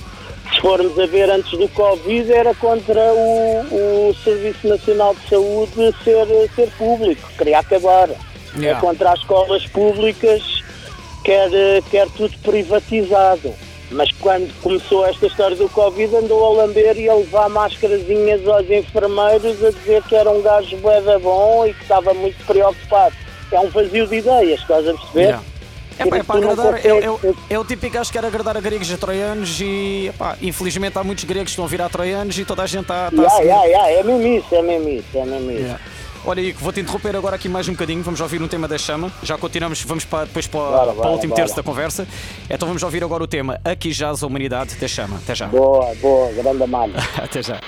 Se 0.52 0.60
formos 0.60 0.98
a 0.98 1.06
ver 1.06 1.30
antes 1.30 1.50
do 1.58 1.68
Covid, 1.68 2.32
era 2.32 2.54
contra 2.54 3.00
o, 3.14 4.08
o 4.10 4.14
Serviço 4.22 4.68
Nacional 4.68 5.14
de 5.14 5.28
Saúde 5.28 5.94
ser, 6.04 6.26
ser 6.54 6.70
público, 6.76 7.28
queria 7.38 7.58
acabar. 7.58 8.10
Yeah. 8.54 8.78
É 8.78 8.80
contra 8.80 9.12
as 9.12 9.20
escolas 9.20 9.66
públicas, 9.66 10.42
quer, 11.24 11.48
quer 11.90 12.08
tudo 12.10 12.36
privatizado. 12.38 13.54
Mas 13.90 14.10
quando 14.12 14.52
começou 14.62 15.06
esta 15.06 15.26
história 15.26 15.56
do 15.56 15.68
Covid, 15.68 16.16
andou 16.16 16.44
a 16.44 16.64
lamber 16.64 16.98
e 16.98 17.08
a 17.08 17.14
levar 17.14 17.48
máscarazinhas 17.48 18.46
aos 18.46 18.68
enfermeiros 18.70 19.62
a 19.62 19.70
dizer 19.70 20.02
que 20.04 20.14
era 20.14 20.30
um 20.30 20.40
gajo 20.40 20.76
bué 20.78 21.00
da 21.02 21.18
bom 21.18 21.66
e 21.66 21.74
que 21.74 21.82
estava 21.82 22.14
muito 22.14 22.42
preocupado. 22.46 23.14
É 23.50 23.60
um 23.60 23.68
vazio 23.68 24.06
de 24.06 24.16
ideias, 24.16 24.60
estás 24.60 24.88
a 24.88 24.94
perceber? 24.94 25.20
Yeah. 25.20 25.51
É, 26.02 26.10
pá, 26.10 26.16
é 26.18 26.22
para 26.22 26.36
agradar, 26.38 26.74
é, 26.84 26.88
é, 26.88 27.10
o- 27.10 27.18
consegues- 27.18 27.42
é 27.50 27.58
o 27.58 27.64
típico 27.64 27.94
gajo 27.94 28.10
que 28.12 28.18
quer 28.18 28.24
agradar 28.26 28.56
a 28.56 28.60
gregos 28.60 28.90
e 28.90 28.94
a 28.94 28.96
troianos 28.98 29.60
e 29.60 30.06
epá, 30.08 30.36
infelizmente 30.42 30.98
há 30.98 31.04
muitos 31.04 31.24
gregos 31.24 31.46
que 31.46 31.50
estão 31.50 31.64
a 31.64 31.68
virar 31.68 31.88
troianos 31.88 32.38
e 32.38 32.44
toda 32.44 32.62
a 32.62 32.66
gente 32.66 32.82
está, 32.82 33.08
está 33.08 33.20
a 33.22 33.24
Ya, 33.24 33.30
seguir. 33.30 33.46
ya, 33.48 33.64
ya, 33.64 33.90
é 33.90 34.02
mesmo 34.02 34.26
isso, 34.26 34.54
é 34.54 34.62
mesmo 34.62 34.88
isso, 34.88 35.06
é 35.18 35.24
mesmo 35.24 35.50
isso. 35.50 35.60
Yeah. 35.60 35.80
Olha, 36.24 36.40
Ico, 36.40 36.60
vou-te 36.62 36.78
interromper 36.78 37.16
agora 37.16 37.34
aqui 37.34 37.48
mais 37.48 37.66
um 37.68 37.72
bocadinho. 37.72 38.00
Vamos 38.04 38.20
ouvir 38.20 38.40
um 38.40 38.46
tema 38.46 38.68
da 38.68 38.78
chama. 38.78 39.10
Já 39.24 39.36
continuamos, 39.36 39.82
vamos 39.82 40.04
para, 40.04 40.24
depois 40.26 40.46
para, 40.46 40.60
Bora, 40.60 40.84
para 40.84 40.92
bora, 40.94 41.08
o 41.08 41.12
último 41.14 41.30
bora. 41.30 41.42
terço 41.42 41.56
da 41.56 41.64
conversa. 41.64 42.06
Então 42.48 42.68
vamos 42.68 42.80
ouvir 42.84 43.02
agora 43.02 43.24
o 43.24 43.26
tema 43.26 43.58
Aqui 43.64 43.90
Jaz 43.90 44.22
a 44.22 44.26
Humanidade 44.28 44.76
da 44.76 44.86
Chama. 44.86 45.16
Até 45.16 45.34
já. 45.34 45.46
Boa, 45.48 45.92
boa, 46.00 46.30
grande 46.32 46.64
malha. 46.68 46.94
Até 47.20 47.42
já. 47.42 47.58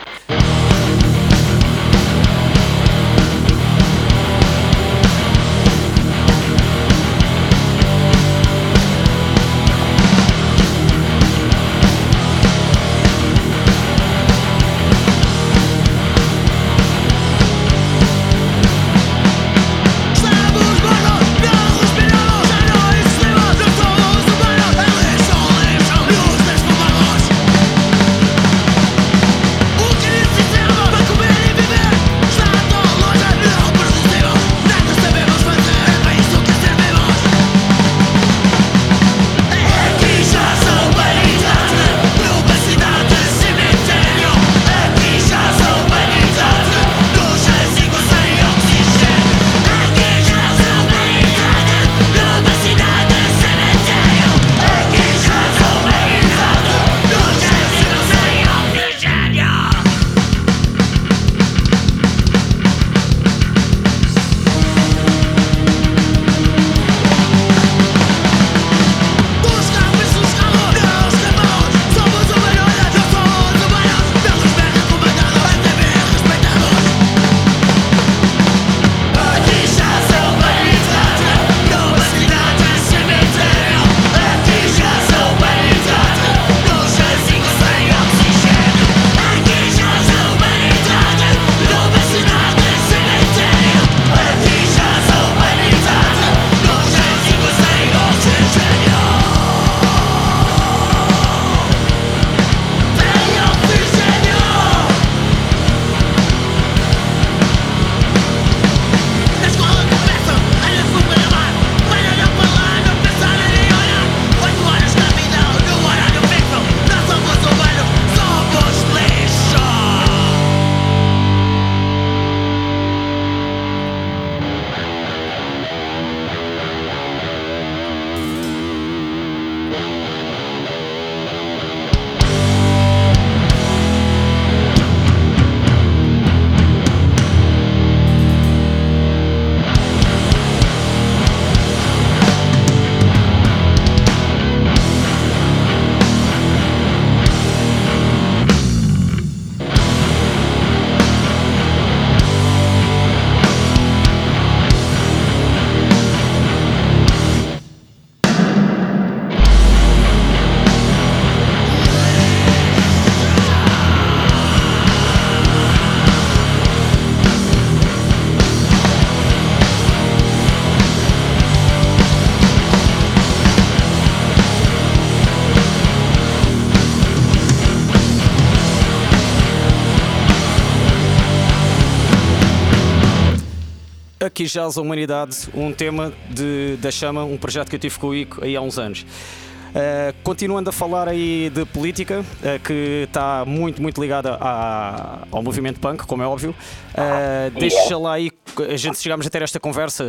Aqui 184.35 184.47
Jaz 184.49 184.77
a 184.77 184.81
Humanidade, 184.81 185.49
um 185.55 185.73
tema 185.73 186.13
de, 186.29 186.77
da 186.79 186.91
Chama, 186.91 187.23
um 187.23 187.37
projeto 187.37 187.69
que 187.69 187.77
eu 187.77 187.79
tive 187.79 187.97
com 188.01 188.09
o 188.09 188.15
Ico 188.17 188.45
aí 188.45 188.57
há 188.57 188.61
uns 188.61 188.81
anos. 188.81 189.03
Uh, 189.03 190.13
continuando 190.25 190.71
a 190.71 190.73
falar 190.73 191.09
aí 191.09 191.49
de 191.51 191.65
política, 191.67 192.19
uh, 192.19 192.59
que 192.65 193.05
está 193.05 193.45
muito, 193.47 193.81
muito 193.81 194.01
ligada 194.03 194.37
à- 194.41 195.21
ao 195.31 195.41
movimento 195.41 195.79
punk, 195.79 196.05
como 196.05 196.21
é 196.25 196.27
óbvio. 196.27 196.51
Uh, 196.51 197.61
deixa 197.61 197.97
lá 197.97 198.15
aí, 198.15 198.33
a 198.69 198.77
gente 198.77 198.99
chegámos 198.99 199.25
a 199.25 199.31
ter 199.31 199.41
esta 199.41 199.61
conversa 199.61 200.05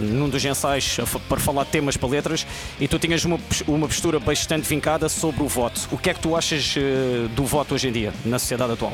num 0.00 0.28
dos 0.28 0.44
ensaios 0.44 1.00
para 1.28 1.40
falar 1.40 1.64
de 1.64 1.70
temas 1.70 1.96
para 1.96 2.08
letras 2.08 2.46
e 2.78 2.86
tu 2.86 3.00
tinhas 3.00 3.24
uma, 3.24 3.40
uma 3.66 3.88
postura 3.88 4.20
bastante 4.20 4.68
vincada 4.68 5.08
sobre 5.08 5.42
o 5.42 5.48
voto. 5.48 5.88
O 5.90 5.98
que 5.98 6.08
é 6.08 6.14
que 6.14 6.20
tu 6.20 6.36
achas 6.36 6.76
do 7.34 7.44
voto 7.44 7.74
hoje 7.74 7.88
em 7.88 7.92
dia, 7.92 8.12
na 8.24 8.38
sociedade 8.38 8.74
atual? 8.74 8.92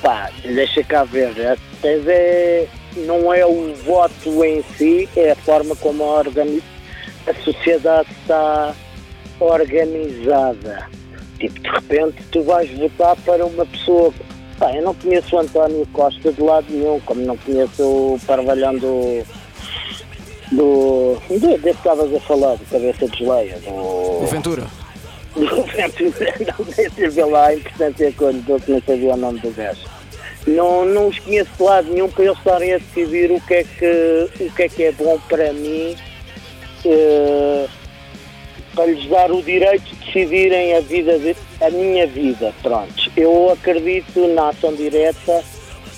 Pá, 0.00 0.30
deixa 0.42 0.82
cá 0.84 1.04
ver. 1.04 1.34
Até 1.78 1.98
é, 2.06 2.68
não 2.96 3.32
é 3.32 3.44
o 3.44 3.74
voto 3.84 4.44
em 4.44 4.62
si, 4.76 5.08
é 5.16 5.32
a 5.32 5.36
forma 5.36 5.74
como 5.76 6.04
a, 6.04 6.20
a 6.20 7.34
sociedade 7.44 8.08
está 8.22 8.74
organizada. 9.40 10.88
Tipo, 11.38 11.60
de 11.60 11.68
repente 11.68 12.22
tu 12.32 12.42
vais 12.42 12.70
votar 12.78 13.16
para 13.16 13.44
uma 13.44 13.66
pessoa 13.66 14.12
Pá, 14.58 14.72
eu 14.74 14.82
não 14.82 14.94
conheço 14.94 15.36
o 15.36 15.38
António 15.38 15.86
Costa 15.92 16.32
de 16.32 16.40
lado 16.40 16.66
nenhum, 16.70 16.98
como 17.00 17.20
não 17.20 17.36
conheço 17.36 17.82
o 17.82 18.20
Parvalhão 18.26 18.74
do. 18.76 19.22
do. 20.52 21.14
do 21.28 21.58
que 21.58 21.68
estavas 21.68 22.14
a 22.14 22.20
falar, 22.20 22.56
do 22.56 22.64
Cabeça 22.70 23.06
de 23.06 23.18
Geleia, 23.18 23.58
do. 23.58 23.70
O 23.70 24.26
Ventura. 24.26 24.64
do 25.36 25.62
Ventura, 25.64 26.34
não 26.58 26.64
deixa 26.64 27.10
ver 27.10 27.24
lá 27.26 27.48
a 27.48 27.54
importância 27.54 28.12
quando 28.16 28.48
eu 28.48 28.62
não 28.66 28.80
sabia 28.80 29.12
o 29.12 29.16
nome 29.16 29.40
do 29.40 29.50
gajo. 29.50 29.95
Não, 30.46 30.84
não 30.84 31.08
os 31.08 31.18
conheço 31.18 31.50
de 31.56 31.62
lado 31.62 31.90
nenhum 31.90 32.08
para 32.08 32.24
eles 32.24 32.38
estarem 32.38 32.74
a 32.74 32.78
decidir 32.78 33.32
o 33.32 33.40
que 33.40 33.54
é 33.54 33.64
que, 33.64 34.30
o 34.44 34.50
que, 34.52 34.62
é, 34.62 34.68
que 34.68 34.82
é 34.84 34.92
bom 34.92 35.18
para 35.28 35.52
mim. 35.52 35.96
eh, 36.84 37.66
para 38.76 38.86
lhes 38.86 39.08
dar 39.08 39.32
o 39.32 39.42
direito 39.42 39.84
de 39.84 39.96
decidirem 40.04 40.76
a 40.76 40.80
vida 40.80 41.18
de, 41.18 41.34
a 41.62 41.70
minha 41.70 42.06
vida, 42.06 42.52
pronto. 42.62 43.10
Eu 43.16 43.50
acredito 43.50 44.28
na 44.34 44.50
ação 44.50 44.74
direta 44.74 45.42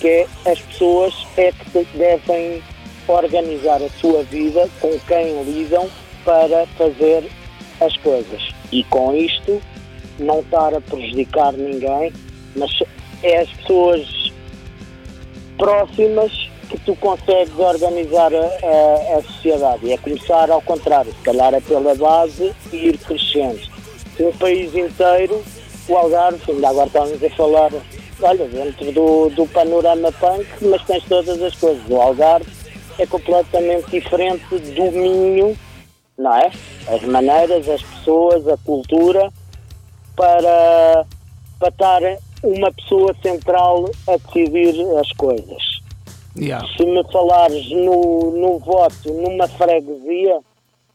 que 0.01 0.07
é 0.09 0.27
as 0.47 0.61
pessoas 0.61 1.13
é 1.37 1.51
que 1.51 1.85
devem 1.95 2.63
organizar 3.09 3.83
a 3.83 3.89
sua 4.01 4.23
vida 4.23 4.69
com 4.81 4.97
quem 5.09 5.43
lidam 5.43 5.91
para 6.25 6.67
fazer 6.79 7.29
as 7.81 7.97
coisas. 7.97 8.49
E 8.71 8.85
com 8.85 9.15
isto 9.15 9.61
não 10.21 10.41
estar 10.41 10.73
a 10.73 10.81
prejudicar 10.81 11.53
ninguém, 11.55 12.13
mas 12.55 12.71
é 13.25 13.39
as 13.41 13.51
pessoas 13.51 14.33
próximas 15.59 16.33
que 16.71 16.79
tu 16.81 16.95
consegues 16.97 17.59
organizar 17.59 18.31
a, 18.35 18.39
a- 18.39 19.19
a 19.19 19.23
sociedade. 19.23 19.87
E 19.87 19.93
é 19.93 19.99
começar 19.99 20.51
ao 20.51 20.63
contrário, 20.63 21.13
se 21.13 21.23
calhar 21.23 21.53
é 21.55 21.61
pela 21.61 21.95
base 21.95 22.53
e 22.73 22.77
ir 22.77 22.99
crescendo. 22.99 23.61
O 24.21 24.33
país 24.39 24.75
inteiro, 24.75 25.43
o 25.89 25.97
Algarve, 25.97 26.41
ainda 26.51 26.69
agora 26.69 26.87
estávamos 26.87 27.23
a 27.23 27.31
falar, 27.31 27.71
olha, 28.23 28.45
dentro 28.49 28.93
do, 28.93 29.29
do 29.31 29.47
panorama 29.47 30.11
punk, 30.13 30.47
mas 30.63 30.83
tens 30.85 31.05
todas 31.05 31.41
as 31.41 31.55
coisas. 31.55 31.83
O 31.89 32.01
Algarve 32.01 32.51
é 32.99 33.07
completamente 33.07 33.89
diferente 33.91 34.45
do 34.59 34.91
Minho, 34.91 35.57
não 36.19 36.35
é? 36.37 36.51
As 36.89 37.03
maneiras, 37.03 37.69
as 37.69 37.83
pessoas, 37.83 38.47
a 38.49 38.57
cultura, 38.59 39.31
para, 40.17 41.05
para 41.61 41.69
estar 41.69 42.03
uma 42.43 42.73
pessoa 42.73 43.15
central 43.23 43.91
a 44.07 44.17
decidir 44.17 44.81
as 44.99 45.11
coisas. 45.13 45.79
Yeah. 46.37 46.67
Se 46.77 46.85
me 46.85 47.03
falares 47.13 47.69
no, 47.71 48.31
no 48.31 48.59
voto 48.61 49.13
numa 49.13 49.49
freguesia, 49.49 50.39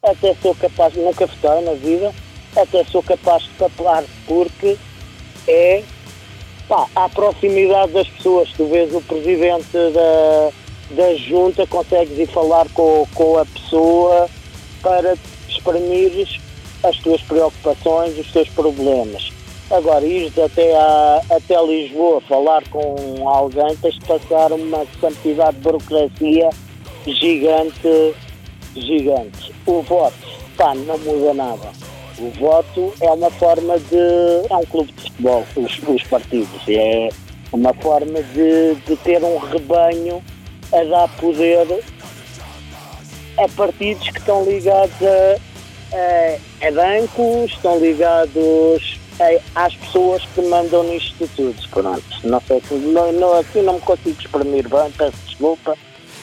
até 0.01 0.33
sou 0.35 0.55
capaz, 0.55 0.93
nunca 0.95 1.25
votei 1.25 1.61
na 1.61 1.73
vida, 1.73 2.13
até 2.55 2.83
sou 2.85 3.03
capaz 3.03 3.43
de 3.43 3.49
papar 3.51 4.03
porque 4.25 4.77
é 5.47 5.83
pá, 6.67 6.87
à 6.95 7.09
proximidade 7.09 7.91
das 7.91 8.07
pessoas. 8.07 8.49
Tu 8.55 8.65
vês 8.67 8.93
o 8.93 9.01
presidente 9.01 9.67
da, 9.71 10.51
da 10.91 11.15
junta, 11.15 11.67
consegues 11.67 12.17
ir 12.17 12.27
falar 12.27 12.67
com, 12.69 13.05
com 13.13 13.37
a 13.37 13.45
pessoa 13.45 14.29
para 14.81 15.15
exprimires 15.49 16.39
as 16.83 16.97
tuas 16.97 17.21
preocupações, 17.21 18.17
os 18.17 18.31
teus 18.31 18.47
problemas. 18.49 19.32
Agora, 19.71 20.05
ires 20.05 20.37
até, 20.37 20.75
a, 20.75 21.21
até 21.31 21.61
Lisboa 21.65 22.21
falar 22.21 22.63
com 22.69 23.27
alguém, 23.27 23.75
tens 23.77 23.95
de 23.95 24.01
passar 24.01 24.51
uma 24.51 24.85
quantidade 24.99 25.57
de 25.57 25.63
burocracia 25.63 26.49
gigante, 27.07 28.13
gigante. 28.75 29.53
O 29.65 29.81
voto, 29.81 30.13
pá, 30.57 30.75
não 30.75 30.97
muda 30.99 31.33
nada. 31.33 31.71
O 32.19 32.29
voto 32.39 32.93
é 33.01 33.09
uma 33.09 33.31
forma 33.31 33.79
de. 33.79 34.47
é 34.49 34.55
um 34.55 34.65
clube 34.65 34.91
de 34.91 35.01
futebol, 35.03 35.43
os, 35.55 35.79
os 35.87 36.03
partidos. 36.03 36.61
É 36.67 37.09
uma 37.51 37.73
forma 37.73 38.21
de, 38.21 38.75
de 38.85 38.95
ter 38.97 39.23
um 39.23 39.37
rebanho 39.37 40.21
a 40.71 40.83
dar 40.83 41.07
poder 41.17 41.83
a 43.37 43.49
partidos 43.49 44.09
que 44.09 44.19
estão 44.19 44.45
ligados 44.45 44.95
a, 45.01 45.37
a, 45.95 46.67
a 46.67 46.71
bancos, 46.71 47.51
estão 47.51 47.79
ligados 47.79 48.99
a- 49.19 49.65
às 49.65 49.75
pessoas 49.75 50.23
que 50.33 50.41
mandam 50.41 50.83
nisto 50.83 51.29
tudo. 51.35 51.55
Pronto, 51.69 52.03
não 52.23 52.41
sei 52.41 52.61
se 52.67 52.73
não, 52.75 53.11
não, 53.13 53.33
assim 53.33 53.61
não 53.61 53.73
me 53.73 53.81
consigo 53.81 54.19
exprimir 54.19 54.67
bem, 54.69 54.91
peço 54.97 55.17
desculpa. 55.27 55.75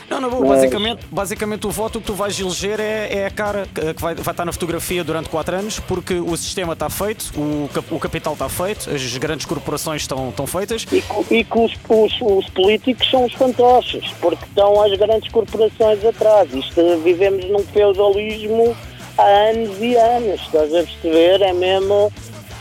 Não, 0.09 0.21
não, 0.21 0.43
basicamente, 0.43 1.07
basicamente 1.09 1.69
o 1.69 1.71
voto 1.71 2.01
que 2.01 2.07
tu 2.07 2.15
vais 2.15 2.37
eleger 2.41 2.81
é, 2.81 3.19
é 3.19 3.27
a 3.27 3.31
cara 3.31 3.65
que 3.73 4.03
vai, 4.03 4.13
vai 4.17 4.33
estar 4.33 4.45
na 4.45 4.51
fotografia 4.53 5.05
durante 5.05 5.29
4 5.29 5.55
anos, 5.57 5.79
porque 5.79 6.15
o 6.15 6.37
sistema 6.37 6.73
está 6.73 6.91
feito, 6.91 7.31
o, 7.39 7.71
o 7.93 8.01
capital 8.01 8.33
está 8.33 8.49
feito, 8.49 8.91
as 8.91 9.17
grandes 9.19 9.47
corporações 9.47 10.03
estão, 10.03 10.31
estão 10.31 10.49
feitas. 10.49 10.85
E, 10.91 10.97
e 11.33 11.45
que 11.45 11.57
os, 11.57 11.73
os, 11.89 12.13
os 12.21 12.47
políticos 12.51 13.09
são 13.09 13.25
os 13.25 13.33
fantoches, 13.35 14.11
porque 14.21 14.45
estão 14.47 14.83
as 14.83 14.99
grandes 14.99 15.31
corporações 15.31 16.05
atrás. 16.05 16.53
Isto 16.53 16.99
vivemos 17.05 17.45
num 17.49 17.63
feudalismo 17.67 18.77
há 19.17 19.23
anos 19.51 19.79
e 19.81 19.95
anos, 19.95 20.41
estás 20.41 20.75
a 20.75 20.83
perceber? 20.83 21.41
É 21.43 21.53
mesmo, 21.53 22.13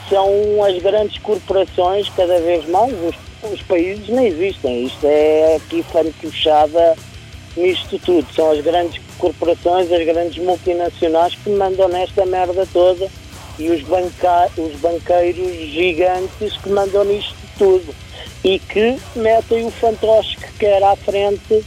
são 0.10 0.64
as 0.64 0.82
grandes 0.82 1.18
corporações, 1.20 2.10
cada 2.10 2.39
vez 2.41 2.68
mais, 2.68 2.93
os, 2.93 3.51
os 3.51 3.62
países 3.62 4.10
não 4.10 4.26
existem. 4.26 4.86
Isto 4.86 5.05
é 5.05 5.55
aqui 5.55 5.84
fantochada 5.84 6.97
nisto 7.55 7.99
tudo. 7.99 8.28
São 8.34 8.51
as 8.51 8.62
grandes 8.62 9.01
corporações, 9.18 9.91
as 9.91 10.05
grandes 10.05 10.43
multinacionais 10.43 11.36
que 11.36 11.49
mandam 11.51 11.88
nesta 11.88 12.26
merda 12.26 12.68
toda 12.74 13.07
e 13.57 13.70
os, 13.70 13.82
banca 13.84 14.49
os 14.57 14.76
banqueiros 14.80 15.55
gigantes 15.72 16.57
que 16.57 16.70
mandam 16.70 17.03
nisto 17.03 17.36
tudo 17.57 17.93
e 18.43 18.57
que 18.57 18.97
metem 19.16 19.66
o 19.66 19.72
fantoche 19.72 20.38
que 20.38 20.60
quer 20.60 20.82
à 20.82 20.95
frente 20.95 21.64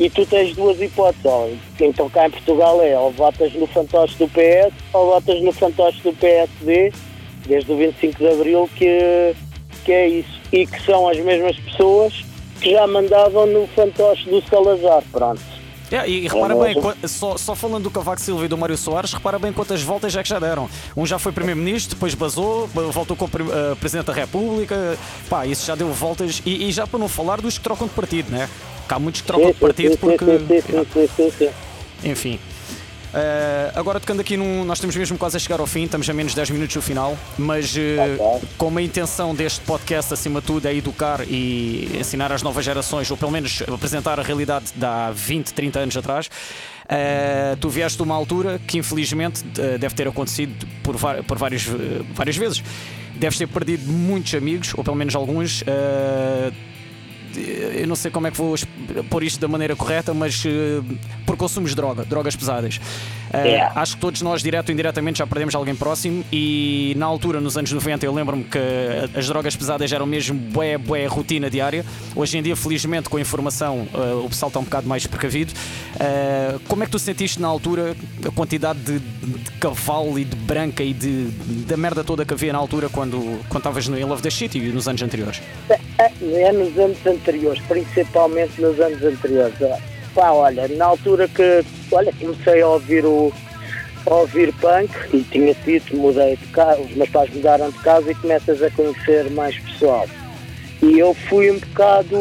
e 0.00 0.10
tu 0.10 0.26
tens 0.26 0.54
duas 0.56 0.80
hipóteses. 0.80 1.58
Então 1.78 2.10
cá 2.10 2.26
em 2.26 2.30
Portugal 2.30 2.82
é 2.82 2.98
ou 2.98 3.12
votas 3.12 3.52
no 3.54 3.66
fantoche 3.66 4.16
do 4.16 4.28
PS 4.28 4.74
ou 4.92 5.06
votas 5.06 5.40
no 5.40 5.52
fantoche 5.52 6.00
do 6.02 6.12
PSD 6.14 6.92
desde 7.50 7.70
o 7.70 7.76
25 7.76 8.16
de 8.18 8.28
Abril 8.28 8.70
que, 8.74 9.34
que 9.84 9.92
é 9.92 10.08
isso. 10.08 10.40
E 10.52 10.66
que 10.66 10.80
são 10.86 11.06
as 11.08 11.18
mesmas 11.18 11.56
pessoas 11.58 12.14
que 12.60 12.70
já 12.72 12.86
mandavam 12.86 13.46
no 13.46 13.66
fantoche 13.68 14.24
do 14.30 14.40
Salazar, 14.48 15.02
pronto. 15.12 15.40
É, 15.92 16.08
e 16.08 16.28
repara 16.28 16.54
É 16.54 16.56
bem, 16.56 16.66
mesmo. 16.76 16.82
qua- 16.82 16.94
só, 17.08 17.36
só 17.36 17.54
falando 17.56 17.82
do 17.84 17.90
Cavaco 17.90 18.20
Silva 18.20 18.44
e 18.44 18.48
do 18.48 18.56
Mário 18.56 18.76
Soares, 18.76 19.12
repara 19.12 19.40
bem 19.40 19.52
quantas 19.52 19.82
voltas 19.82 20.14
é 20.14 20.22
que 20.22 20.28
já 20.28 20.38
deram. 20.38 20.70
Um 20.96 21.04
já 21.04 21.18
foi 21.18 21.32
Primeiro-Ministro, 21.32 21.96
depois 21.96 22.14
basou, 22.14 22.68
voltou 22.68 23.16
como 23.16 23.28
prim- 23.28 23.48
eh, 23.50 23.74
Presidente 23.74 24.06
da 24.06 24.12
República, 24.12 24.96
pá, 25.28 25.44
isso 25.46 25.66
já 25.66 25.74
deu 25.74 25.88
voltas. 25.92 26.40
E, 26.46 26.68
e 26.68 26.70
já 26.72 26.86
para 26.86 27.00
não 27.00 27.08
falar 27.08 27.40
dos 27.40 27.58
que 27.58 27.64
trocam 27.64 27.88
de 27.88 27.92
partido, 27.94 28.30
né? 28.30 28.48
Que 28.86 28.94
há 28.94 28.98
muitos 29.00 29.20
que 29.22 29.26
trocam 29.26 29.46
Sim, 29.48 29.52
de 29.52 29.58
partido 29.58 29.92
sim, 29.92 29.98
porque. 29.98 30.24
sim, 30.24 30.62
sim, 30.62 30.86
sim, 30.92 31.08
sim, 31.16 31.30
sim. 31.38 31.50
Enfim. 32.08 32.38
Eh, 33.12 33.72
agora 33.74 33.98
tocando 33.98 34.20
aqui 34.20 34.36
num. 34.36 34.64
Nós 34.64 34.78
estamos 34.78 34.94
mesmo 34.96 35.18
quase 35.18 35.36
a 35.36 35.40
chegar 35.40 35.58
ao 35.60 35.66
fim, 35.66 35.84
estamos 35.84 36.08
a 36.08 36.14
menos 36.14 36.32
de 36.32 36.36
10 36.36 36.50
minutos 36.50 36.74
do 36.74 36.82
final, 36.82 37.18
mas 37.36 37.74
eh, 37.76 38.16
Ok. 38.20 38.48
como 38.56 38.78
a 38.78 38.82
intenção 38.82 39.34
deste 39.34 39.60
podcast, 39.62 40.14
acima 40.14 40.40
de 40.40 40.46
tudo, 40.46 40.66
é 40.66 40.74
educar 40.74 41.20
e 41.26 41.90
ensinar 41.98 42.30
às 42.30 42.42
novas 42.42 42.64
gerações, 42.64 43.10
ou 43.10 43.16
pelo 43.16 43.32
menos 43.32 43.62
apresentar 43.62 44.20
a 44.20 44.22
realidade 44.22 44.66
de 44.76 44.84
há 44.84 45.10
20, 45.10 45.52
30 45.52 45.78
anos 45.80 45.96
atrás. 45.96 46.30
eh, 46.92 47.56
tu 47.60 47.68
vieste 47.68 47.96
de 47.98 48.02
uma 48.02 48.14
altura 48.16 48.60
que 48.66 48.78
infelizmente 48.78 49.44
deve 49.78 49.94
ter 49.94 50.08
acontecido 50.08 50.66
por, 50.82 50.96
por 51.24 51.38
vários, 51.38 51.68
eh, 51.68 52.02
várias 52.14 52.36
vezes. 52.36 52.62
Deves 53.14 53.38
ter 53.38 53.46
perdido 53.46 53.90
muitos 53.92 54.34
amigos, 54.34 54.72
ou 54.76 54.82
pelo 54.82 54.96
menos 54.96 55.14
alguns. 55.14 55.62
Eu 57.36 57.86
não 57.86 57.96
sei 57.96 58.10
como 58.10 58.26
é 58.26 58.30
que 58.30 58.36
vou 58.36 58.54
pôr 59.08 59.22
isto 59.22 59.40
da 59.40 59.48
maneira 59.48 59.76
correta, 59.76 60.12
mas 60.12 60.42
eh, 60.46 60.82
por 61.26 61.36
consumos 61.36 61.70
de 61.70 61.76
droga, 61.76 62.04
drogas 62.04 62.34
pesadas. 62.36 62.80
Eh, 63.32 63.50
Yeah. 63.50 63.80
Acho 63.80 63.94
que 63.96 64.00
todos 64.00 64.22
nós, 64.22 64.42
direto 64.42 64.68
ou 64.68 64.72
indiretamente, 64.72 65.18
já 65.18 65.26
perdemos 65.26 65.54
alguém 65.54 65.74
próximo 65.74 66.24
e 66.32 66.94
na 66.96 67.06
altura, 67.06 67.40
nos 67.40 67.56
anos 67.56 67.72
90, 67.72 68.06
eu 68.06 68.14
lembro-me 68.14 68.44
que 68.44 68.58
as 69.14 69.26
drogas 69.26 69.56
pesadas 69.56 69.90
eram 69.92 70.06
mesmo 70.06 70.38
bué, 70.38 70.78
bué 70.78 71.06
rotina 71.06 71.50
diária. 71.50 71.84
Hoje 72.14 72.38
em 72.38 72.42
dia, 72.42 72.54
felizmente, 72.56 73.08
com 73.08 73.16
a 73.16 73.20
informação, 73.20 73.88
eh, 73.92 74.14
o 74.24 74.28
pessoal 74.28 74.48
está 74.48 74.60
um 74.60 74.64
bocado 74.64 74.88
mais 74.88 75.06
precavido. 75.06 75.52
Eh, 75.98 76.58
como 76.68 76.82
é 76.82 76.86
que 76.86 76.92
tu 76.92 76.98
sentiste 76.98 77.40
na 77.40 77.48
altura 77.48 77.96
a 78.26 78.30
quantidade 78.30 78.78
de, 78.80 78.98
de 78.98 79.50
cavalo 79.58 80.18
e 80.18 80.24
de 80.24 80.36
branca 80.36 80.82
e 80.82 80.92
de, 80.92 81.26
da 81.66 81.76
merda 81.76 82.04
toda 82.04 82.24
que 82.24 82.34
havia 82.34 82.52
na 82.52 82.58
altura 82.58 82.88
quando 82.88 83.40
estavas 83.54 83.88
no 83.88 83.98
In 83.98 84.04
Love 84.04 84.22
the 84.22 84.30
Shit 84.30 84.58
e 84.58 84.60
nos 84.72 84.86
anos 84.88 85.02
anteriores? 85.02 85.40
É 85.98 86.52
nos 86.52 86.78
anos 86.78 87.06
anteriores, 87.06 87.62
principalmente 87.66 88.60
nos 88.60 88.78
anos 88.80 89.02
anteriores. 89.02 89.54
Pá, 90.14 90.32
olha, 90.32 90.66
na 90.68 90.86
altura 90.86 91.28
que 91.28 91.64
olha, 91.92 92.12
comecei 92.18 92.62
a 92.62 92.68
ouvir 92.68 93.04
o 93.04 93.32
a 94.06 94.14
ouvir 94.14 94.52
punk 94.54 94.90
e 95.12 95.22
tinha 95.24 95.54
sido, 95.64 95.96
mudei 95.96 96.36
de 96.36 96.46
casa, 96.48 96.80
os 96.80 96.90
meus 96.96 97.10
pais 97.10 97.32
mudaram 97.34 97.70
de 97.70 97.78
casa 97.78 98.10
e 98.10 98.14
começas 98.14 98.62
a 98.62 98.70
conhecer 98.70 99.30
mais 99.30 99.58
pessoal. 99.58 100.06
E 100.82 100.98
eu 100.98 101.12
fui 101.12 101.50
um 101.50 101.58
bocado 101.58 102.16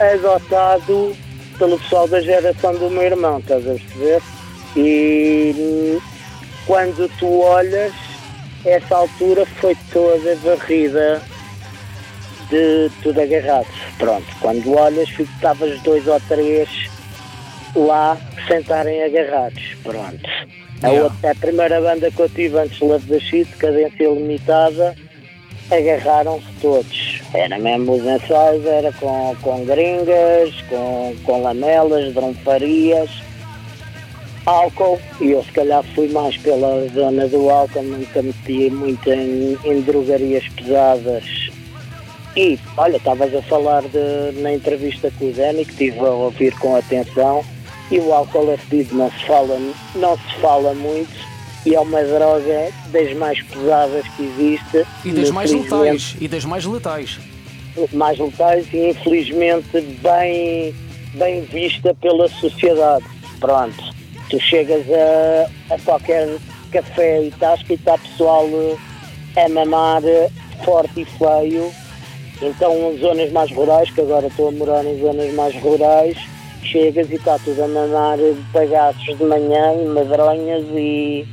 adotado 0.00 1.14
pelo 1.58 1.78
pessoal 1.78 2.08
da 2.08 2.20
geração 2.20 2.74
do 2.74 2.90
meu 2.90 3.02
irmão, 3.02 3.38
estás 3.38 3.68
a 3.68 3.74
perceber? 3.74 4.22
E 4.76 5.98
quando 6.66 7.08
tu 7.18 7.40
olhas, 7.40 7.92
essa 8.64 8.96
altura 8.96 9.44
foi 9.44 9.76
toda 9.92 10.34
varrida 10.36 11.20
de 12.48 12.90
tudo 13.02 13.20
agarrado. 13.20 13.68
Pronto, 13.98 14.26
quando 14.40 14.72
olhas, 14.72 15.08
estavas 15.18 15.78
dois 15.82 16.06
ou 16.08 16.18
três 16.20 16.90
lá 17.74 18.16
sentarem 18.46 19.02
agarrados. 19.02 19.62
Pronto. 19.82 20.28
A, 20.82 20.90
outra- 20.90 21.30
a 21.30 21.34
primeira 21.34 21.80
banda 21.80 22.10
que 22.10 22.20
eu 22.20 22.28
tive 22.28 22.58
antes 22.58 22.78
de 22.78 22.84
Love 22.84 23.06
the 23.06 23.20
Shit, 23.20 23.50
Cadência 23.56 24.08
Limitada, 24.08 24.94
agarraram-se 25.70 26.46
todos. 26.60 27.20
Era 27.34 27.58
mesmo 27.58 27.92
os 27.92 28.02
ensaios, 28.04 28.64
era 28.64 28.92
com, 28.94 29.36
com 29.42 29.64
gringas, 29.64 30.54
com, 30.68 31.14
com 31.22 31.42
lamelas, 31.42 32.12
dronfarias, 32.14 33.10
álcool, 34.46 34.98
e 35.20 35.30
eu 35.32 35.44
se 35.44 35.52
calhar 35.52 35.82
fui 35.94 36.08
mais 36.08 36.36
pela 36.38 36.88
zona 36.88 37.28
do 37.28 37.48
álcool, 37.50 37.82
nunca 37.82 38.22
meti 38.22 38.70
muito 38.70 39.12
em, 39.12 39.56
em 39.64 39.80
drogarias 39.82 40.48
pesadas. 40.48 41.50
E, 42.36 42.58
olha, 42.76 42.96
estavas 42.96 43.34
a 43.34 43.42
falar 43.42 43.82
de, 43.82 44.40
na 44.40 44.54
entrevista 44.54 45.12
com 45.18 45.26
o 45.26 45.32
Dani, 45.32 45.64
que 45.64 45.72
estive 45.72 45.98
a 46.00 46.10
ouvir 46.10 46.56
com 46.58 46.74
atenção, 46.76 47.44
e 47.90 47.98
o 47.98 48.12
álcool 48.12 48.52
é 48.52 48.56
fedido, 48.56 48.96
não 48.96 49.10
se 49.10 49.26
fala, 49.26 49.58
não 49.96 50.16
se 50.16 50.40
fala 50.40 50.74
muito, 50.74 51.12
e 51.66 51.74
é 51.74 51.80
uma 51.80 52.02
droga 52.02 52.70
das 52.92 53.16
mais 53.16 53.42
pesadas 53.42 54.06
que 54.16 54.22
existe. 54.22 54.86
E 55.04 55.12
das 55.12 55.30
mais 55.30 55.52
letais. 55.52 56.16
E 56.20 56.28
das 56.28 56.44
mais 56.44 56.64
letais. 56.64 57.18
mais 57.92 58.18
letais 58.18 58.66
e 58.72 58.90
infelizmente 58.90 59.80
bem, 60.02 60.74
bem 61.14 61.42
vista 61.42 61.94
pela 61.94 62.28
sociedade. 62.28 63.04
Pronto, 63.40 63.94
tu 64.30 64.38
chegas 64.40 64.84
a, 64.90 65.74
a 65.74 65.78
qualquer 65.80 66.28
café 66.70 67.24
e 67.24 67.30
tasca 67.32 67.72
e 67.72 67.76
está 67.76 67.98
pessoal 67.98 68.46
eh, 69.36 69.44
a 69.44 69.48
mamar 69.48 70.02
eh, 70.04 70.30
forte 70.64 71.00
e 71.00 71.04
feio. 71.04 71.70
Então, 72.42 72.96
zonas 72.98 73.30
mais 73.32 73.50
rurais, 73.52 73.90
que 73.90 74.00
agora 74.00 74.26
estou 74.26 74.48
a 74.48 74.52
morar 74.52 74.84
em 74.84 74.98
zonas 74.98 75.32
mais 75.34 75.54
rurais, 75.56 76.16
chegas 76.62 77.10
e 77.10 77.14
está 77.14 77.38
tudo 77.38 77.62
a 77.62 77.68
mamar 77.68 78.18
bagaços 78.52 79.16
de 79.16 79.24
manhã 79.24 79.74
e 79.74 79.86
madronhas 79.86 80.64
e 80.74 81.26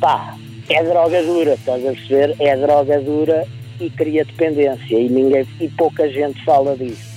pá, 0.00 0.36
é 0.68 0.82
droga 0.82 1.22
dura, 1.22 1.54
estás 1.54 1.86
a 1.86 1.92
perceber? 1.92 2.36
É 2.38 2.56
droga 2.56 3.00
dura 3.00 3.46
e 3.80 3.90
cria 3.90 4.24
dependência 4.24 4.98
e, 4.98 5.08
ninguém, 5.08 5.46
e 5.60 5.68
pouca 5.68 6.08
gente 6.08 6.42
fala 6.44 6.76
disso. 6.76 7.10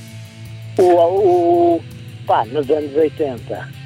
O, 0.78 0.84
o, 0.84 1.82
pá, 2.26 2.46
nos 2.46 2.70
anos 2.70 2.96
80 2.96 3.84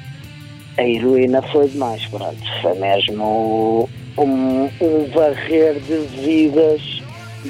a 0.78 0.82
heroína 0.82 1.42
foi 1.42 1.68
demais, 1.68 2.06
pronto. 2.06 2.38
Foi 2.62 2.78
mesmo 2.78 3.88
um, 4.16 4.70
um 4.80 5.10
varrer 5.12 5.74
de 5.80 6.06
vidas 6.22 7.02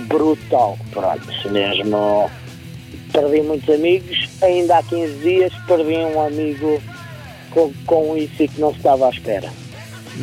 brutal, 0.08 0.78
pronto. 0.90 1.52
Mesmo 1.52 2.30
perdi 3.12 3.42
muitos 3.42 3.68
amigos, 3.74 4.28
ainda 4.42 4.78
há 4.78 4.82
15 4.82 5.14
dias 5.18 5.52
perdi 5.66 5.96
um 5.96 6.20
amigo 6.20 6.82
com, 7.50 7.72
com 7.86 8.16
isso 8.16 8.42
e 8.42 8.48
que 8.48 8.60
não 8.60 8.70
estava 8.70 9.06
à 9.06 9.10
espera. 9.10 9.52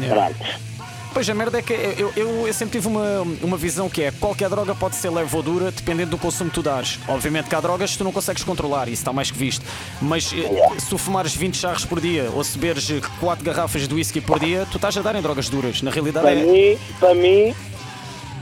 Pronto. 0.10 0.66
Pois 1.14 1.30
a 1.30 1.34
merda 1.34 1.60
é 1.60 1.62
que 1.62 1.72
eu, 1.72 2.12
eu, 2.18 2.46
eu 2.46 2.54
sempre 2.54 2.78
tive 2.78 2.90
uma, 2.90 3.22
uma 3.42 3.56
visão 3.56 3.90
que 3.90 4.02
é 4.02 4.12
qualquer 4.12 4.50
droga 4.50 4.76
pode 4.76 4.98
ser 4.98 5.10
leve 5.10 5.34
ou 5.34 5.42
dura 5.42 5.72
dependendo 5.72 6.12
do 6.12 6.18
consumo 6.18 6.50
que 6.50 6.56
tu 6.56 6.62
dares. 6.62 7.00
Obviamente 7.08 7.48
que 7.48 7.56
há 7.56 7.62
drogas 7.62 7.94
que 7.94 7.98
tu 8.00 8.04
não 8.04 8.12
consegues 8.12 8.44
controlar, 8.44 8.90
isso 8.90 8.96
está 8.96 9.14
mais 9.14 9.32
que 9.32 9.38
visto. 9.38 9.66
Mas 10.02 10.34
eh, 10.34 10.78
se 10.78 10.90
tu 10.90 10.98
fumares 10.98 11.34
20 11.34 11.56
charros 11.56 11.86
por 11.86 12.02
dia 12.02 12.30
ou 12.36 12.44
se 12.44 12.58
beberes 12.58 12.92
4 13.22 13.46
garrafas 13.46 13.88
de 13.88 13.96
whisky 13.96 14.20
por 14.20 14.40
dia, 14.40 14.68
tu 14.70 14.76
estás 14.76 14.98
a 14.98 15.02
dar 15.02 15.16
em 15.16 15.22
drogas 15.22 15.48
duras. 15.48 15.82
Na 15.82 15.90
realidade 15.90 16.26
Para 16.26 16.36
é. 16.36 16.44
mim, 16.44 16.78
para 17.00 17.16
mim, 17.16 17.56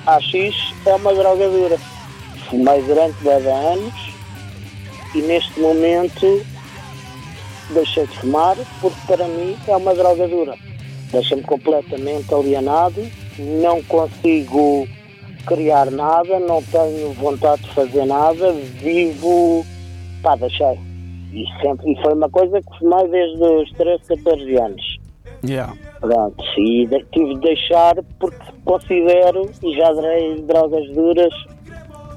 AX 0.07 0.33
é 0.87 0.95
uma 0.95 1.13
droga 1.13 1.47
dura. 1.47 1.77
Fumei 2.49 2.81
durante 2.81 3.23
10 3.23 3.45
anos 3.45 4.12
e 5.15 5.21
neste 5.21 5.59
momento 5.59 6.45
deixei 7.71 8.05
de 8.05 8.19
fumar 8.19 8.55
porque 8.81 8.99
para 9.07 9.27
mim 9.27 9.55
é 9.67 9.75
uma 9.75 9.93
droga 9.93 10.27
dura. 10.27 10.55
Deixa-me 11.11 11.43
completamente 11.43 12.33
alienado, 12.33 13.05
não 13.37 13.81
consigo 13.83 14.87
criar 15.45 15.91
nada, 15.91 16.39
não 16.39 16.61
tenho 16.63 17.13
vontade 17.13 17.61
de 17.63 17.73
fazer 17.73 18.05
nada, 18.05 18.51
vivo, 18.53 19.65
pá, 20.21 20.35
deixei. 20.35 20.79
E, 21.31 21.45
sempre, 21.61 21.91
e 21.91 22.01
foi 22.01 22.13
uma 22.13 22.29
coisa 22.29 22.61
que 22.61 22.79
fumei 22.79 23.07
desde 23.09 23.43
os 23.43 23.71
13, 23.71 24.03
14 24.07 24.55
anos. 24.55 24.99
Yeah. 25.45 25.73
Pronto, 25.99 26.43
e 26.57 26.87
tive 27.11 27.35
de 27.35 27.41
deixar 27.41 27.95
porque 28.19 28.43
considero, 28.63 29.49
e 29.61 29.75
já 29.75 29.91
darei 29.93 30.41
drogas 30.41 30.89
duras, 30.91 31.33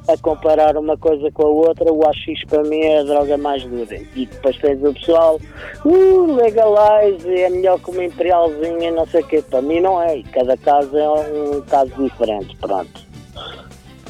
a 0.09 0.17
comparar 0.17 0.77
uma 0.77 0.97
coisa 0.97 1.31
com 1.33 1.43
a 1.43 1.49
outra, 1.49 1.93
o 1.93 2.07
AX 2.07 2.45
para 2.49 2.63
mim 2.63 2.81
é 2.81 3.01
a 3.01 3.03
droga 3.03 3.37
mais 3.37 3.65
dura. 3.65 3.97
E 4.15 4.27
depois 4.27 4.57
tens 4.59 4.83
o 4.83 4.93
pessoal, 4.93 5.41
uh, 5.85 6.35
legalize, 6.35 7.29
é 7.29 7.51
melhor 7.51 7.79
que 7.81 7.91
uma 7.91 8.05
imperialzinha, 8.05 8.91
não 8.93 9.07
sei 9.07 9.23
o 9.23 9.27
quê. 9.27 9.43
Para 9.43 9.63
mim 9.63 9.81
não 9.81 10.01
é, 10.01 10.23
cada 10.33 10.57
caso 10.57 10.97
é 10.97 11.11
um 11.11 11.61
caso 11.63 11.91
diferente, 12.03 12.57
pronto. 12.57 13.06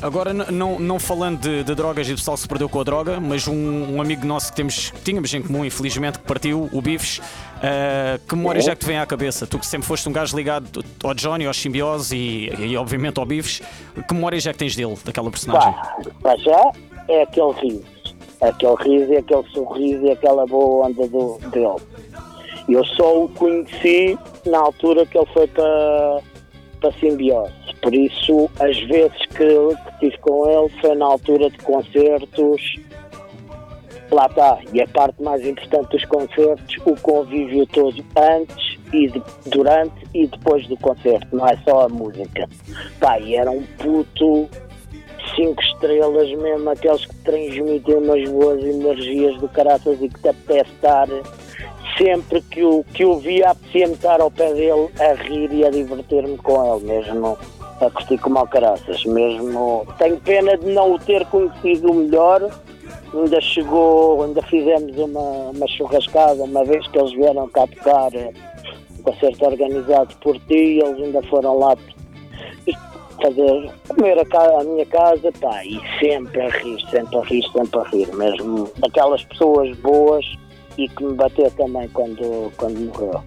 Agora, 0.03 0.33
não, 0.33 0.79
não 0.79 0.99
falando 0.99 1.41
de, 1.41 1.65
de 1.65 1.75
drogas 1.75 2.07
e 2.07 2.13
do 2.13 2.17
pessoal 2.17 2.37
que 2.37 2.43
se 2.43 2.49
perdeu 2.49 2.69
com 2.69 2.81
a 2.81 2.85
droga, 2.85 3.19
mas 3.19 3.49
um, 3.49 3.95
um 3.95 4.01
amigo 4.01 4.27
nosso 4.27 4.51
que 4.51 4.57
temos, 4.57 4.93
tínhamos 5.03 5.33
em 5.33 5.43
comum, 5.43 5.65
infelizmente, 5.65 6.19
que 6.19 6.25
partiu, 6.25 6.69
o 6.71 6.83
Bifes, 6.83 7.21
eh, 7.63 8.21
que 8.29 8.37
memórias 8.37 8.69
é 8.69 8.75
que 8.75 8.81
te 8.81 8.87
vem 8.87 8.99
à 8.99 9.07
cabeça? 9.07 9.47
Tu 9.47 9.59
que 9.59 9.67
sempre 9.67 9.87
foste 9.87 10.07
um 10.09 10.13
gajo 10.13 10.37
ligado 10.37 10.85
ao 11.03 11.15
Johnny, 11.15 11.47
aos 11.47 11.57
simbiose 11.57 12.15
e, 12.15 12.73
e, 12.73 12.77
obviamente 12.77 13.19
ao 13.19 13.25
Bifes, 13.25 13.63
que 14.07 14.15
memórias 14.15 14.47
é 14.47 14.53
que 14.53 14.59
tens 14.59 14.77
dele, 14.77 14.97
daquela 15.03 15.31
personagem? 15.31 15.73
Pá, 15.73 15.97
para 16.23 16.37
já 16.37 16.73
é 17.09 17.23
aquele 17.23 17.53
riso. 17.53 17.85
Aquele 18.43 18.75
riso 18.75 19.13
e 19.13 19.17
aquele 19.17 19.49
sorriso 19.49 20.05
e 20.05 20.11
aquela 20.11 20.47
boa 20.47 20.87
onda 20.87 21.09
do, 21.09 21.39
dele. 21.51 21.77
Eu 22.69 22.85
só 22.85 23.25
o 23.25 23.29
conheci 23.31 24.19
na 24.45 24.59
altura 24.59 25.07
que 25.07 25.17
ele 25.17 25.27
foi 25.33 25.47
para, 25.47 26.21
para 26.77 26.93
Simbiose. 26.93 27.53
Por 27.83 27.95
isso, 27.95 28.51
as 28.61 28.79
vezes 28.85 29.19
que, 29.37 29.45
estive 29.93 30.19
com 30.19 30.49
ele 30.49 30.69
foi 30.81 30.95
na 30.95 31.07
altura 31.07 31.51
de 31.51 31.59
concertos. 31.59 32.77
Lá 34.11 34.27
está. 34.27 34.59
E 34.73 34.81
a 34.81 34.87
parte 34.89 35.21
mais 35.23 35.45
importante 35.45 35.91
dos 35.91 36.05
concertos, 36.05 36.77
o 36.85 36.95
convívio 37.01 37.67
todo 37.67 38.05
antes 38.17 38.79
e 38.93 39.09
de- 39.09 39.23
durante 39.47 39.95
e 40.15 40.27
depois 40.27 40.67
do 40.69 40.77
concerto. 40.77 41.35
Não 41.35 41.47
é 41.47 41.57
só 41.69 41.87
a 41.87 41.89
música. 41.89 42.49
Pá, 43.01 43.19
e 43.19 43.35
era 43.35 43.51
um 43.51 43.63
puto 43.79 44.49
cinco 45.35 45.61
estrelas 45.61 46.31
mesmo, 46.39 46.71
aqueles 46.71 47.05
que 47.05 47.15
transmitem 47.17 47.97
umas 47.97 48.29
boas 48.31 48.63
energias 48.65 49.37
do 49.41 49.49
caraças 49.49 50.01
e 50.01 50.09
que 50.09 50.21
te 50.21 50.29
apetece 50.29 50.71
estar 50.71 51.09
sempre 51.97 52.41
que 52.43 52.63
o, 52.63 52.85
que 52.93 53.05
o 53.05 53.19
via 53.19 53.51
apetecia-me 53.51 53.95
estar 53.95 54.21
ao 54.21 54.31
pé 54.31 54.53
dele 54.53 54.89
a 55.01 55.15
rir 55.15 55.53
e 55.53 55.65
a 55.65 55.71
divertir-me 55.71 56.37
com 56.39 56.77
ele 56.77 56.85
mesmo 56.85 57.39
a 57.81 57.91
curtir 57.91 58.19
como 58.19 58.47
caraças. 58.47 59.05
Mesmo 59.05 59.87
tenho 59.99 60.19
pena 60.21 60.57
de 60.57 60.67
não 60.67 60.95
o 60.95 60.99
ter 60.99 61.25
conhecido 61.27 61.93
melhor. 61.93 62.51
Ainda 63.15 63.41
chegou, 63.41 64.23
ainda 64.23 64.43
fizemos 64.43 64.97
uma, 64.99 65.51
uma 65.51 65.67
churrascada 65.69 66.43
uma 66.43 66.65
vez 66.65 66.87
que 66.89 66.99
eles 66.99 67.13
vieram 67.13 67.49
cá 67.49 67.67
tocar 67.67 68.15
eh, 68.15 68.33
um 68.99 69.03
concerto 69.03 69.47
organizado 69.47 70.15
por 70.21 70.39
ti 70.41 70.81
eles 70.81 71.03
ainda 71.03 71.23
foram 71.23 71.59
lá 71.59 71.77
fazer 73.23 73.71
comer 73.89 74.19
a, 74.19 74.61
a 74.61 74.65
minha 74.65 74.87
casa, 74.87 75.33
pá, 75.41 75.65
e 75.65 75.81
sempre 75.99 76.41
a 76.41 76.49
rir, 76.51 76.81
sempre 76.91 77.17
a 77.17 77.23
rir, 77.23 77.43
sempre 77.53 77.81
a 77.81 77.83
rir, 77.85 78.15
mesmo. 78.15 78.71
Aquelas 78.83 79.25
pessoas 79.25 79.75
boas 79.79 80.27
e 80.79 80.89
que 80.89 81.05
me 81.05 81.15
bateu 81.15 81.51
também 81.53 81.89
quando, 81.89 82.53
quando 82.57 82.79
morreu. 82.79 83.23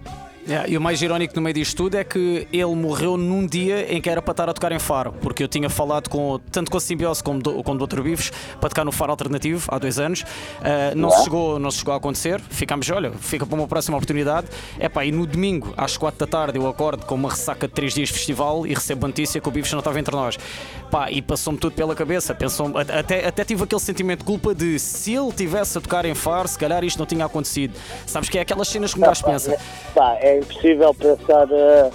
Yeah, 0.48 0.68
e 0.68 0.76
o 0.76 0.80
mais 0.80 1.00
irónico 1.02 1.36
no 1.36 1.42
meio 1.42 1.54
disto 1.54 1.76
tudo 1.76 1.96
é 1.96 2.02
que 2.02 2.48
ele 2.52 2.74
morreu 2.74 3.16
num 3.16 3.46
dia 3.46 3.94
em 3.94 4.00
que 4.00 4.08
era 4.08 4.22
para 4.22 4.32
estar 4.32 4.48
a 4.48 4.52
tocar 4.52 4.72
em 4.72 4.78
Faro, 4.78 5.12
porque 5.20 5.44
eu 5.44 5.48
tinha 5.48 5.68
falado 5.68 6.08
com, 6.08 6.40
tanto 6.50 6.70
com 6.70 6.76
a 6.78 6.80
Simbiose 6.80 7.22
como 7.22 7.40
do, 7.40 7.62
com 7.62 7.72
o 7.72 7.86
Dr. 7.86 8.00
Bifes 8.00 8.30
para 8.58 8.68
tocar 8.68 8.84
no 8.84 8.90
Faro 8.90 9.12
Alternativo 9.12 9.68
há 9.68 9.78
dois 9.78 9.98
anos. 9.98 10.24
Ah, 10.60 10.92
não, 10.96 11.10
se 11.10 11.24
chegou, 11.24 11.58
não 11.58 11.70
se 11.70 11.78
chegou 11.78 11.92
a 11.92 11.98
acontecer, 11.98 12.40
ficámos, 12.40 12.88
olha, 12.90 13.12
fica 13.12 13.44
para 13.46 13.54
uma 13.54 13.68
próxima 13.68 13.96
oportunidade. 13.96 14.48
Epá, 14.80 15.04
e 15.04 15.12
no 15.12 15.26
domingo, 15.26 15.74
às 15.76 15.96
quatro 15.96 16.18
da 16.18 16.26
tarde, 16.26 16.58
eu 16.58 16.66
acordo 16.66 17.04
com 17.04 17.14
uma 17.14 17.28
ressaca 17.28 17.68
de 17.68 17.74
três 17.74 17.94
dias 17.94 18.08
de 18.08 18.14
festival 18.14 18.66
e 18.66 18.74
recebo 18.74 19.06
a 19.06 19.08
notícia 19.08 19.40
que 19.40 19.48
o 19.48 19.52
Bifes 19.52 19.70
não 19.70 19.80
estava 19.80 20.00
entre 20.00 20.16
nós. 20.16 20.38
Pá, 20.90 21.10
e 21.10 21.22
passou-me 21.22 21.58
tudo 21.58 21.72
pela 21.72 21.94
cabeça. 21.94 22.34
Pensou 22.34 22.72
até, 22.76 23.26
até 23.26 23.44
tive 23.44 23.62
aquele 23.62 23.80
sentimento 23.80 24.20
de 24.20 24.24
culpa 24.24 24.54
de 24.54 24.78
se 24.78 25.14
ele 25.14 25.30
tivesse 25.32 25.78
a 25.78 25.80
tocar 25.80 26.04
em 26.04 26.14
Faro, 26.14 26.48
se 26.48 26.58
calhar 26.58 26.82
isto 26.82 26.98
não 26.98 27.06
tinha 27.06 27.24
acontecido. 27.24 27.78
Sabes 28.06 28.28
que 28.28 28.38
é 28.38 28.40
aquelas 28.40 28.66
cenas 28.68 28.92
que 28.92 28.98
um 28.98 29.02
gajo 29.02 29.24
pensa. 29.24 29.56
Pá, 29.94 30.16
é 30.20 30.38
impossível 30.38 30.92
pensar. 30.94 31.48
eh, 31.52 31.90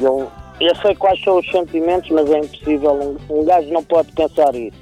eu, 0.00 0.30
eu 0.60 0.76
sei 0.76 0.94
quais 0.94 1.20
são 1.24 1.38
os 1.38 1.50
sentimentos, 1.50 2.08
mas 2.10 2.30
é 2.30 2.38
impossível. 2.38 3.18
Um, 3.28 3.40
um 3.40 3.44
gajo 3.44 3.68
não 3.72 3.82
pode 3.82 4.12
pensar 4.12 4.54
isso. 4.54 4.78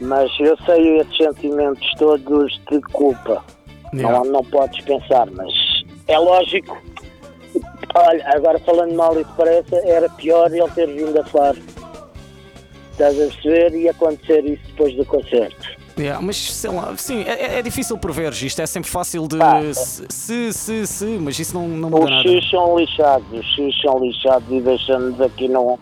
Mas 0.00 0.30
eu 0.38 0.56
sei 0.64 1.00
esses 1.00 1.16
sentimentos 1.16 1.84
todos 1.98 2.60
de 2.70 2.80
culpa. 2.92 3.44
Yeah. 3.92 4.18
Não, 4.18 4.32
não 4.32 4.44
podes 4.44 4.84
pensar, 4.84 5.26
mas 5.32 5.52
é 6.06 6.18
lógico. 6.18 6.80
Olha, 7.94 8.24
agora 8.34 8.58
falando 8.60 8.94
mal 8.94 9.18
isso 9.18 9.32
parece, 9.36 9.74
era 9.74 10.08
pior 10.10 10.52
ele 10.52 10.70
ter 10.70 10.86
vindo 10.86 11.18
a 11.18 11.24
Faro. 11.24 11.58
Estás 12.98 13.14
a 13.14 13.26
perceber? 13.26 13.76
E 13.78 13.88
acontecer 13.88 14.44
isso 14.44 14.62
depois 14.66 14.94
do 14.96 15.04
concerto. 15.04 15.78
Yeah, 15.96 16.20
mas 16.24 16.36
sei 16.36 16.70
lá, 16.70 16.94
sim, 16.96 17.22
é, 17.22 17.30
é- 17.32 17.58
é 17.58 17.62
difícil 17.62 17.96
prever 17.98 18.32
isto, 18.32 18.60
é 18.60 18.66
sempre 18.66 18.88
fácil 18.90 19.26
de 19.26 19.36
Pá, 19.36 19.60
se, 19.72 20.04
se, 20.08 20.52
se, 20.52 20.86
se, 20.86 21.04
mas 21.04 21.36
isso 21.38 21.54
não, 21.54 21.66
não 21.66 21.90
muda 21.90 22.04
Os 22.04 22.10
nada. 22.10 22.28
X 22.28 22.50
são 22.50 22.78
lixados, 22.78 23.26
os 23.32 23.46
X 23.54 23.80
são 23.80 23.98
lixados 24.04 24.48
e 24.50 24.60
deixam-nos 24.60 25.20
aqui 25.20 25.48
num, 25.48 25.76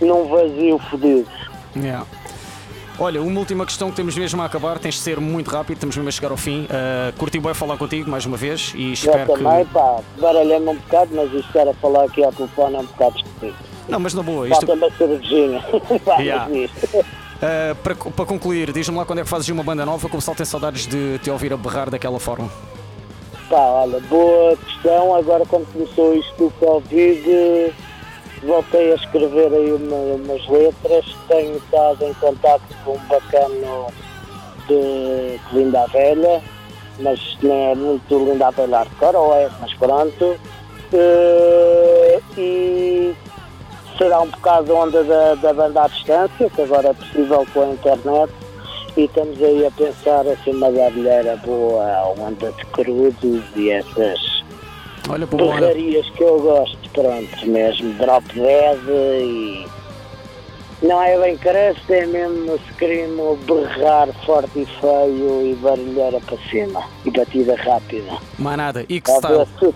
num 0.00 0.24
vazio 0.28 0.78
fodido. 0.90 1.28
Yeah. 1.76 2.04
Olha, 2.98 3.22
uma 3.22 3.38
última 3.38 3.64
questão 3.64 3.90
que 3.90 3.96
temos 3.96 4.16
mesmo 4.16 4.42
a 4.42 4.44
acabar, 4.44 4.78
tens 4.78 4.94
de 4.94 5.00
ser 5.00 5.20
muito 5.20 5.50
rápido, 5.50 5.76
estamos 5.76 5.96
mesmo 5.96 6.08
a 6.08 6.12
chegar 6.12 6.30
ao 6.32 6.36
fim. 6.36 6.64
Uh, 6.64 7.16
curti 7.16 7.38
bem 7.38 7.54
falar 7.54 7.76
contigo 7.78 8.10
mais 8.10 8.26
uma 8.26 8.36
vez 8.36 8.72
e 8.74 8.92
espero 8.92 9.32
também, 9.32 9.64
que. 9.64 9.72
pá, 9.72 10.00
baralhei-me 10.20 10.68
um 10.68 10.76
bocado, 10.76 11.10
mas 11.14 11.32
isto 11.32 11.56
era 11.56 11.72
falar 11.74 12.04
aqui 12.04 12.22
ao 12.24 12.32
telefone 12.32 12.74
é 12.74 12.78
um 12.80 12.84
bocado 12.86 13.16
esquisito. 13.18 13.69
Não, 13.88 13.98
mas 13.98 14.14
na 14.14 14.22
boa, 14.22 14.48
isto, 14.48 14.66
Falta 14.66 14.74
uma 14.86 14.96
cervejinha. 14.96 15.64
Yeah. 16.20 16.48
uh, 16.52 17.74
para, 17.82 17.94
para 17.94 18.24
concluir, 18.26 18.72
diz-me 18.72 18.96
lá 18.96 19.04
quando 19.04 19.20
é 19.20 19.22
que 19.22 19.28
fazes 19.28 19.48
uma 19.48 19.62
banda 19.62 19.84
nova, 19.86 20.02
como 20.02 20.14
o 20.14 20.18
pessoal 20.18 20.36
tem 20.36 20.46
saudades 20.46 20.86
de 20.86 21.18
te 21.18 21.30
ouvir 21.30 21.52
a 21.52 21.56
berrar 21.56 21.90
daquela 21.90 22.20
forma. 22.20 22.48
Pá, 23.48 23.56
olha, 23.58 23.98
boa 24.08 24.56
questão. 24.56 25.14
Agora, 25.14 25.44
quando 25.46 25.66
começou 25.72 26.14
isto 26.14 26.36
do 26.36 26.50
Covid, 26.60 27.72
voltei 28.44 28.92
a 28.92 28.94
escrever 28.94 29.52
aí 29.52 29.72
uma- 29.72 30.14
umas 30.14 30.46
letras. 30.48 31.04
Tenho 31.26 31.56
estado 31.56 32.04
em 32.04 32.14
contato 32.14 32.62
com 32.84 32.92
um 32.92 32.98
bacano 33.08 33.86
de 34.68 35.40
de 35.50 35.56
Linda 35.58 35.84
Velha, 35.88 36.40
mas 37.00 37.36
não 37.42 37.52
é 37.72 37.74
muito 37.74 38.18
Linda 38.24 38.46
a 38.46 38.50
Velha 38.52 38.78
hardcore, 38.78 39.16
ou 39.16 39.34
é, 39.34 39.50
mas 39.60 39.74
pronto. 39.74 40.36
Eh, 40.92 42.20
e 42.36 42.99
será 44.00 44.22
um 44.22 44.28
bocado 44.28 44.74
onda 44.74 45.04
da, 45.04 45.34
da 45.34 45.52
banda 45.52 45.82
à 45.82 45.88
distância, 45.88 46.48
que 46.48 46.62
agora 46.62 46.88
é 46.88 46.94
possível 46.94 47.46
com 47.52 47.62
a 47.62 47.68
internet. 47.68 48.32
E 48.96 49.04
estamos 49.04 49.40
aí 49.42 49.66
a 49.66 49.70
pensar 49.70 50.26
assim 50.26 50.52
uma 50.52 50.70
gargalheira 50.70 51.36
boa, 51.44 52.14
onda 52.18 52.50
de 52.50 52.64
crudos 52.66 53.44
e 53.54 53.70
essas 53.70 54.40
Olha, 55.08 55.26
que 55.26 56.22
eu 56.22 56.40
gosto, 56.40 56.90
pronto, 56.92 57.46
mesmo, 57.46 57.92
drop 57.94 58.24
dead 58.34 58.78
e 58.88 59.66
não 60.82 61.02
é 61.02 61.18
bem 61.18 61.36
cresce, 61.36 61.92
é 61.92 62.06
mesmo 62.06 62.58
scream, 62.70 63.36
berrar 63.46 64.08
forte 64.24 64.60
e 64.60 64.66
feio 64.66 65.52
e 65.52 65.54
barulheira 65.60 66.20
para 66.20 66.38
cima 66.48 66.82
e 67.04 67.10
batida 67.10 67.54
rápida. 67.56 68.18
Mais 68.38 68.56
nada, 68.56 68.84
e 68.88 69.00
que 69.00 69.10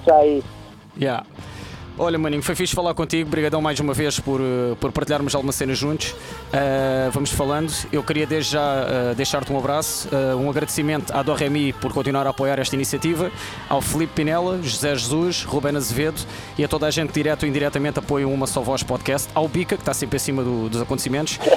sai 0.05 0.43
Yeah. 0.97 1.27
Olha, 1.97 2.18
maninho, 2.18 2.42
foi 2.42 2.57
fixe 2.57 2.74
falar 2.74 2.92
contigo. 2.92 3.28
Obrigadão 3.28 3.62
mais 3.62 3.78
uma 3.78 3.95
vez 3.95 4.18
por, 4.18 4.40
eh, 4.40 4.74
por 4.80 4.90
partilharmos 4.90 5.32
alguma 5.32 5.53
cena 5.53 5.74
juntos. 5.74 6.11
Uh, 6.11 7.11
vamos 7.12 7.30
falando. 7.30 7.72
Eu 7.92 8.03
queria 8.03 8.26
desde 8.26 8.51
já 8.53 8.61
uh, 8.61 9.14
deixar-te 9.14 9.53
um 9.53 9.59
abraço, 9.59 10.09
uh, 10.09 10.36
um 10.36 10.51
agradecimento 10.51 11.12
à 11.16 11.22
Doremi 11.22 11.72
por 11.74 11.92
continuar 11.92 12.26
a 12.26 12.30
apoiar 12.30 12.59
esta 12.59 12.74
iniciativa, 12.74 13.30
ao 13.68 13.80
Felipe 13.80 14.12
Pinela, 14.12 14.59
José 14.61 14.92
Jesus, 14.97 15.45
Ruben 15.45 15.76
Azevedo 15.76 16.20
e 16.59 16.64
a 16.64 16.68
toda 16.68 16.86
a 16.86 16.90
gente 16.90 17.12
direto 17.12 17.45
ou 17.45 17.49
indiretamente 17.49 18.01
apoia 18.01 18.26
Uma 18.26 18.49
Só 18.49 18.61
Voz 18.61 18.82
Podcast, 18.82 19.28
ao 19.32 19.47
Bica, 19.47 19.76
que 19.76 19.82
está 19.82 19.95
sempre 19.95 20.16
acima 20.16 20.42
do- 20.42 20.68
dos 20.68 20.82
acontecimentos. 20.82 21.38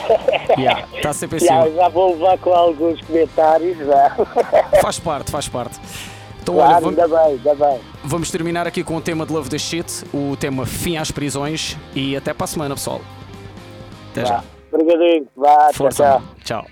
Yeah, 0.57 0.87
está 0.95 1.13
sempre 1.13 1.39
já, 1.39 1.59
acima. 1.59 1.75
já 1.75 1.89
vou 1.89 2.13
levar 2.13 2.37
com 2.39 2.51
alguns 2.51 2.99
comentários, 3.01 3.77
já. 3.77 4.15
Faz 4.81 4.97
parte, 4.97 5.29
faz 5.29 5.47
parte. 5.47 5.77
Então, 6.47 6.55
Claro, 6.55 6.71
olha, 6.71 6.79
vamos, 6.79 6.99
ainda 6.99 7.07
bem, 7.07 7.39
ainda 7.45 7.55
bem. 7.55 7.79
Vamos 8.05 8.31
terminar 8.31 8.65
aqui 8.67 8.81
com 8.81 8.95
o 8.95 9.01
tema 9.01 9.25
de 9.25 9.33
Love 9.33 9.49
the 9.49 9.57
Shit, 9.57 10.05
o 10.13 10.37
tema 10.37 10.65
Fim 10.65 10.95
às 10.95 11.11
Prisões 11.11 11.77
e 11.93 12.15
até 12.15 12.33
para 12.33 12.45
a 12.45 12.47
semana, 12.47 12.73
pessoal. 12.73 13.01
Até 14.11 14.25
já. 14.25 14.37
Vá. 14.37 14.43
Obrigadinho, 14.71 15.27
vá, 15.35 15.69
tchau, 16.43 16.65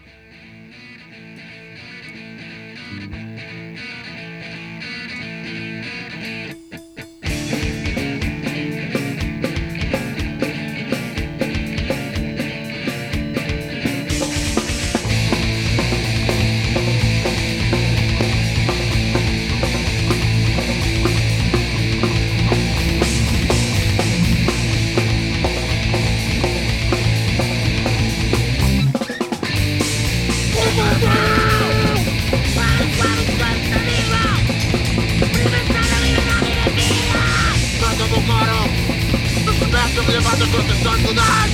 estamos 39.95 40.13
levados 40.13 40.49
por 40.49 40.61
sanidad. 40.83 41.47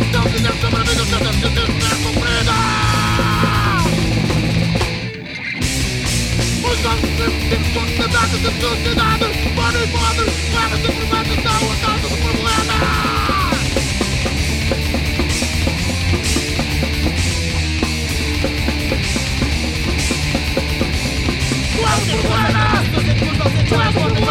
Estamos 0.00 0.34
en 0.34 0.46
el 0.46 0.52
sobrevivido, 0.60 1.04
se 1.04 1.16
desespera 1.16 1.96
compreda. 2.04 2.56
Usamos 6.62 7.10
responsabilidades 7.50 8.40
de 8.42 8.50
sociedades, 8.60 9.32
para 9.56 9.78
e 9.78 9.86
poder, 9.86 10.28
para 10.52 10.76
se 10.76 10.88
provar 10.92 11.24
que 11.24 11.34
está 11.34 11.50
aguantando 11.56 12.06
o 12.06 12.16
problema. 12.18 12.76
Qual 21.78 22.00
problema? 22.00 22.62
Qual 23.68 23.92
problema? 23.92 24.21